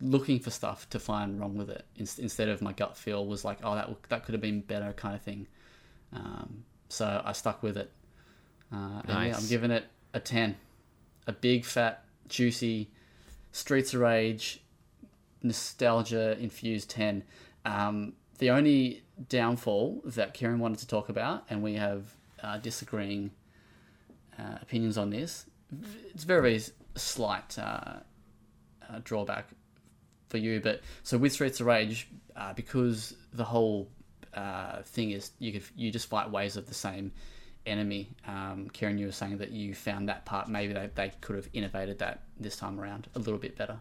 [0.00, 3.44] looking for stuff to find wrong with it in, instead of my gut feel was
[3.44, 5.46] like, oh, that w- that could have been better kind of thing.
[6.12, 7.90] Um, so I stuck with it.
[8.72, 9.42] Uh, and yeah, Nice.
[9.42, 9.84] I'm giving it
[10.14, 10.56] a ten,
[11.26, 12.90] a big fat juicy
[13.52, 14.60] Streets of Rage
[15.42, 17.22] nostalgia infused 10.
[17.64, 23.30] Um, the only downfall that Kieran wanted to talk about, and we have uh, disagreeing
[24.38, 25.46] uh, opinions on this,
[26.14, 26.62] it's very, very
[26.94, 27.94] slight uh,
[28.88, 29.48] uh, drawback
[30.28, 30.60] for you.
[30.60, 33.88] But so with Streets of Rage, uh, because the whole
[34.34, 37.12] uh, thing is you could you just fight waves of the same
[37.66, 38.08] enemy.
[38.26, 41.48] Um, Kieran, you were saying that you found that part maybe they, they could have
[41.52, 43.78] innovated that this time around a little bit better.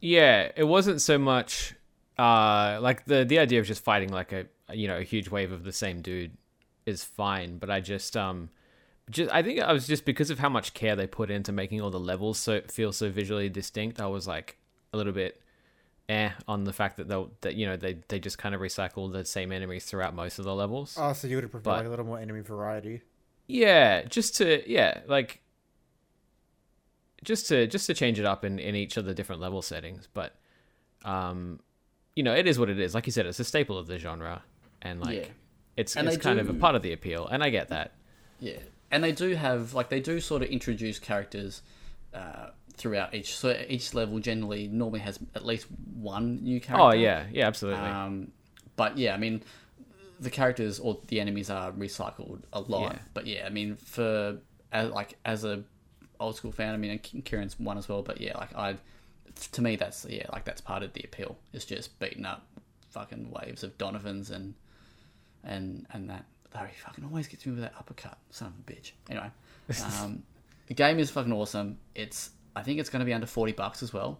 [0.00, 0.50] yeah.
[0.56, 1.74] It wasn't so much
[2.18, 5.52] uh like the the idea of just fighting like a you know a huge wave
[5.52, 6.36] of the same dude
[6.84, 8.50] is fine, but I just um
[9.10, 11.80] just I think I was just because of how much care they put into making
[11.80, 14.00] all the levels so feel so visually distinct.
[14.00, 14.56] I was like
[14.92, 15.40] a little bit
[16.08, 19.12] eh on the fact that they that you know they they just kind of recycle
[19.12, 20.96] the same enemies throughout most of the levels.
[20.98, 23.02] Oh, so you would have preferred But- like, a little more enemy variety.
[23.46, 25.40] Yeah, just to yeah, like
[27.24, 30.08] just to just to change it up in in each of the different level settings,
[30.12, 30.34] but
[31.04, 31.60] um
[32.14, 32.94] you know, it is what it is.
[32.94, 34.42] Like you said, it's a staple of the genre
[34.82, 35.26] and like Yeah.
[35.76, 37.92] it's And it's they kind of a part of the appeal, and I get that.
[38.40, 38.58] Yeah,
[38.90, 41.62] and they do have like they do sort of introduce characters
[42.14, 43.36] uh, throughout each.
[43.36, 46.84] So each level generally normally has at least one new character.
[46.84, 47.84] Oh yeah, yeah, absolutely.
[47.84, 48.32] Um,
[48.76, 49.42] but yeah, I mean,
[50.20, 52.92] the characters or the enemies are recycled a lot.
[52.92, 52.98] Yeah.
[53.14, 54.38] But yeah, I mean, for
[54.72, 55.62] as, like as a
[56.20, 58.02] old school fan, I mean, Kieran's one as well.
[58.02, 58.76] But yeah, like I,
[59.52, 61.36] to me, that's yeah, like that's part of the appeal.
[61.52, 62.46] It's just beating up
[62.90, 64.54] fucking waves of Donovans and
[65.44, 66.24] and and that.
[66.54, 68.92] Larry fucking always gets me with that uppercut, son of a bitch.
[69.10, 69.30] Anyway,
[70.02, 70.22] um,
[70.66, 71.78] the game is fucking awesome.
[71.94, 74.18] It's I think it's going to be under forty bucks as well,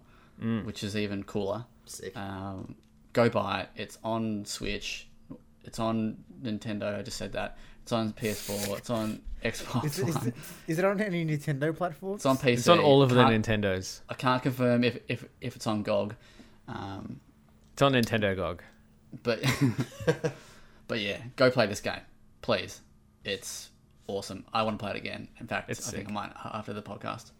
[0.64, 1.64] which is even cooler.
[1.86, 2.16] Sick.
[2.16, 2.74] Um,
[3.12, 3.68] go buy it.
[3.76, 5.08] It's on Switch.
[5.64, 6.98] It's on Nintendo.
[6.98, 7.56] I just said that.
[7.82, 8.76] It's on PS4.
[8.78, 10.28] It's on Xbox Is, it- is, One.
[10.28, 10.34] it,
[10.66, 12.18] is it on any Nintendo platforms?
[12.18, 12.52] It's on PC.
[12.52, 14.00] it's on all of the Nintendos.
[14.10, 16.14] I can't confirm if, if, if it's on GOG.
[16.68, 17.20] Um,
[17.72, 18.62] It's on Nintendo GOG.
[19.22, 19.42] but
[20.88, 22.00] but yeah, go play this game,
[22.48, 22.80] please.
[23.24, 23.68] It's
[24.06, 24.42] awesome.
[24.54, 25.28] I want to play it again.
[25.38, 27.32] In fact, It's I think I might after the podcast.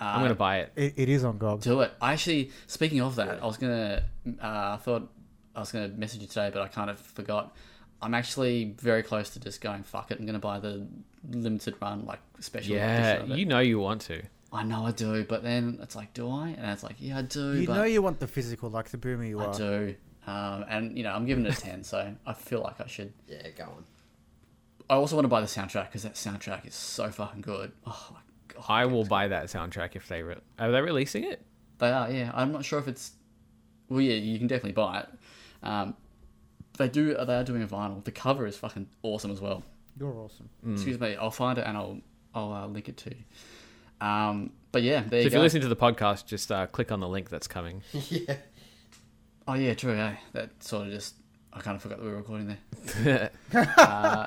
[0.00, 0.72] Uh, I'm gonna buy it.
[0.74, 1.60] It, it is on GOG.
[1.60, 1.92] do it.
[2.00, 4.02] I actually, speaking of that, I was gonna.
[4.26, 5.08] Uh, I thought
[5.54, 7.54] I was gonna message you today, but I kind of forgot.
[8.02, 10.18] I'm actually very close to just going fuck it.
[10.18, 10.84] I'm gonna buy the
[11.30, 14.22] limited run like special Yeah, edition you know you want to.
[14.52, 16.48] I know I do, but then it's like, do I?
[16.58, 17.52] And it's like, yeah, I do.
[17.60, 19.54] You but know you want the physical, like the boomer you I are.
[19.54, 19.94] do.
[20.26, 23.12] Um, and you know, I'm giving it a ten, so I feel like I should.
[23.28, 23.84] yeah, go on.
[24.90, 27.72] I also want to buy the soundtrack because that soundtrack is so fucking good.
[27.86, 28.18] Oh my
[28.48, 31.42] god, I will buy that soundtrack if they re- are they releasing it.
[31.78, 32.30] They are, yeah.
[32.34, 33.12] I'm not sure if it's.
[33.88, 35.08] Well, yeah, you can definitely buy it.
[35.62, 35.94] Um,
[36.76, 37.14] they do.
[37.14, 38.04] They are doing a vinyl.
[38.04, 39.62] The cover is fucking awesome as well.
[39.98, 40.48] You're awesome.
[40.72, 41.16] Excuse me.
[41.16, 42.00] I'll find it and I'll
[42.34, 44.06] I'll uh, link it to you.
[44.06, 45.36] Um, but yeah, there So you if go.
[45.38, 47.82] you're listening to the podcast, just uh, click on the link that's coming.
[47.92, 48.36] yeah.
[49.46, 49.94] Oh yeah, true.
[49.94, 51.14] Yeah, that sort of just.
[51.52, 52.56] I kind of forgot that we were recording
[53.02, 53.30] there.
[53.76, 54.26] uh,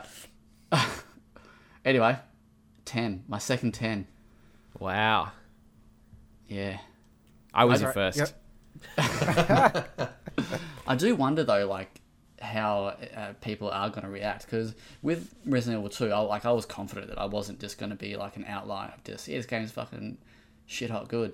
[1.85, 2.17] anyway,
[2.85, 3.23] 10.
[3.27, 4.07] My second 10.
[4.79, 5.31] Wow.
[6.47, 6.79] Yeah.
[7.53, 8.17] I was your first.
[8.17, 8.29] Yep.
[10.87, 12.01] I do wonder, though, like,
[12.41, 16.51] how uh, people are going to react because with Resident Evil 2, I, like, I
[16.51, 19.37] was confident that I wasn't just going to be like an outlier of just, yeah,
[19.37, 20.17] this game's fucking
[20.65, 21.33] shit hot good.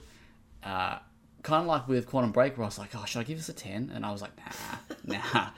[0.63, 0.99] Uh,
[1.41, 3.49] kind of like with Quantum Break, where I was like, oh, should I give this
[3.49, 3.91] a 10?
[3.93, 5.49] And I was like, nah, nah.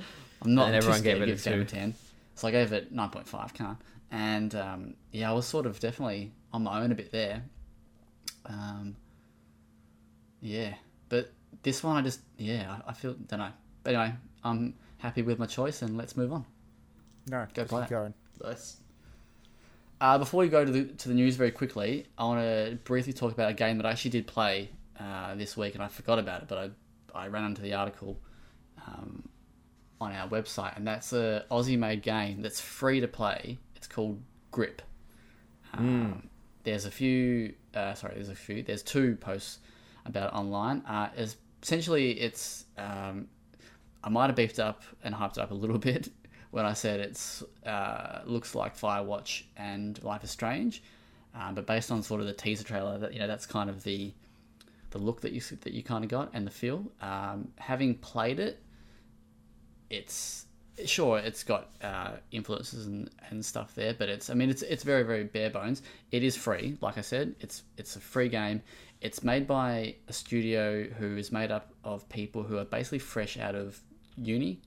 [0.43, 0.67] I'm not.
[0.67, 1.95] And everyone gave it a, 10.
[2.41, 3.53] So I gave it nine point five.
[3.53, 3.77] Can't.
[4.09, 7.43] And um, yeah, I was sort of definitely on my own a bit there.
[8.47, 8.95] Um,
[10.41, 10.73] yeah,
[11.07, 11.31] but
[11.61, 13.51] this one I just yeah I, I feel don't know.
[13.83, 16.45] But anyway, I'm happy with my choice and let's move on.
[17.27, 18.15] No, Go play going.
[18.43, 18.77] Nice.
[19.99, 23.13] Uh, before we go to the to the news very quickly, I want to briefly
[23.13, 26.17] talk about a game that I actually did play uh, this week and I forgot
[26.17, 26.57] about it, but
[27.13, 28.17] I I ran into the article
[28.87, 29.29] um,
[30.01, 33.59] on our website and that's a Aussie made game that's free to play.
[33.75, 34.19] It's called
[34.49, 34.81] Grip.
[35.73, 36.27] Um,
[36.63, 37.53] There's a few.
[37.73, 38.63] Uh, sorry, there's a few.
[38.63, 39.59] There's two posts
[40.05, 40.79] about it online.
[40.81, 42.65] Uh, is essentially it's.
[42.77, 43.27] Um,
[44.03, 46.09] I might have beefed up and hyped up a little bit
[46.49, 50.83] when I said it's uh, looks like Firewatch and Life is Strange,
[51.33, 53.83] um, but based on sort of the teaser trailer, that you know that's kind of
[53.83, 54.13] the
[54.89, 56.91] the look that you that you kind of got and the feel.
[57.01, 58.61] Um, having played it,
[59.91, 60.45] it's
[60.85, 64.83] sure it's got uh, influences and, and stuff there, but it's I mean it's it's
[64.83, 65.81] very very bare bones.
[66.11, 67.35] It is free, like I said.
[67.39, 68.61] It's it's a free game.
[69.01, 73.37] It's made by a studio who is made up of people who are basically fresh
[73.37, 73.79] out of
[74.15, 74.61] uni,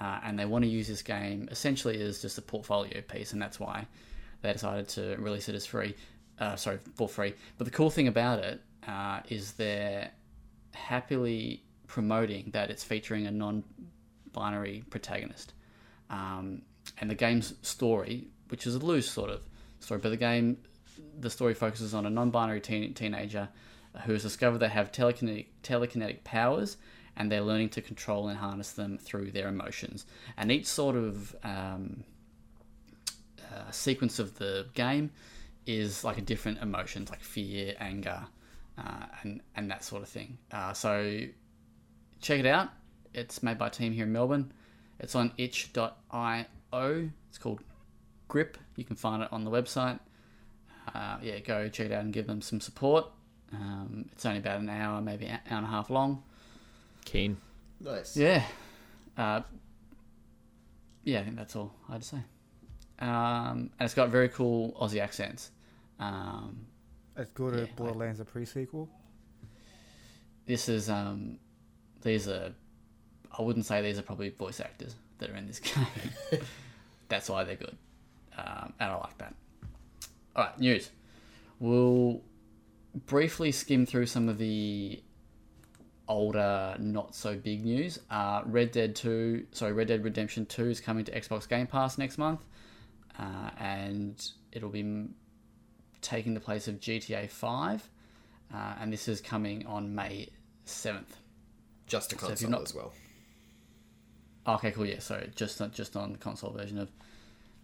[0.00, 3.40] uh, and they want to use this game essentially as just a portfolio piece, and
[3.40, 3.86] that's why
[4.42, 5.94] they decided to release it as free.
[6.38, 7.34] Uh, sorry, for free.
[7.58, 10.10] But the cool thing about it uh, is they're
[10.72, 13.30] happily promoting that it's featuring a
[14.34, 15.54] non-binary protagonist,
[16.08, 16.62] um,
[16.98, 19.42] and the game's story, which is a loose sort of
[19.80, 20.58] story, but the game,
[21.18, 23.48] the story focuses on a non-binary teen- teenager
[24.04, 26.76] who has discovered they have telekinetic telekinetic powers,
[27.16, 30.06] and they're learning to control and harness them through their emotions.
[30.36, 32.04] And each sort of um,
[33.52, 35.10] uh, sequence of the game
[35.66, 38.26] is like a different emotions, like fear, anger,
[38.78, 40.38] uh, and and that sort of thing.
[40.52, 41.20] Uh, so
[42.20, 42.70] check it out.
[43.14, 44.52] It's made by a team here in Melbourne.
[44.98, 46.44] It's on itch.io.
[47.28, 47.60] It's called
[48.28, 48.58] Grip.
[48.76, 49.98] You can find it on the website.
[50.94, 53.06] Uh, yeah, go check it out and give them some support.
[53.52, 56.22] Um, it's only about an hour, maybe an hour and a half long.
[57.04, 57.36] Keen.
[57.80, 58.16] Nice.
[58.16, 58.44] Yeah.
[59.16, 59.40] Uh,
[61.04, 62.18] yeah, I think that's all I'd say.
[62.98, 65.50] Um, and it's got very cool Aussie accents.
[65.98, 66.66] Um,
[67.16, 68.88] As good Yeah, as Borderlands a pre-sequel.
[70.46, 71.38] this is um,
[72.02, 72.52] these are
[73.36, 75.86] I wouldn't say these are probably voice actors that are in this game.
[77.08, 77.76] That's why they're good,
[78.36, 79.34] um, and I like that.
[80.36, 80.90] All right, news.
[81.58, 82.22] We'll
[83.06, 85.02] briefly skim through some of the
[86.08, 87.98] older, not so big news.
[88.10, 91.98] Uh, Red Dead Two, sorry, Red Dead Redemption Two is coming to Xbox Game Pass
[91.98, 92.40] next month,
[93.18, 95.14] uh, and it'll be m-
[96.00, 97.88] taking the place of GTA Five
[98.54, 100.28] uh, and this is coming on May
[100.64, 101.16] seventh.
[101.86, 102.92] Just a console not- as well.
[104.46, 104.86] Okay, cool.
[104.86, 106.90] Yeah, sorry, just on, just on the console version of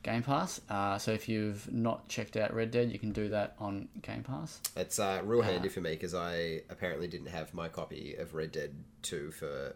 [0.03, 0.61] Game Pass.
[0.69, 4.23] Uh, so if you've not checked out Red Dead, you can do that on Game
[4.23, 4.61] Pass.
[4.77, 8.53] It's uh, real handy for me because I apparently didn't have my copy of Red
[8.53, 9.74] Dead 2 for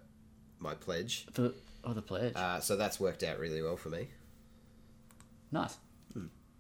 [0.59, 1.27] my pledge.
[1.32, 1.55] For the,
[1.85, 2.35] oh, the pledge.
[2.36, 4.09] Uh, so that's worked out really well for me.
[5.51, 5.77] nice.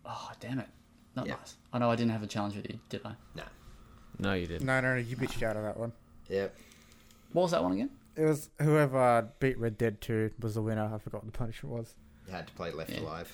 [0.06, 0.66] Oh, damn it.
[1.14, 1.34] Not Yeah.
[1.34, 1.54] nice.
[1.72, 3.12] I know I didn't have a challenge with you, did I?
[3.34, 3.42] Nah.
[4.18, 4.64] No, you didn't.
[4.66, 5.92] No, no, no, you bitched out of that one.
[6.28, 6.56] Yep.
[7.32, 7.90] What was that one again?
[8.20, 10.84] It was whoever beat Red Dead 2 was the winner.
[10.94, 11.94] I forgot what the punishment was.
[12.26, 13.00] You had to play Left Yeah.
[13.00, 13.32] Alive.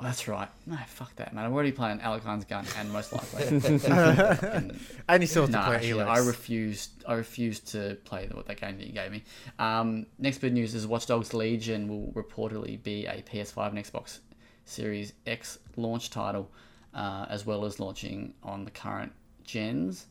[0.00, 0.48] Oh, that's right.
[0.66, 1.44] No, fuck that, man.
[1.44, 3.46] I'm already playing Alakhan's gun and most likely.
[3.88, 7.04] and, And you still have to no, play actually, I refused.
[7.06, 9.22] I refused to play the, what that game that you gave me.
[9.60, 13.78] Um, next bit of news is Watch Dogs Legion will reportedly be a PS5 and
[13.78, 14.18] Xbox
[14.64, 16.50] Series X launch title,
[16.92, 19.12] uh, as well as launching on the current
[19.44, 20.06] gens.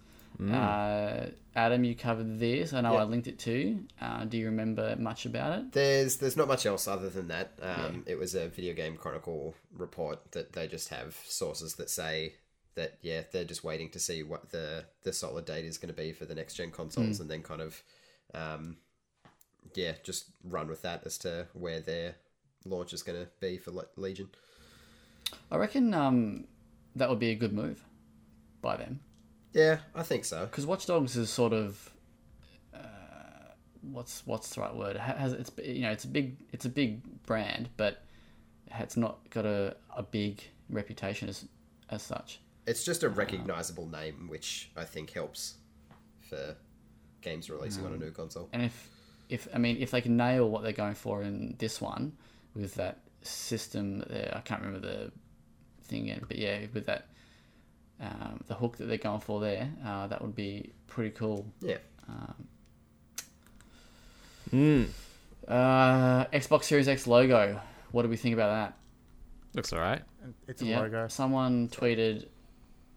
[0.49, 2.73] Uh, Adam, you covered this.
[2.73, 3.79] I know I linked it to.
[4.01, 5.71] Uh, do you remember much about it?
[5.73, 7.51] There's there's not much else other than that.
[7.61, 12.33] Um, It was a video game chronicle report that they just have sources that say
[12.75, 16.01] that yeah they're just waiting to see what the the solid date is going to
[16.01, 17.83] be for the next gen consoles and then kind of
[18.33, 18.77] um,
[19.75, 22.15] yeah just run with that as to where their
[22.65, 24.29] launch is going to be for Le- Legion.
[25.51, 26.45] I reckon um,
[26.95, 27.83] that would be a good move
[28.61, 29.01] by them.
[29.53, 30.45] Yeah, I think so.
[30.45, 31.91] because Watch Dogs is sort of
[32.73, 32.77] uh,
[33.81, 34.95] what's what's the right word?
[34.95, 38.03] It has it's you know it's a big it's a big brand, but
[38.79, 41.45] it's not got a, a big reputation as
[41.89, 42.39] as such.
[42.65, 45.55] It's just a recognizable name, which I think helps
[46.21, 46.55] for
[47.21, 48.49] games releasing on a new console.
[48.53, 48.89] And if
[49.29, 52.13] if I mean if they can nail what they're going for in this one
[52.55, 55.11] with that system there, I can't remember the
[55.83, 57.07] thing again, but yeah, with that.
[58.01, 61.45] Um, the hook that they're going for there, uh, that would be pretty cool.
[61.61, 61.77] Yeah.
[64.51, 64.87] Mm.
[65.47, 67.59] Uh, Xbox Series X logo.
[67.91, 68.77] What do we think about that?
[69.53, 70.01] Looks alright.
[70.47, 71.07] It's a Yeah, logo.
[71.07, 72.25] Someone tweeted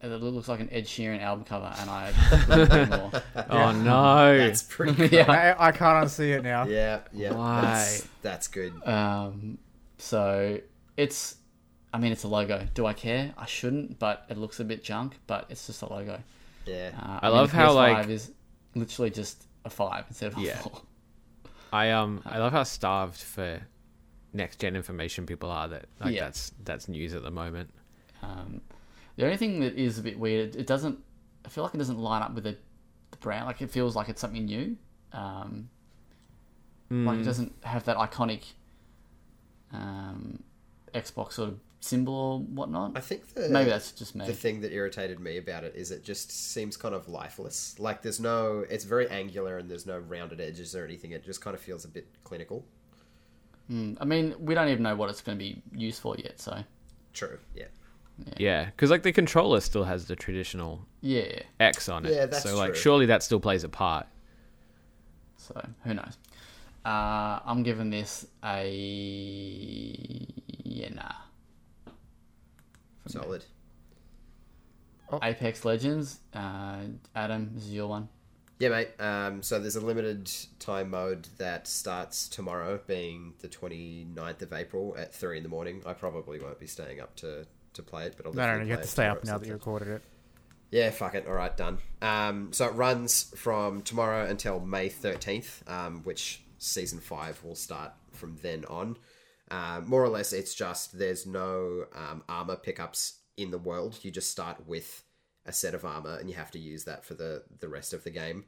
[0.02, 2.12] it looks like an Ed Sheeran album cover, and I
[2.46, 3.22] couldn't.
[3.50, 4.36] Oh no.
[4.36, 5.06] That's pretty cool.
[5.06, 5.30] yeah.
[5.58, 6.66] I, I can't unsee it now.
[6.66, 7.32] Yeah, yeah.
[7.32, 7.60] Why?
[7.62, 8.86] That's, that's good.
[8.86, 9.56] Um,
[9.98, 10.60] so
[10.98, 11.36] it's,
[11.94, 12.66] I mean, it's a logo.
[12.74, 13.32] Do I care?
[13.38, 15.16] I shouldn't, but it looks a bit junk.
[15.28, 16.18] But it's just a logo.
[16.66, 16.90] Yeah.
[17.00, 18.32] Uh, I love the how, PS5 like- is
[18.74, 20.58] literally just a five instead of a Yeah.
[20.58, 20.82] four.
[21.72, 23.60] I um I love how starved for
[24.32, 26.24] next gen information people are that like Yeah.
[26.24, 27.70] that's that's news at the moment.
[28.22, 28.60] Um,
[29.16, 30.98] the only thing that is a bit weird, it doesn't.
[31.44, 32.56] I feel like it doesn't line up with the,
[33.12, 33.46] the brand.
[33.46, 34.76] Like it feels like it's something new.
[35.12, 35.68] Um,
[36.90, 38.42] Like it doesn't have that iconic
[39.72, 40.42] um,
[40.94, 42.92] Xbox sort of symbol or whatnot.
[42.96, 44.26] I think the Maybe that's just me.
[44.26, 47.76] the thing that irritated me about it is it just seems kind of lifeless.
[47.78, 51.12] Like there's no, it's very angular and there's no rounded edges or anything.
[51.12, 52.64] It just kind of feels a bit clinical.
[53.70, 56.40] Mm, I mean, we don't even know what it's going to be used for yet.
[56.40, 56.64] So
[57.12, 57.38] True.
[57.54, 57.66] Yeah.
[58.36, 61.40] Yeah, because like the controller still has the traditional yeah.
[61.58, 62.14] X on it.
[62.14, 62.80] Yeah, that's so like true.
[62.80, 64.06] surely that still plays a part.
[65.36, 66.16] So who knows?
[66.84, 68.68] Uh, I'm giving this a
[70.64, 71.12] yeah nah.
[73.06, 73.44] Solid.
[75.22, 76.20] Apex Legends.
[76.32, 76.80] Uh,
[77.14, 78.08] Adam, this is your one.
[78.58, 78.88] Yeah, mate.
[79.00, 80.30] Um, so there's a limited
[80.60, 85.82] time mode that starts tomorrow, being the 29th of April at 3 in the morning.
[85.84, 88.64] I probably won't be staying up to, to play it, but I'll No, no, no,
[88.64, 90.02] you have to stay up now that you recorded it.
[90.70, 91.26] Yeah, fuck it.
[91.26, 91.78] All right, done.
[92.02, 97.92] Um, so it runs from tomorrow until May 13th, um, which season five will start
[98.12, 98.96] from then on.
[99.50, 103.98] Um, more or less, it's just there's no um, armor pickups in the world.
[104.02, 105.03] You just start with
[105.46, 108.04] a set of armor, and you have to use that for the the rest of
[108.04, 108.44] the game.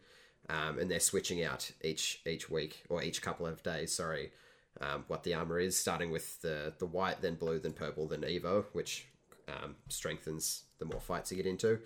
[0.49, 3.93] Um, and they're switching out each each week or each couple of days.
[3.93, 4.33] Sorry.
[4.81, 8.23] um, what the armor is, starting with the the white, then blue, then purple, then
[8.23, 9.07] Evo, which
[9.49, 11.79] um, strengthens the more fights you get into.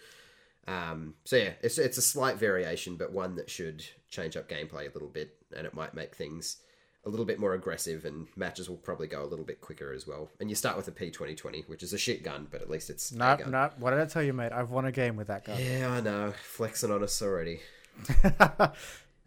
[0.67, 4.89] Um, so yeah, it's it's a slight variation, but one that should change up gameplay
[4.89, 6.57] a little bit, and it might make things
[7.05, 10.07] a little bit more aggressive, and matches will probably go a little bit quicker as
[10.07, 10.31] well.
[10.39, 12.69] And you start with a P twenty twenty, which is a shit gun, but at
[12.71, 13.51] least it's a No, gun.
[13.51, 13.71] no.
[13.79, 14.53] What did I tell you, mate?
[14.53, 15.59] I've won a game with that gun.
[15.59, 17.61] Yeah, I know, flexing on us already.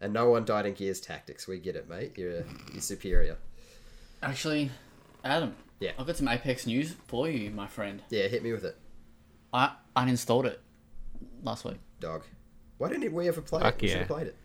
[0.00, 1.46] and no one died in Gears Tactics.
[1.46, 2.12] We get it, mate.
[2.16, 3.36] You're you're superior.
[4.22, 4.70] Actually,
[5.24, 5.54] Adam.
[5.80, 5.92] Yeah.
[5.98, 8.00] I've got some Apex news for you, my friend.
[8.08, 8.76] Yeah, hit me with it,
[9.52, 10.60] I uninstalled it
[11.42, 11.76] last week.
[12.00, 12.22] dog.
[12.78, 13.82] Why didn't we ever play Fuck it?
[13.82, 14.36] We should have played it.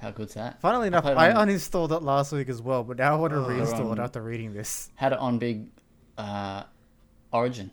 [0.00, 0.60] How good's that?
[0.60, 3.32] Funnily enough, played I on- uninstalled it last week as well, but now I want
[3.34, 4.90] to reinstall it um, after reading this.
[4.94, 5.68] Had it on big
[6.16, 6.62] uh,
[7.32, 7.70] Origin.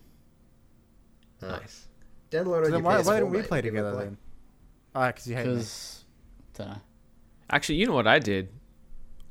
[1.42, 1.88] Nice.
[2.32, 4.04] Download on Then your why, PS4, why didn't we play Give together play.
[4.06, 4.18] then?
[4.96, 5.64] Ah, because you hate me.
[6.56, 6.82] Don't know.
[7.50, 8.50] Actually, you know what I did?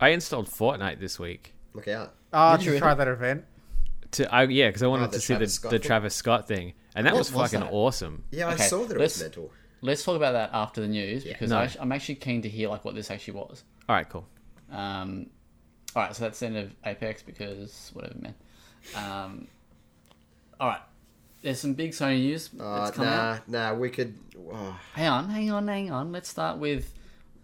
[0.01, 1.55] I installed Fortnite this week.
[1.75, 2.15] Look out.
[2.33, 3.45] Ah, Did did you you try that event?
[4.13, 5.87] To I yeah, because I wanted Oh, the to see the Travis Scott the thing?
[5.87, 7.73] Travis Scott thing, and that What was was fucking that?
[7.73, 8.25] awesome.
[8.31, 9.51] Yeah, I Okay, saw that it let's- was mental.
[9.87, 11.59] Let's talk about that after the news because No.
[11.59, 13.63] I, I'm actually keen to hear like what this actually was.
[13.89, 14.27] All right, cool.
[14.71, 15.27] Um,
[15.95, 18.35] all right, so that's the end of Apex because whatever, man.
[18.97, 19.49] Um,
[20.61, 20.81] all right,
[21.43, 23.49] there's some big Sony news Uh, that's coming out.
[23.49, 24.15] nah, nah, we could.
[24.53, 26.13] Oh, Hang on, hang on, hang on.
[26.13, 26.93] Let's start with,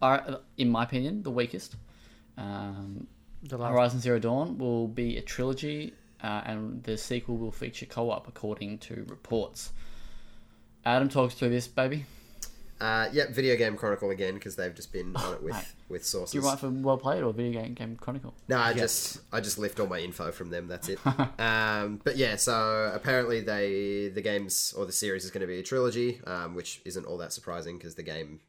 [0.02, 1.76] our, in my opinion, the weakest.
[2.36, 3.06] Um,
[3.44, 7.86] The last- Horizon Zero Dawn will be a trilogy, uh, and the sequel will feature
[7.86, 9.72] co-op, according to reports.
[10.84, 12.04] Adam talks through this, baby.
[12.82, 15.64] Uh, yep, Video Game Chronicle again because they've just been on it with mate.
[15.88, 16.32] with sources.
[16.32, 18.34] Do you write for Well Played or Video Game, Game Chronicle?
[18.48, 20.66] No, I just I just lift all my info from them.
[20.66, 20.98] That's it.
[21.38, 25.60] um, but yeah, so apparently they the games or the series is going to be
[25.60, 28.40] a trilogy, um, which isn't all that surprising because the game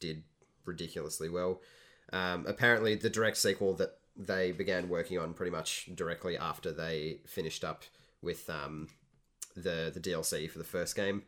[0.00, 0.22] did
[0.64, 1.60] ridiculously well.
[2.14, 7.18] Um, apparently, the direct sequel that they began working on pretty much directly after they
[7.26, 7.82] finished up
[8.22, 8.88] with um,
[9.54, 11.24] the the DLC for the first game.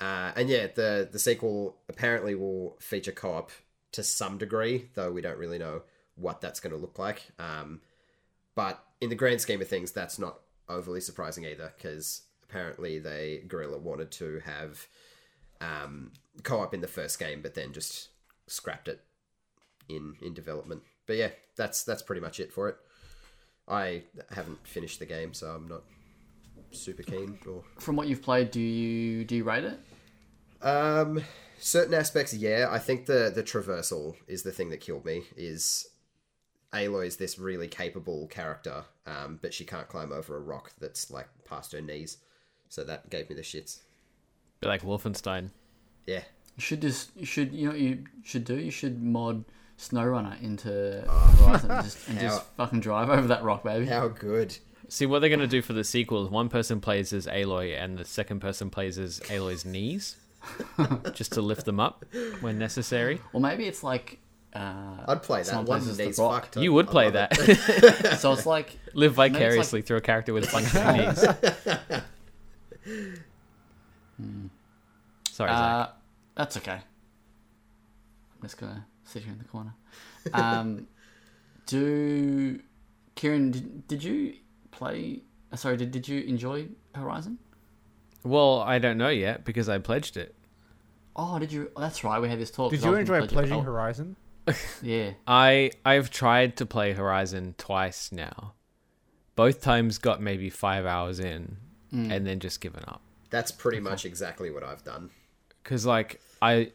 [0.00, 3.50] Uh, and yeah, the the sequel apparently will feature co-op
[3.92, 5.82] to some degree, though we don't really know
[6.16, 7.22] what that's going to look like.
[7.38, 7.80] Um,
[8.54, 13.42] but in the grand scheme of things, that's not overly surprising either, because apparently they
[13.48, 14.86] Guerrilla wanted to have
[15.60, 16.12] um,
[16.42, 18.08] co-op in the first game, but then just
[18.46, 19.00] scrapped it
[19.88, 20.82] in in development.
[21.06, 22.76] But yeah, that's that's pretty much it for it.
[23.68, 25.82] I haven't finished the game, so I'm not
[26.70, 29.78] super keen or From what you've played, do you do you rate it?
[30.62, 31.22] Um,
[31.58, 32.68] certain aspects, yeah.
[32.70, 35.22] I think the the traversal is the thing that killed me.
[35.36, 35.86] Is
[36.72, 41.28] Aloy's this really capable character, um, but she can't climb over a rock that's like
[41.44, 42.18] past her knees,
[42.68, 43.80] so that gave me the shits.
[44.60, 45.50] Bit like Wolfenstein.
[46.06, 46.22] Yeah,
[46.56, 49.44] You should just you should you know what you should do you should mod
[49.78, 51.12] SnowRunner into Oh.
[51.46, 53.86] Horizon and just, and just How- fucking drive over that rock, baby.
[53.86, 54.56] how good.
[54.88, 57.98] See what they're gonna do for the sequel is one person plays as Aloy and
[57.98, 60.16] the second person plays as Aloy's knees,
[61.12, 62.04] just to lift them up
[62.40, 63.20] when necessary.
[63.32, 64.18] Or maybe it's like
[64.54, 65.54] uh, I'd play that.
[65.54, 66.56] One plays as the knees fucked.
[66.56, 67.32] You would play that.
[67.38, 68.16] it.
[68.18, 71.20] So it's like Live Maybe it's vicariously through a character with functioning knees.
[75.30, 75.60] Sorry, Zach.
[75.60, 75.88] uh,
[76.34, 76.72] that's okay.
[76.80, 79.74] I'm just gonna sit here in the corner.
[80.32, 80.86] Um,
[81.66, 82.60] do
[83.16, 83.50] Kieran?
[83.50, 84.34] Did, did you
[84.70, 85.22] play?
[85.52, 87.38] uh, Sorry, did did you enjoy Horizon?
[88.24, 90.34] Well, I don't know yet because I pledged it.
[91.16, 91.70] Oh, did you?
[91.74, 92.20] oh, that's right.
[92.20, 92.70] We had this talk.
[92.70, 93.34] Did you enjoy gonna pledge it.
[93.34, 94.16] pledging Oh, Horizon?
[94.82, 95.12] Yeah.
[95.26, 98.52] I I've tried to play Horizon twice now.
[99.34, 101.56] Both times got maybe five hours in,
[101.92, 103.00] and then just given up.
[103.30, 105.10] That's pretty much exactly what I've done.
[105.62, 106.72] because like I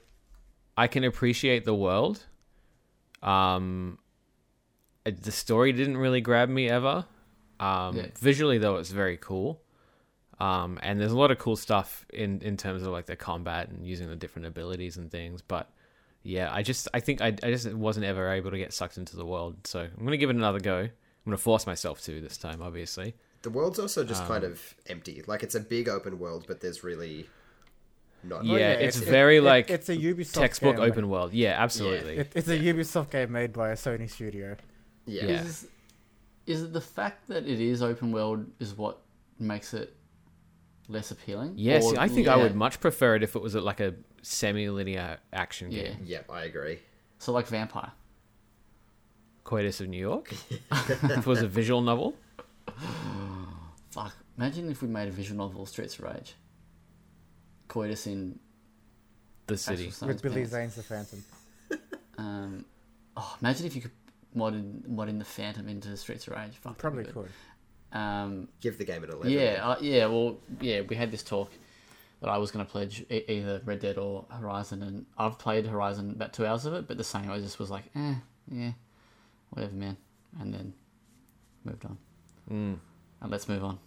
[0.77, 2.26] I can appreciate the world.
[3.23, 3.99] Um,
[5.05, 7.05] the story didn't really grab me ever.
[7.59, 8.07] Um, Yeah.
[8.19, 9.61] visually though, it's very cool.
[10.41, 13.69] Um, and there's a lot of cool stuff in in terms of like the combat
[13.69, 15.41] and using the different abilities and things.
[15.41, 15.69] But
[16.23, 19.15] yeah, I just I think I I just wasn't ever able to get sucked into
[19.15, 19.55] the world.
[19.68, 20.80] So I'm gonna give it another go.
[20.80, 20.89] I'm
[21.26, 23.13] gonna force myself to this time, obviously.
[23.43, 25.23] The world's also Um, just kind of empty.
[25.27, 27.27] Like it's a big open world, but there's really
[28.23, 28.45] not.
[28.45, 30.85] Yeah, it's it- very, it- like, it's a Ubisoft Textbook game.
[30.85, 31.34] open world.
[31.34, 32.18] Yeah, absolutely.
[32.18, 34.55] It, it's a Ubisoft game made by a Sony studio.
[35.05, 35.26] yeah.
[35.26, 35.41] Yeah.
[35.43, 35.68] Is
[36.47, 38.99] is it the fact that it is open world is what
[39.39, 39.95] makes it
[40.91, 41.53] less appealing?
[41.55, 45.18] Yes, Or- I think I would much prefer it if it was like a semi-linear
[45.34, 45.84] action Yeah.
[45.84, 45.97] game.
[46.05, 46.80] Yep, I agree.
[47.19, 47.91] So like Vampire.
[49.43, 50.31] Coitus of New York.
[50.72, 52.15] if it was a visual novel.
[53.91, 54.15] Fuck.
[54.38, 56.35] Imagine if we made a visual novel, Streets of Rage.
[57.68, 58.39] Coitus in
[59.47, 59.91] The city.
[60.05, 60.51] With Billy pants.
[60.51, 61.23] Zane's The Phantom.
[62.18, 62.65] Um,
[63.18, 63.91] oh, imagine if you could
[64.38, 66.51] modding modding the Phantom into Streets of Rage.
[66.53, 67.13] Fuck, that'd Probably good.
[67.13, 67.30] could.
[67.93, 69.30] Um, Give the game an 11.
[69.31, 70.05] yeah, uh, yeah.
[70.05, 70.81] Well, yeah.
[70.81, 71.51] We had this talk
[72.22, 75.65] that I was going to pledge e- either Red Dead or Horizon, and I've played
[75.65, 77.30] Horizon about two hours of it, but the same.
[77.30, 78.15] I just was like, eh,
[78.49, 78.72] yeah,
[79.49, 79.97] whatever, man,
[80.39, 80.73] and then
[81.65, 81.97] moved on.
[82.49, 82.77] Mm.
[83.22, 83.80] And let's move on.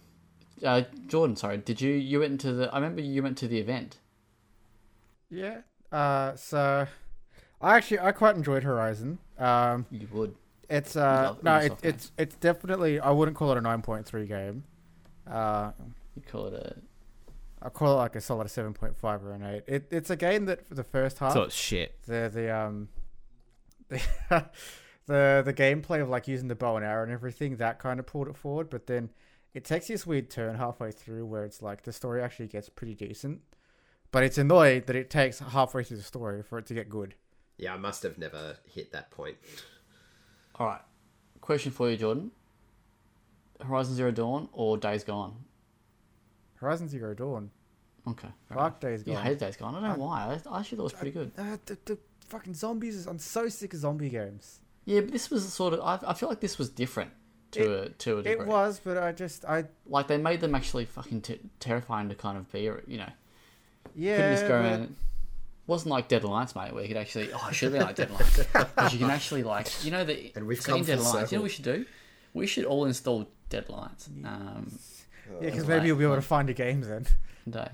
[0.63, 2.71] Uh, Jordan, sorry, did you you went into the?
[2.71, 3.97] I remember you went to the event.
[5.29, 5.61] Yeah.
[5.91, 6.87] Uh, so
[7.61, 9.17] I actually I quite enjoyed Horizon.
[9.37, 10.35] Um, You would.
[10.69, 14.05] It's uh love no, it, it's it's definitely I wouldn't call it a nine point
[14.05, 14.63] three game.
[15.29, 15.71] Uh,
[16.15, 16.75] You call it a.
[17.61, 19.63] I call it like a solid seven point five or an eight.
[19.67, 21.95] It it's a game that for the first half So it's shit.
[22.05, 22.89] the the um
[23.89, 24.01] the
[25.07, 28.05] the the gameplay of like using the bow and arrow and everything that kind of
[28.05, 29.09] pulled it forward, but then
[29.53, 32.93] it takes this weird turn halfway through where it's like the story actually gets pretty
[32.93, 33.41] decent,
[34.11, 37.15] but it's annoying that it takes halfway through the story for it to get good.
[37.57, 39.37] Yeah, I must have never hit that point.
[40.57, 40.81] All right.
[41.41, 42.31] Question for you, Jordan.
[43.61, 45.35] Horizon Zero Dawn or Days Gone?
[46.55, 47.51] Horizon Zero Dawn,
[48.07, 48.27] Okay.
[48.53, 49.11] fuck Days Gone.
[49.11, 49.23] You Gone.
[49.25, 49.75] hated Days Gone.
[49.75, 50.21] I don't know why.
[50.45, 51.31] I, I actually thought it was pretty good.
[51.37, 52.95] Uh, the, the fucking zombies.
[52.95, 54.59] is- I'm so sick of zombie games.
[54.85, 55.79] Yeah, but this was sort of.
[55.81, 57.11] I, I feel like this was different
[57.51, 58.43] to a to a degree.
[58.43, 62.15] It was, but I just I like they made them actually fucking t- terrifying to
[62.15, 62.61] kind of be.
[62.61, 63.09] You know,
[63.95, 64.15] yeah.
[64.17, 64.95] couldn't just go but- around.
[65.67, 67.29] Wasn't like Dead Alliance, mate, where you could actually.
[67.33, 70.31] Oh, it should be like Dead Alliance, because you can actually like you know the.
[70.35, 71.31] And we've come Dead Alliance.
[71.31, 71.85] You know what we should do?
[72.33, 74.09] We should all install Dead Alliance.
[74.23, 74.77] Um,
[75.41, 77.05] Yeah, because maybe you'll be able to find your games then.
[77.49, 77.69] day.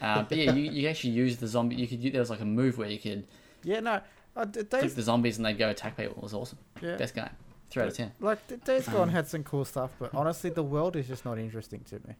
[0.00, 1.76] Uh, but yeah, you, you actually use the zombie.
[1.76, 2.02] You could.
[2.12, 3.24] There was like a move where you could
[3.62, 4.00] Yeah, no.
[4.36, 6.16] Uh, Days, the zombies and they'd go attack people.
[6.16, 6.58] It was awesome.
[6.80, 6.96] yeah.
[6.96, 7.28] Best game.
[7.70, 8.12] Three out of ten.
[8.20, 11.38] Like D- Days Gone had some cool stuff, but honestly, the world is just not
[11.38, 12.14] interesting to me.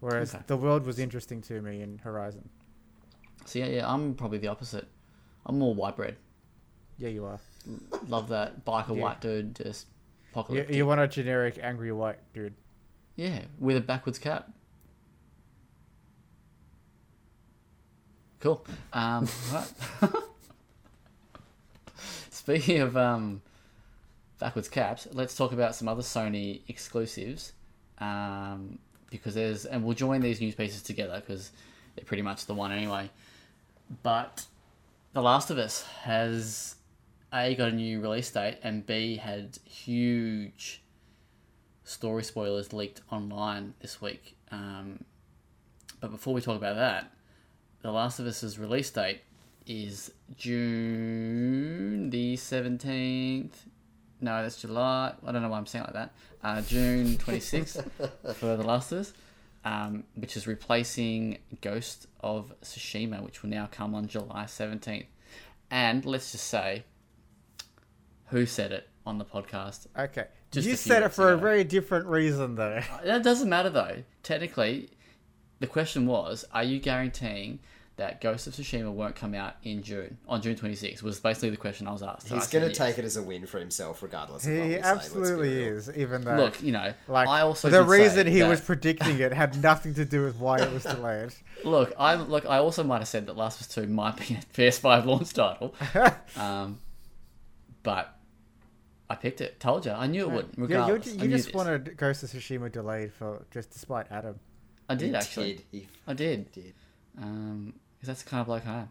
[0.00, 0.44] Whereas Okay.
[0.48, 2.48] the world was interesting to me in Horizon.
[3.44, 4.86] So yeah, yeah, I'm probably the opposite.
[5.44, 6.16] I'm more white bread.
[6.98, 7.38] Yeah, you are.
[8.08, 9.02] Love that biker Yeah.
[9.02, 10.74] white dude, just You, apocalyptic.
[10.76, 12.54] you want a generic angry white dude.
[13.16, 14.50] Yeah, with a backwards cap.
[18.40, 18.64] Cool.
[18.92, 19.28] Um.
[22.30, 23.42] Speaking of um,
[24.38, 27.52] backwards caps, let's talk about some other Sony exclusives.
[27.98, 28.78] Um,
[29.10, 31.50] because there's, and we'll join these news pieces together because
[31.96, 33.10] they're pretty much the one anyway.
[34.02, 34.46] But
[35.12, 36.76] The Last of Us has
[37.32, 40.82] A got a new release date and B had huge
[41.84, 44.36] story spoilers leaked online this week.
[44.50, 45.04] Um,
[46.00, 47.12] but before we talk about that,
[47.82, 49.20] The Last of Us's release date
[49.66, 53.50] is June the 17th.
[54.20, 55.12] No, that's July.
[55.26, 56.12] I don't know why I'm saying it like that.
[56.42, 57.84] Uh, June 26th
[58.34, 59.12] for The Last of Us,
[59.66, 65.06] um, which is replacing Ghost of Tsushima, which will now come on July 17th.
[65.72, 66.84] And let's just say,
[68.26, 69.88] who said it on the podcast?
[69.98, 70.26] Okay.
[70.52, 72.80] Just you said it for a very different reason, though.
[73.04, 74.04] That doesn't matter though.
[74.22, 74.90] Technically,
[75.58, 77.58] the question was: Are you guaranteeing
[77.96, 81.02] that Ghost of Tsushima won't come out in June on June 26th?
[81.02, 82.28] Was basically the question I was asked.
[82.28, 82.76] So He's said going yes.
[82.76, 85.76] to take it as a win for himself, regardless of He say, absolutely real.
[85.76, 86.36] is, even though.
[86.36, 89.94] Look, you know, like I also the reason he that- was predicting it had nothing
[89.94, 91.32] to do with why it was delayed.
[91.64, 92.44] Look, I look.
[92.44, 95.32] I also might have said that Last of Us Two might be a PS5 launch
[95.32, 95.74] title,
[96.36, 96.78] um,
[97.82, 98.14] but
[99.08, 99.58] I picked it.
[99.58, 100.46] Told you, I knew it would.
[100.48, 101.54] Yeah, you, Regardless, you I just this.
[101.54, 104.38] wanted Ghost of Tsushima delayed for just despite Adam.
[104.88, 105.52] I did He actually.
[105.54, 105.62] did.
[105.72, 106.52] He I did.
[106.52, 106.74] did.
[107.20, 108.88] Um, because that's the kind of bloke I am.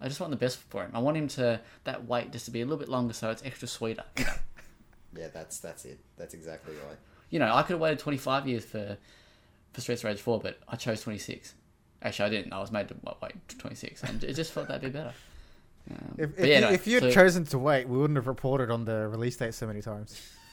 [0.00, 0.90] I just want the best for him.
[0.94, 3.42] I want him to that wait just to be a little bit longer, so it's
[3.44, 4.04] extra sweeter.
[4.18, 4.32] You know,
[5.20, 6.00] Yeah, that's that's it.
[6.16, 6.96] That's exactly right.
[7.30, 8.96] you know I could have waited twenty five years for
[9.72, 11.54] for Streets of Rage four, but I chose twenty six.
[12.02, 12.52] Actually, I didn't.
[12.52, 15.12] I was made to wait twenty six, and it just felt that'd be better.
[15.90, 18.26] Um, If, if, yeah, you, no, if you'd so- chosen to wait, we wouldn't have
[18.26, 20.20] reported on the release date so many times.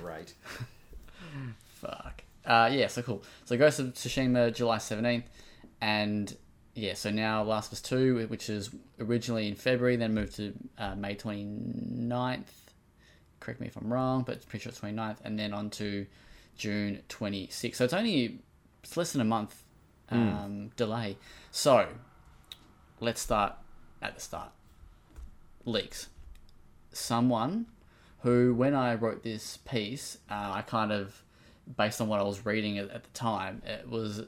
[0.00, 0.34] Great.
[1.80, 2.22] Fuck.
[2.44, 3.22] Uh, yeah, so cool.
[3.44, 5.24] So Ghost of Tsushima, July 17th.
[5.80, 6.36] And
[6.74, 10.52] yeah, so now Last of Us 2, which is originally in February, then moved to
[10.78, 12.44] uh, May 29th.
[13.40, 15.18] Correct me if I'm wrong, but it's pretty sure it's 29th.
[15.24, 16.06] And then on to
[16.56, 17.76] June 26th.
[17.76, 18.40] So it's only
[18.82, 19.62] it's less than a month
[20.10, 21.16] um, delay.
[21.50, 21.88] So
[23.00, 23.54] let's start
[24.02, 24.50] at the start.
[25.64, 26.08] Leaks.
[26.92, 27.66] Someone
[28.20, 31.22] who, when I wrote this piece, uh, I kind of,
[31.76, 34.22] based on what I was reading at, at the time, it was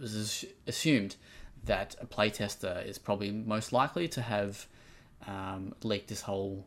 [0.00, 1.16] was assumed
[1.64, 4.66] that a playtester is probably most likely to have
[5.26, 6.66] um, leaked this whole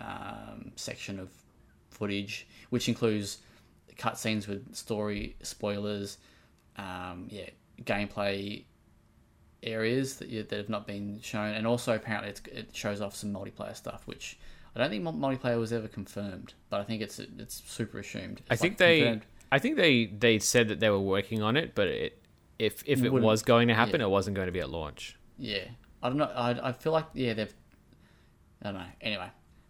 [0.00, 1.28] um, section of
[1.90, 3.38] footage, which includes
[3.98, 6.18] cutscenes with story spoilers,
[6.76, 7.48] um, yeah,
[7.82, 8.64] gameplay
[9.62, 13.14] areas that you, that have not been shown, and also apparently it's, it shows off
[13.14, 14.38] some multiplayer stuff, which
[14.74, 18.42] I don't think multiplayer was ever confirmed, but I think it's it's super assumed.
[18.50, 19.26] I It's, think like, they, confirmed.
[19.50, 22.22] I think they they said that they were working on it, but it
[22.58, 25.16] if if it Wouldn't- was going to happen, it wasn't going to be at launch.
[25.38, 25.64] Yeah,
[26.02, 26.24] I don't know.
[26.34, 27.54] I, I feel like yeah they've.
[28.62, 28.86] I don't know.
[29.00, 29.28] Anyway,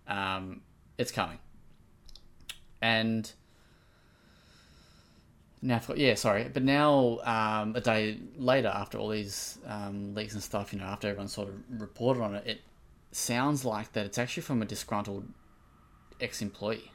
[0.08, 0.60] um,
[0.96, 1.38] it's coming,
[2.80, 3.30] and
[5.62, 10.34] now I've yeah sorry, but now um, a day later after all these um, leaks
[10.34, 12.60] and stuff, you know, after everyone sort of reported on it, it
[13.10, 15.26] sounds like that it's actually from a disgruntled
[16.20, 16.90] ex-employee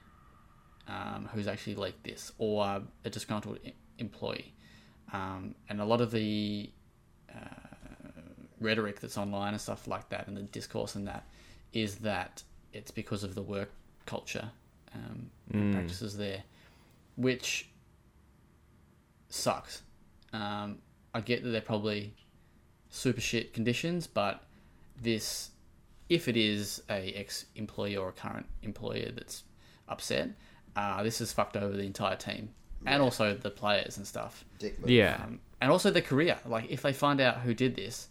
[0.92, 3.60] um, who's actually leaked this, or a disgruntled
[3.98, 4.54] employee,
[5.14, 6.70] um, and a lot of the
[8.62, 11.24] rhetoric that's online and stuff like that, and the discourse and that,
[11.74, 12.44] is that
[12.74, 13.72] it's because of the work
[14.06, 14.50] culture
[14.94, 16.44] um, and practices there,
[17.18, 17.70] which
[19.30, 19.82] sucks.
[20.34, 20.78] Um,
[21.14, 22.14] I get that they're probably
[22.90, 24.44] super shit conditions, but
[25.02, 25.50] this,
[26.08, 29.44] if it is a ex employee or a current employer that's
[29.90, 30.30] upset,
[30.76, 32.50] uh, this has fucked over the entire team
[32.86, 34.44] and also the players and stuff.
[34.60, 34.78] Dick.
[34.86, 36.38] Yeah, Um, and also their career.
[36.46, 38.10] Like, if they find out who did this,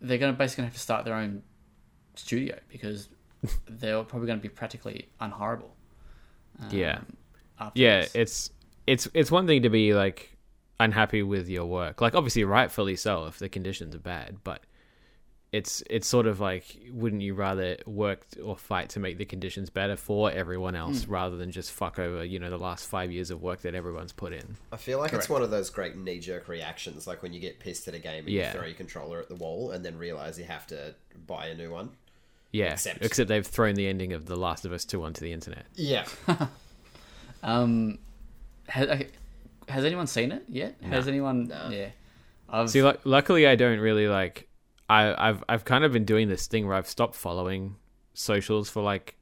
[0.00, 1.42] they're going to basically have to start their own
[2.14, 3.08] studio because
[3.68, 5.70] they're probably going to be practically unhirable.
[6.60, 7.00] Um, Yeah.
[7.58, 8.00] after yeah.
[8.02, 8.14] this.
[8.14, 8.50] It's
[8.86, 10.36] it's it's one thing to be like
[10.78, 14.62] unhappy with your work, like obviously rightfully so if the conditions are bad, but
[15.56, 19.70] it's it's sort of like wouldn't you rather work or fight to make the conditions
[19.70, 21.12] better for everyone else Hmm.
[21.12, 24.12] rather than just fuck over you know the last five years of work that everyone's
[24.12, 24.56] put in?
[24.72, 25.24] I feel like Correct.
[25.24, 27.98] it's one of those great knee jerk reactions, like when you get pissed at a
[27.98, 28.52] game and Yeah.
[28.52, 30.94] you throw your controller at the wall and then realize you have to
[31.26, 31.90] buy a new one.
[32.52, 35.32] Yeah, Except- except they've thrown the ending of The Last of Us two onto the
[35.32, 35.66] internet.
[35.74, 36.06] Yeah.
[37.42, 37.98] Um,
[38.68, 39.04] has,
[39.68, 40.76] has anyone seen it yet?
[40.82, 41.48] Has anyone?
[41.48, 41.68] No.
[41.70, 41.88] Yeah.
[42.48, 44.48] I've, See, lu- luckily, I don't really like.
[44.88, 47.76] I, I've I've kind of been doing this thing where I've stopped following
[48.14, 49.16] socials for like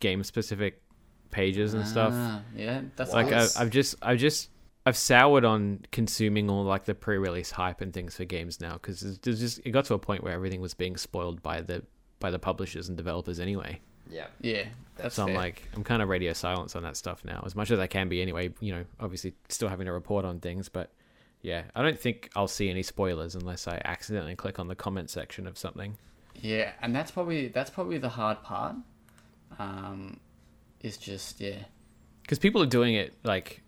[0.00, 0.82] game specific
[1.30, 2.12] pages and stuff.
[2.14, 3.56] Ah, yeah, that's Like I, Nice.
[3.56, 4.50] I've just I've just
[4.84, 9.18] I've soured on consuming all like the pre-release hype and things for games now because
[9.18, 11.82] there's just it got to a point where everything was being spoiled by the
[12.20, 13.80] by the publishers and developers anyway.
[14.08, 14.26] Yeah.
[14.40, 14.66] yeah.
[14.96, 15.36] That's So I'm fair.
[15.36, 18.08] like I'm kind of radio silence on that stuff now as much as I can
[18.08, 18.50] be anyway.
[18.60, 20.92] You know, obviously still having to report on things, but
[21.46, 25.10] yeah, I don't think I'll see any spoilers unless I accidentally click on the comment
[25.10, 25.96] section of something.
[26.34, 28.74] Yeah, and that's probably that's probably the hard part.
[29.58, 30.18] Um,
[30.80, 31.58] is just yeah,
[32.22, 33.62] because people are doing it like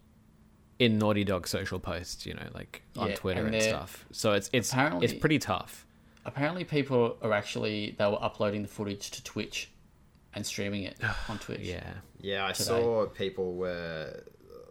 [0.80, 4.04] in Naughty Dog social posts, you know, like on Yeah, Twitter and and, stuff.
[4.12, 5.86] So it's it's Apparently- it's pretty tough.
[6.24, 9.70] apparently people are actually they were uploading the footage to Twitch
[10.34, 10.98] and streaming it
[11.28, 11.60] on Twitch.
[11.62, 11.90] Yeah,
[12.20, 12.64] Yeah, I Today.
[12.64, 14.22] saw people were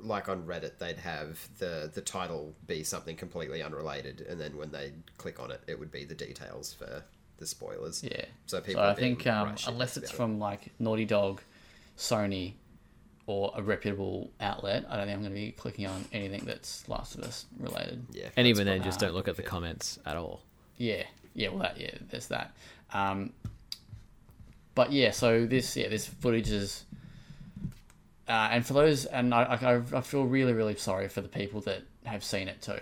[0.01, 4.71] like on Reddit, they'd have the the title be something completely unrelated, and then when
[4.71, 7.03] they click on it, it would be the details for
[7.37, 8.03] the spoilers.
[8.03, 8.25] Yeah.
[8.45, 10.15] So So I think um, unless about it's it.
[10.15, 11.41] from like Naughty Dog,
[11.97, 12.53] Sony,
[13.25, 16.87] or a reputable outlet, I don't think I'm going to be clicking on anything that's
[16.89, 18.05] Last of Us related.
[18.11, 20.41] yeah, and even then, just don't look at the comments at all.
[20.77, 21.03] Yeah,
[21.33, 22.55] yeah, well, that, yeah, there's that.
[22.93, 23.33] Um,
[24.75, 26.85] but yeah, so this, yeah, this footage is,
[28.27, 31.61] uh, and for those, and I, I, I feel really, really sorry for the people
[31.61, 32.79] that have seen it too,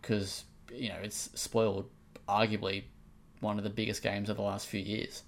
[0.00, 1.88] because you know it's spoiled,
[2.28, 2.84] arguably,
[3.40, 5.22] one of the biggest games of the last few years.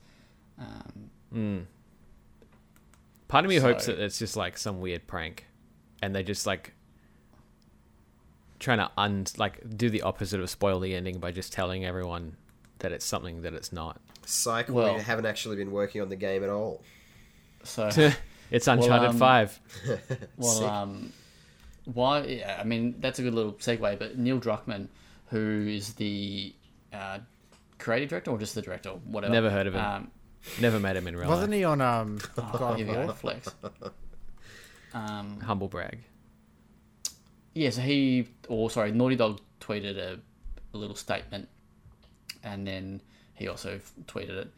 [0.58, 1.66] Um,
[3.28, 5.46] Part of me hopes that it's just like some weird prank,
[6.00, 6.72] and they just like
[8.58, 12.36] trying to un like do the opposite of spoil the ending by just telling everyone
[12.78, 14.00] that it's something that it's not.
[14.24, 16.82] Psych, Well- we haven't actually been working on the game at all.
[17.64, 17.90] so
[18.50, 19.60] it's Uncharted um, Five.
[20.36, 21.12] Well, um,
[21.84, 22.22] why?
[22.24, 23.98] Yeah, I mean, that's a good little segue.
[23.98, 24.88] But Neil Druckmann,
[25.28, 26.52] who is the
[26.92, 27.18] uh,
[27.78, 29.32] creative director or just the director, whatever.
[29.32, 29.84] Never heard of him.
[29.84, 30.10] Um,
[30.60, 31.36] Never met him in real life.
[31.36, 33.14] Wasn't he on um, oh, God here of we go, War?
[33.14, 33.48] flex.
[34.94, 35.98] Um, Humble brag.
[37.54, 40.18] yeah, so he, or sorry, Naughty Dog tweeted a,
[40.72, 41.48] a little statement,
[42.44, 43.00] and then
[43.34, 44.50] he also f- tweeted it.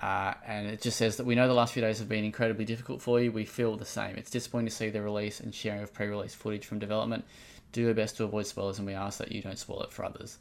[0.00, 2.64] Uh, and it just says that we know the last few days have been incredibly
[2.64, 3.30] difficult for you.
[3.32, 4.16] We feel the same.
[4.16, 7.24] It's disappointing to see the release and sharing of pre-release footage from development.
[7.72, 10.04] Do your best to avoid spoilers, and we ask that you don't spoil it for
[10.04, 10.38] others.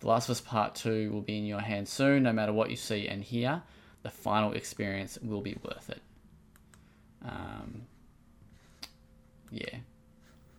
[0.00, 2.22] The Last of Us Part Two will be in your hands soon.
[2.24, 3.62] No matter what you see and hear,
[4.02, 6.00] the final experience will be worth it.
[7.24, 7.82] Um,
[9.50, 9.76] yeah,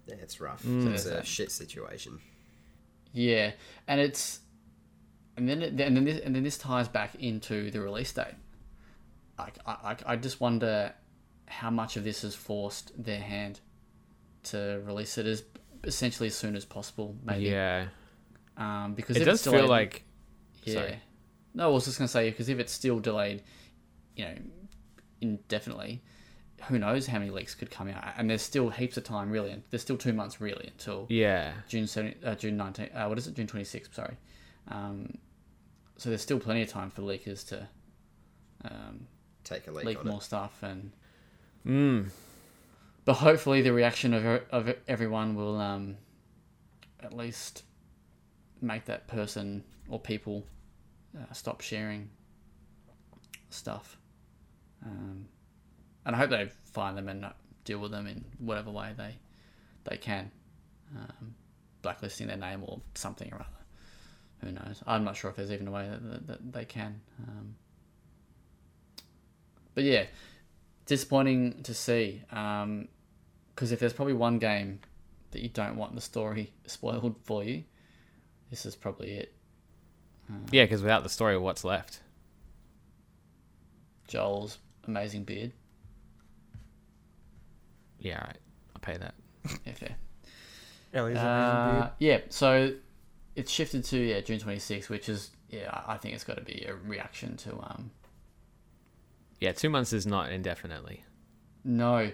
[0.06, 0.64] Yeah, it's rough.
[0.64, 0.94] Mm.
[0.94, 2.20] It's a shit situation.
[3.12, 3.52] Yeah,
[3.88, 4.40] and it's
[5.38, 8.36] and then it, and then this, and then this ties back into the release date.
[9.40, 10.94] Like I, I, I just wonder
[11.48, 13.60] how much of this has forced their hand
[14.44, 15.44] to release it as
[15.84, 17.16] essentially as soon as possible.
[17.24, 17.46] Maybe.
[17.46, 17.88] Yeah.
[18.58, 20.04] um, because It does feel delayed- like
[20.64, 20.74] yeah.
[20.74, 21.00] sorry.
[21.56, 23.44] No, I was just gonna say because if it's still delayed,
[24.16, 24.36] you know,
[25.22, 26.02] indefinitely,
[26.68, 28.04] who knows how many leaks could come out?
[28.18, 29.62] And there's still heaps of time, really.
[29.70, 33.28] There's still two months, really, until yeah, June 70, uh, June 19, uh, what is
[33.28, 33.36] it?
[33.36, 34.18] June 26th, sorry.
[34.68, 35.18] Um,
[35.98, 37.68] so there's still plenty of time for leakers to
[38.66, 39.08] um,
[39.44, 40.92] Take a leak, leak on more stuff and
[41.68, 42.10] mm,
[43.04, 45.98] but hopefully the reaction of, of everyone will um,
[47.02, 47.64] at least
[48.62, 50.46] make that person or people
[51.18, 52.10] uh, stop sharing
[53.50, 53.98] stuff.
[54.86, 55.26] Um,
[56.06, 57.30] and I hope they find them and uh,
[57.66, 59.18] deal with them in whatever way they
[59.84, 60.32] they can,
[60.96, 61.36] um,
[61.82, 63.63] blacklisting their name or something or other.
[64.44, 64.84] Who knows?
[64.86, 67.00] I'm not sure if there's even a way that, that, that they can.
[67.28, 67.56] Um,
[69.76, 70.06] but yeah,
[70.86, 72.22] disappointing to see.
[72.30, 74.80] Because if there's probably one game
[75.32, 77.64] that you don't want the story spoiled for you,
[78.50, 79.34] this is probably it.
[80.52, 80.64] yeah.
[80.66, 82.00] Because without the story, what's left?
[84.08, 84.58] Joel's
[84.88, 85.52] amazing beard.
[88.00, 88.38] Yeah, right.
[88.76, 89.14] I'll pay that.
[89.66, 89.96] Yeah, fair.
[90.94, 91.92] Ellie's amazing Uh, beard.
[92.00, 92.74] yeah, so
[93.36, 96.66] it's shifted to yeah June 26th, which is yeah I think it's got to be
[96.68, 97.92] a reaction to um
[99.40, 101.04] Yeah, two months is not indefinitely.
[101.64, 102.12] no,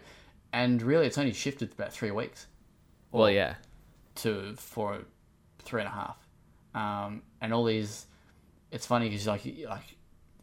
[0.54, 2.48] and really it's only shifted about three weeks.
[3.12, 3.56] Well, yeah,
[4.16, 5.00] to for
[5.60, 6.18] three and a half,
[6.76, 8.06] um, and all these.
[8.72, 9.96] It's funny because like you- like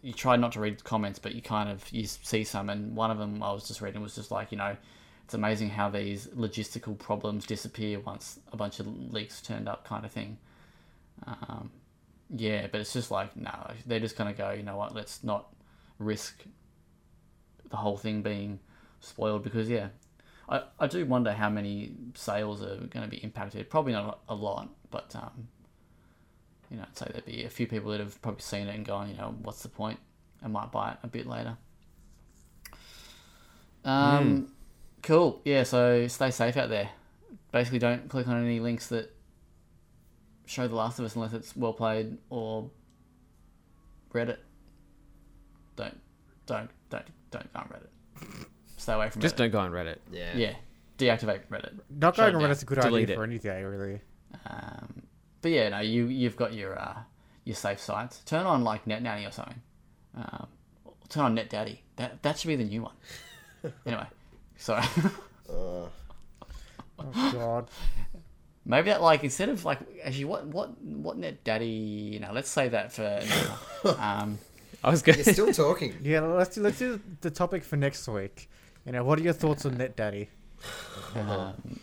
[0.03, 3.11] you try not to read comments, but you kind of you see some, and one
[3.11, 4.77] of them I was just reading was just like you know,
[5.24, 10.05] it's amazing how these logistical problems disappear once a bunch of leaks turned up, kind
[10.05, 10.39] of thing.
[11.24, 11.70] Um,
[12.30, 14.51] yeah, but it's just like no, they're just gonna go.
[14.51, 14.94] You know what?
[14.94, 15.48] Let's not
[15.98, 16.43] risk
[17.70, 18.59] the whole thing being
[19.01, 19.88] spoiled because yeah,
[20.48, 23.68] I, I do wonder how many sales are going to be impacted.
[23.68, 25.48] Probably not a lot, but um,
[26.70, 28.84] you know, I'd say there'd be a few people that have probably seen it and
[28.84, 29.98] gone, you know, what's the point?
[30.43, 31.56] I might buy it a bit later.
[33.84, 34.52] Um,
[35.02, 35.40] cool.
[35.44, 35.62] Yeah.
[35.62, 36.90] So stay safe out there.
[37.52, 39.15] Basically, don't click on any links that
[40.47, 42.70] show The Last of Us unless it's well played or
[44.12, 44.39] Reddit.
[45.77, 45.98] Don't,
[46.47, 48.47] don't, don't, don't go on Reddit.
[48.78, 49.39] Stay away from just Reddit.
[49.39, 49.98] don't go on Reddit.
[50.10, 50.36] Yeah.
[50.36, 50.55] Yeah,
[50.98, 51.78] deactivate Reddit.
[51.90, 52.51] Not going on down.
[52.51, 53.18] Reddit's a good Delete idea it.
[53.18, 54.01] for any day, really.
[54.47, 55.02] Um,
[55.43, 56.97] but yeah, no, you you've got your uh,
[57.44, 58.20] your safe sites.
[58.24, 59.60] Turn on like NetNanny or something.
[60.16, 60.47] Um,
[61.09, 61.78] turn on NetDaddy.
[61.97, 62.94] That that should be the new one.
[63.86, 64.06] anyway,
[64.56, 64.74] so
[65.48, 65.89] Uh,
[66.98, 67.68] Oh god.
[68.66, 71.66] Maybe that like instead of like actually what what what net daddy
[72.12, 73.22] You know, let's say that for.
[73.98, 74.38] um,
[74.84, 75.16] I was good.
[75.16, 75.94] you're still talking.
[76.02, 78.48] Yeah, let's do, let's do the topic for next week.
[78.84, 80.28] You know, what are your thoughts on NetDaddy?
[81.14, 81.80] um,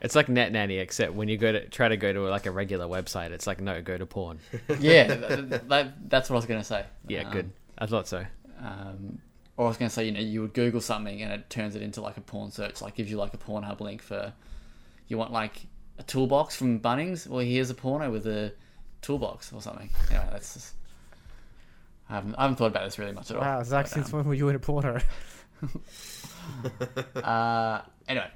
[0.00, 2.50] It's like Net Nanny, except when you go to try to go to like a
[2.50, 4.40] regular website, it's like no, go to porn.
[4.80, 6.84] yeah, that, that, that's what I was gonna say.
[7.06, 7.50] Yeah, Um, good.
[7.78, 8.24] I thought so.
[8.60, 9.18] Um,
[9.56, 11.76] or I was going to say, you know, you would Google something and it turns
[11.76, 14.32] it into like a porn search, like gives you like a Pornhub link for,
[15.08, 15.66] you want like
[15.98, 17.26] a toolbox from Bunnings?
[17.26, 18.52] Well, here's a porno with a
[19.00, 19.90] toolbox or something.
[20.10, 20.74] Anyway, that's just,
[22.08, 23.42] I haven't, I haven't thought about this really much at all.
[23.42, 25.00] Wow, Zach, But, since um, when were you in a porno?
[27.16, 28.30] uh, anyway,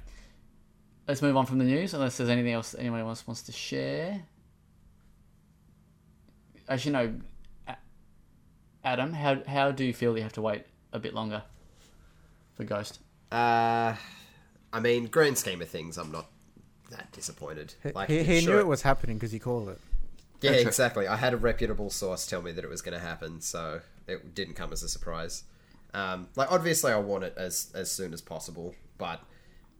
[1.07, 4.23] let's move on from the news unless there's anything else anyone else wants to share.
[6.69, 7.13] Actually, no.
[7.67, 7.77] A-
[8.83, 10.63] Adam, how how do you feel you have to wait
[10.93, 11.43] a bit longer
[12.55, 12.99] for Ghost?
[13.31, 13.95] Uh,
[14.71, 16.27] I mean, grand scheme of things, I'm not
[16.91, 17.73] that disappointed.
[17.93, 19.79] Like, he he sure- knew it was happening because he called it.
[20.41, 21.07] Yeah, exactly.
[21.07, 24.35] I had a reputable source tell me that it was going to happen, so it
[24.35, 25.43] didn't come as a surprise.
[25.95, 29.21] Um, like, obviously, I want it as as soon as possible, but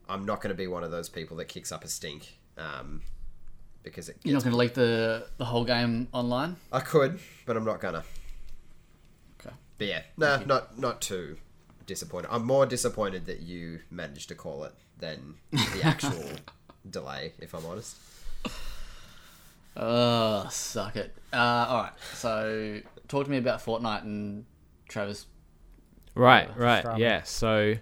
[0.09, 2.37] I'm not going to be one of those people that kicks up a stink.
[2.57, 3.03] Um,
[3.83, 6.55] because it You're not gets, going to leak the the whole game online.
[6.71, 8.03] I could, but I'm not gonna.
[9.39, 9.55] Okay.
[9.77, 11.37] But yeah, no, not not too
[11.85, 12.29] disappointed.
[12.31, 16.23] I'm more disappointed that you managed to call it than the actual
[16.91, 17.33] delay.
[17.39, 17.95] If I'm honest.
[19.75, 21.15] Oh, suck it.
[21.31, 21.91] Uh, all right.
[22.15, 24.45] So, talk to me about Fortnite and
[24.89, 25.27] Travis.
[26.15, 26.99] Right, right, drama.
[26.99, 27.21] yeah.
[27.23, 27.75] So,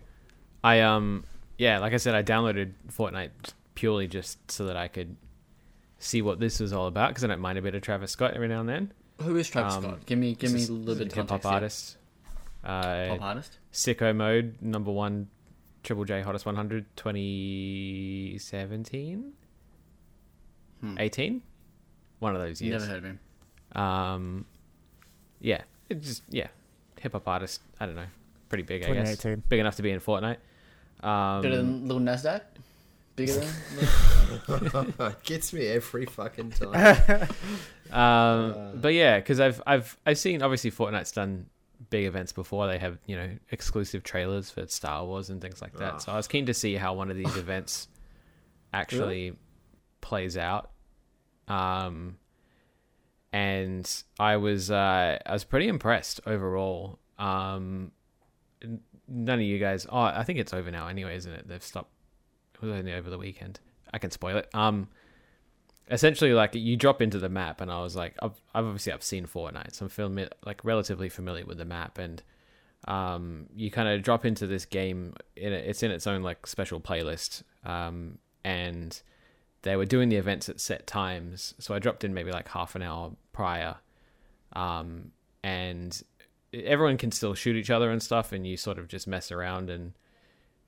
[0.64, 1.24] I um,
[1.58, 3.30] yeah, like I said, I downloaded Fortnite
[3.76, 5.16] purely just so that I could
[6.00, 8.34] see what this was all about because I don't mind a bit of Travis Scott
[8.34, 8.92] every now and then.
[9.22, 10.06] Who is Travis Um, Scott?
[10.06, 11.98] Give me give me a little bit of hip hop context.
[12.66, 12.72] here.
[12.74, 13.08] artist.
[13.12, 13.58] Uh, Pop artist.
[13.72, 15.30] Sicko Mode, number one,
[15.86, 19.34] Triple J Hottest 100, 2017?
[20.82, 20.98] Hmm.
[21.00, 21.42] 18?
[22.20, 22.82] One of those years.
[22.82, 23.20] Never heard of him.
[23.74, 24.46] Um,
[25.40, 26.48] yeah, it just, yeah,
[27.00, 27.62] hip hop artist.
[27.80, 28.08] I don't know.
[28.50, 29.18] Pretty big, I guess.
[29.18, 29.44] 2018.
[29.50, 30.38] Big enough to be in Fortnite.
[31.02, 32.42] Um, Better than Little Nasdaq.
[33.16, 33.48] bigger than?
[35.00, 37.28] it gets me every fucking time.
[37.92, 41.46] Um, but yeah, because I've I've I've seen obviously Fortnite's done
[41.90, 42.68] big events before.
[42.68, 45.94] They have you know exclusive trailers for Star Wars and things like that.
[45.94, 45.98] Ah.
[45.98, 47.88] So I was keen to see how one of these events
[48.74, 49.34] actually
[50.02, 50.72] plays out.
[51.48, 52.18] Um,
[53.32, 57.00] and I was uh, I was pretty impressed overall.
[57.18, 57.92] Um,
[59.08, 59.86] none of you guys.
[59.90, 61.48] Oh, I think it's over now anyway, isn't it?
[61.48, 61.92] They've stopped.
[62.56, 63.60] It was only over the weekend.
[63.94, 64.50] I can spoil it.
[64.54, 64.88] Um,
[65.90, 69.04] essentially, like you drop into the map, and I was like, I've, I've obviously I've
[69.04, 72.22] seen Fortnite, so I'm fami- like relatively familiar with the map, and
[72.88, 75.14] um, you kind of drop into this game.
[75.36, 79.02] In a, it's in its own like special playlist, um, and
[79.62, 81.54] they were doing the events at set times.
[81.60, 83.76] So I dropped in maybe like half an hour prior,
[84.54, 85.12] um,
[85.44, 86.02] and
[86.54, 89.70] everyone can still shoot each other and stuff, and you sort of just mess around
[89.70, 89.94] and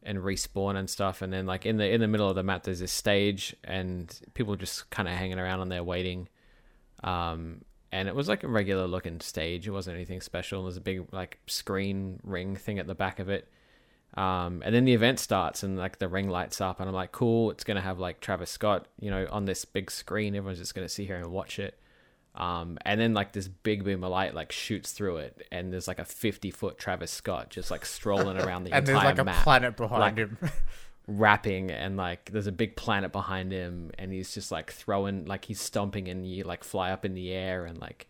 [0.03, 1.21] and respawn and stuff.
[1.21, 4.17] And then like in the in the middle of the map, there's this stage, and
[4.33, 6.29] people just kind of hanging around on there waiting.
[7.03, 7.61] Um,
[7.91, 9.67] and it was like a regular looking stage.
[9.67, 10.63] It wasn't anything special.
[10.63, 13.47] There's a big like screen ring thing at the back of it.
[14.15, 17.11] Um, and then the event starts and like the ring lights up and I'm like,
[17.11, 20.35] cool, it's gonna have like Travis Scott, you know, on this big screen.
[20.35, 21.79] Everyone's just gonna sit here and watch it.
[22.37, 25.87] Um, and then like this big beam of light like shoots through it, and there's
[25.87, 29.19] like a 50 foot Travis Scott just like strolling around the and there's entire like
[29.19, 30.37] a map, planet behind Like- him.
[31.07, 35.45] rapping, and like there's a big planet behind him, and he's just like throwing, like
[35.45, 38.07] he's stomping, and you like fly up in the air, and like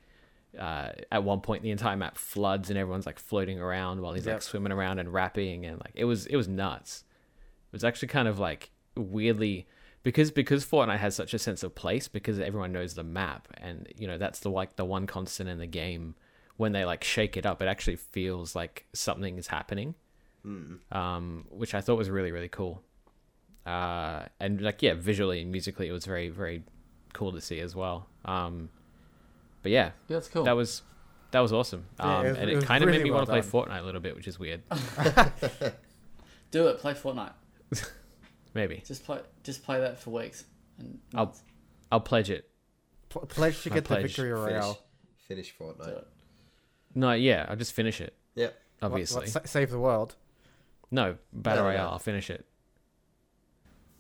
[0.59, 4.25] uh, at one point the entire map floods, and everyone's like floating around while he's
[4.25, 4.33] Yep.
[4.35, 7.03] like swimming around and rapping, and like it was it was nuts.
[7.71, 9.67] It was actually kind of like weirdly
[10.07, 13.87] because because Fortnite has such a sense of place because everyone knows the map and
[13.97, 16.15] you know that's the like the one constant in the game
[16.55, 19.95] when they like shake it up it actually feels like something is happening
[20.93, 22.81] um which I thought was really really cool
[23.65, 26.63] uh and like yeah visually and musically it was very very
[27.13, 28.69] cool to see as well um
[29.61, 30.45] but yeah Yeah, that's cool.
[30.45, 30.83] that was
[31.31, 33.11] that was awesome Yeah, um it was- and it it kind of really made me
[33.11, 33.61] well want to play.
[33.61, 34.61] Fortnite a little bit which is weird
[36.51, 36.77] Do it.
[36.79, 37.33] Play Fortnite.
[38.57, 39.19] maybe Just play.
[39.43, 40.43] Just play that for weeks.
[40.79, 41.33] And I'll
[41.91, 42.49] I'll pledge it
[43.09, 44.79] Pl- pledge to My get the victory Finish, royale.
[45.27, 46.03] finish do Fortnite.
[46.95, 48.53] no yeah I'll just finish it Yep.
[48.81, 50.15] Obviously what, sa- save the world.
[50.91, 51.75] No, Battle No, no.
[51.75, 51.89] Royale.
[51.89, 52.45] I'll finish it.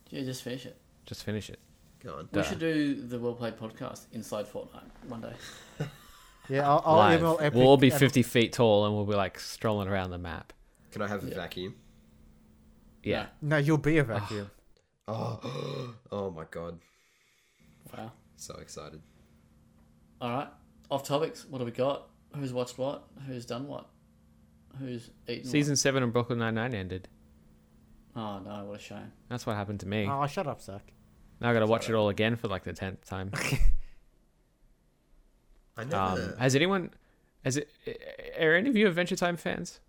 [0.09, 0.77] Yeah, just finish it.
[1.05, 1.59] Just finish it.
[2.03, 2.29] Go on.
[2.31, 2.43] We Duh.
[2.43, 5.33] should do the Well Played podcast inside Fortnite one day.
[6.49, 7.55] Yeah, I'll, I'll email Epic.
[7.57, 10.53] We'll all be and- 50 feet tall and we'll be like strolling around the map.
[10.93, 11.35] Can I have a Yeah.
[11.35, 11.75] vacuum?
[13.07, 13.27] Yeah.
[13.41, 14.51] No, you'll be a vacuum.
[15.09, 16.79] Oh, oh my god.
[17.95, 18.11] Wow.
[18.35, 19.01] So excited.
[20.19, 20.49] All right.
[20.91, 21.45] Off topics.
[21.45, 22.09] What have we got?
[22.35, 23.07] Who's watched what?
[23.25, 23.87] Who's done what?
[24.77, 27.07] Who's eaten Season 7 of Brooklyn Nine-Nine ended.
[28.17, 28.65] Oh no!
[28.65, 29.13] What a shame.
[29.29, 30.09] That's what happened to me.
[30.09, 30.91] Oh, shut up, Zach.
[31.39, 33.31] Now i got to watch it all again for like the 10th time.
[35.77, 35.95] I never.
[35.95, 36.89] Um, has anyone...
[37.45, 37.69] Has it...
[38.39, 39.79] Are any of you Adventure Time fans?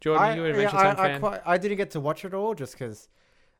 [0.00, 1.20] Jordan, I, are you an yeah, Adventure I, Time I, fan?
[1.20, 3.08] quite, I didn't get to watch it all just because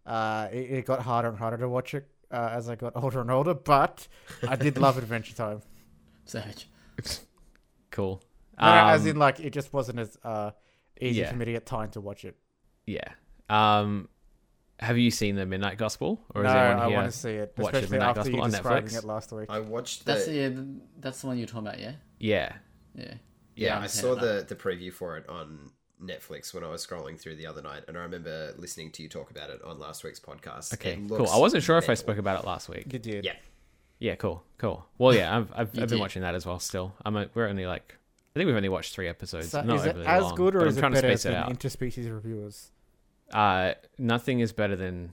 [0.06, 3.20] uh, it, it got harder and harder to watch it uh, as I got older
[3.20, 3.55] and older.
[3.55, 4.06] But
[4.47, 5.62] I did love Adventure Time.
[6.24, 6.69] Savage.
[7.90, 8.23] Cool.
[8.60, 10.51] No, no, as Um, in, like, it just wasn't as uh,
[11.01, 11.31] easy yeah.
[11.31, 12.36] for me to get time to watch it.
[12.86, 13.01] Yeah.
[13.48, 14.09] Um,
[14.78, 16.20] have you seen the Midnight Gospel?
[16.35, 16.97] Or no, is anyone I here...
[16.97, 18.98] want to see it, watch the especially Midnight after Gospel you on Netflix?
[18.98, 19.47] it last week.
[19.48, 20.32] I watched That's the.
[20.32, 20.62] the yeah,
[21.01, 21.93] that's the one you're talking about, yeah.
[22.20, 22.52] Yeah.
[22.94, 23.15] Yeah.
[23.56, 24.48] Yeah, I'm I a fan saw of that.
[24.48, 27.82] the, the preview for it on Netflix when I was scrolling through the other night,
[27.88, 30.72] and I remember listening to you talk about it on last week's podcast.
[30.74, 31.28] Okay, cool.
[31.28, 32.92] I wasn't sure if I spoke about it last week.
[32.92, 33.24] You did.
[33.24, 33.32] Yeah,
[33.98, 34.86] Yeah, cool, cool.
[34.98, 36.58] Well, yeah, I've I've, I've been watching that as well.
[36.60, 37.96] Still, I'm a, we're only like
[38.34, 39.48] I think we've only watched three episodes.
[39.50, 41.56] So not is it as long, good or is I'm it better space it than
[41.56, 42.70] interspecies reviewers?
[43.32, 45.12] uh, nothing is better than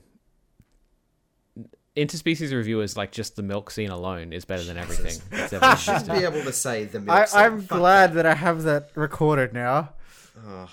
[1.96, 2.96] interspecies reviewers.
[2.96, 5.20] Like just the milk scene alone is better than everything.
[5.30, 7.18] that's ever you should be able to say the milk.
[7.18, 7.40] I, scene.
[7.40, 9.90] I'm Fuck glad that I have that recorded now.
[10.36, 10.68] Ugh.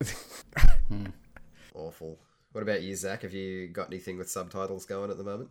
[1.74, 2.18] Awful.
[2.52, 3.22] What about you, Zach?
[3.22, 5.50] Have you got anything with subtitles going at the moment?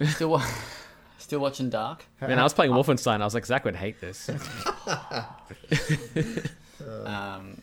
[0.14, 0.46] Still, wa-
[1.18, 2.06] still watching Dark.
[2.22, 3.20] Man, I was playing Wolfenstein.
[3.20, 4.30] I was like, Zach would hate this.
[7.04, 7.60] Um,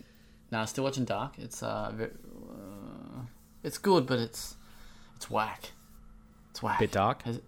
[0.52, 1.36] no, still watching Dark.
[1.40, 3.22] It's uh, ve- uh,
[3.64, 4.56] it's good, but it's
[5.16, 5.72] it's whack.
[6.52, 6.80] It's whack.
[6.80, 7.22] Bit dark.
[7.24, 7.44] Has it-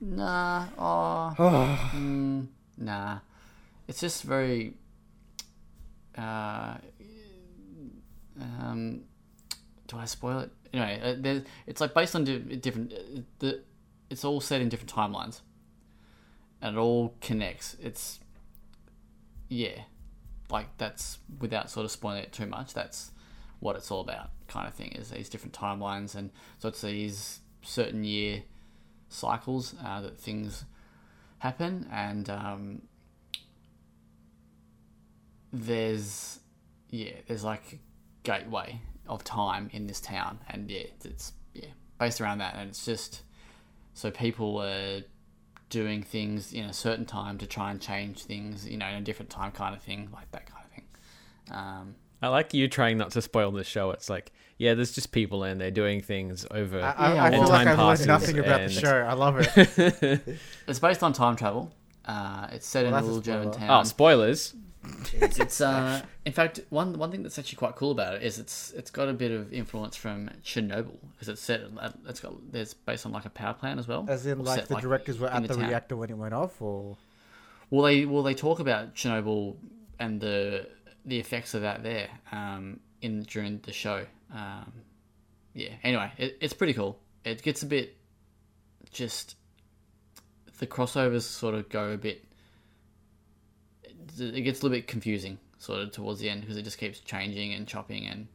[0.00, 0.66] Nah.
[0.76, 1.34] Oh.
[1.94, 2.48] mm,
[2.78, 3.18] nah.
[3.86, 4.74] It's just very.
[6.16, 6.76] Uh,
[8.40, 9.02] um,
[9.86, 10.50] do I spoil it?
[10.72, 12.92] Anyway, uh, it's like based on di- different.
[13.38, 13.62] The,
[14.08, 15.40] it's all set in different timelines,
[16.60, 17.76] and it all connects.
[17.80, 18.20] It's
[19.48, 19.82] yeah,
[20.50, 22.72] like that's without sort of spoiling it too much.
[22.72, 23.10] That's
[23.58, 24.92] what it's all about, kind of thing.
[24.92, 28.42] Is these different timelines, and so it's these certain year
[29.08, 30.64] cycles uh, that things
[31.38, 32.82] happen, and um,
[35.52, 36.40] there's
[36.90, 37.78] yeah, there's like a
[38.22, 41.66] gateway of time in this town, and yeah, it's yeah
[41.98, 43.22] based around that, and it's just
[43.94, 45.00] so people are
[45.68, 49.00] doing things in a certain time to try and change things, you know, in a
[49.00, 50.84] different time, kind of thing, like that kind of thing.
[51.56, 53.92] Um, I like you trying not to spoil the show.
[53.92, 56.80] It's like, yeah, there's just people and they're doing things over.
[56.80, 58.96] I, I, Yeah, I well- feel like I've learned nothing about the show.
[58.96, 60.38] I love it.
[60.66, 61.72] it's based on time travel.
[62.04, 63.70] Uh, it's set Well, in a that's a little German town.
[63.80, 64.54] oh, spoilers!
[65.14, 68.38] It's, it's uh, in fact one one thing that's actually quite cool about it is
[68.38, 71.60] it's it's got a bit of influence from Chernobyl because it's set
[72.08, 74.06] it's got there's based on like a power plant as well.
[74.08, 75.68] As in, like set, the directors were at the, town.
[75.68, 76.96] reactor when it went off, or
[77.70, 79.56] Well, they well they talk about Chernobyl
[79.98, 80.66] and the
[81.04, 84.04] the effects of that there um, in during the show.
[84.32, 84.72] Um,
[85.54, 85.70] yeah.
[85.82, 86.98] Anyway, it, it's pretty cool.
[87.24, 87.96] It gets a bit
[88.90, 89.36] just
[90.58, 92.24] the crossovers sort of go a bit.
[94.18, 97.00] It gets a little bit confusing sort of towards the end because it just keeps
[97.00, 98.28] changing and chopping and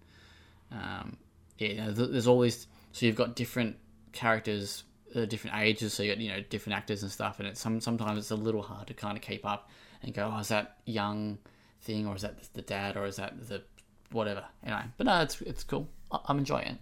[0.72, 1.18] um,
[1.58, 2.68] yeah, there's all these.
[2.92, 3.78] So you've got different
[4.12, 4.84] characters,
[5.16, 5.94] uh, different ages.
[5.94, 8.36] So you got you know different actors and stuff, and it's some sometimes it's a
[8.36, 9.70] little hard to kind of keep up
[10.02, 11.38] and go, oh, is that young
[11.82, 13.64] thing or is that the dad or is that the
[14.12, 14.44] whatever?
[14.66, 15.88] Know, but no, it's it's cool.
[16.12, 16.80] I'm enjoying it.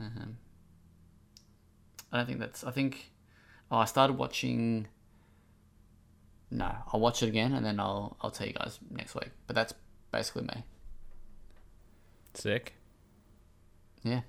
[0.00, 0.36] Um,
[2.12, 2.64] I don't think that's.
[2.64, 3.10] I think.
[3.70, 4.86] Oh, I started watching.
[6.54, 9.30] No, I'll watch it again and then I'll I'll tell you guys next week.
[9.46, 9.72] But that's
[10.10, 10.64] basically me.
[12.34, 12.74] Sick.
[14.02, 14.20] Yeah.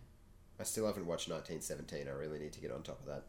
[0.60, 2.08] I still haven't watched 1917.
[2.08, 3.24] I really need to get on top of that.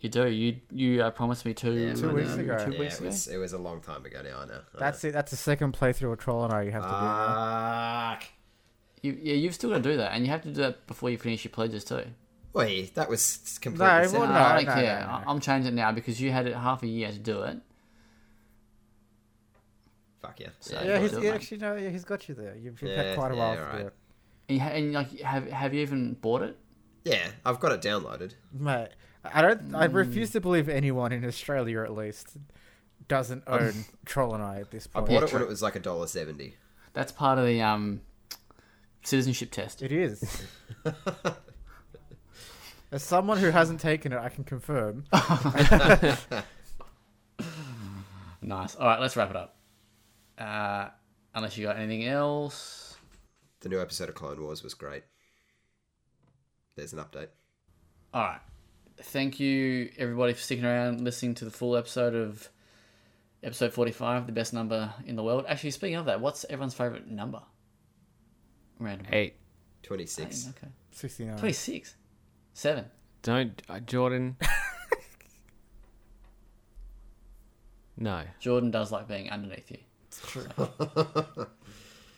[0.00, 0.26] You do.
[0.28, 2.64] You you uh, promised me two Yeah, Two weeks ago.
[2.64, 3.06] Two yeah, weeks it ago.
[3.08, 4.40] was, it was a long time ago now.
[4.40, 4.60] I know.
[4.74, 5.10] I that's know.
[5.10, 5.12] it.
[5.12, 6.94] That's the second playthrough of Troll and I you have to do.
[6.94, 8.10] now.
[8.18, 8.24] Fuck.
[9.02, 11.08] You, yeah, you've still got to do that, and you have to do that before
[11.10, 12.04] you finish your pledges too.
[12.52, 14.18] Wait, that was completely No, separate.
[14.20, 15.00] well, No, I don't no, care.
[15.00, 15.12] no, no.
[15.12, 17.58] I- I'm changing it now because you had it half a year to do it.
[20.30, 20.48] Fuck yeah.
[20.60, 20.84] So- yeah.
[20.86, 22.54] Yeah, I've he's got to do yeah, actually no, yeah, he's got you there.
[22.56, 23.80] You've, you've Yeah, had quite a while yeah, while to right.
[23.82, 23.94] do it,
[24.48, 26.56] And, you ha- and like, have have you even bought it?
[27.04, 28.34] Yeah, I've got it downloaded.
[28.52, 28.88] mate.
[29.24, 29.74] I don't.
[29.74, 29.94] I Mm.
[29.94, 32.36] refuse to believe anyone in Australia, at least,
[33.08, 35.04] doesn't own Troll and I at this point.
[35.04, 35.20] I point.
[35.20, 36.54] bought it when it was like a dollar seventy.
[36.94, 38.00] That's part of the um
[39.02, 39.82] citizenship test.
[39.82, 40.42] It is.
[42.92, 45.04] As someone who hasn't taken it, I can confirm.
[48.42, 48.74] Nice.
[48.74, 49.56] All right, let's wrap it up.
[50.40, 50.88] Uh,
[51.34, 52.96] unless you got anything else.
[53.60, 55.02] The new episode of Clone Wars was great.
[56.76, 57.28] There's an update.
[58.14, 58.40] All right.
[59.02, 62.48] Thank you, everybody, for sticking around, listening to the full episode of
[63.42, 65.44] episode 45, the best number in the world.
[65.46, 67.42] Actually, speaking of that, what's everyone's favorite number?
[68.78, 69.06] Random.
[69.12, 69.34] Eight.
[69.82, 70.48] Twenty six.
[70.48, 70.68] Okay.
[70.90, 71.38] Sixty-nine.
[71.38, 71.96] 26.
[72.52, 72.84] 7.
[73.22, 74.36] Don't, uh, Jordan.
[77.96, 79.78] no, Jordan does like being underneath you.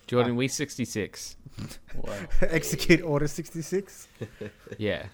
[0.07, 0.37] Jordan.
[0.37, 1.37] We sixty six.
[2.41, 4.09] Execute Order sixty-six.
[4.79, 5.07] Yeah.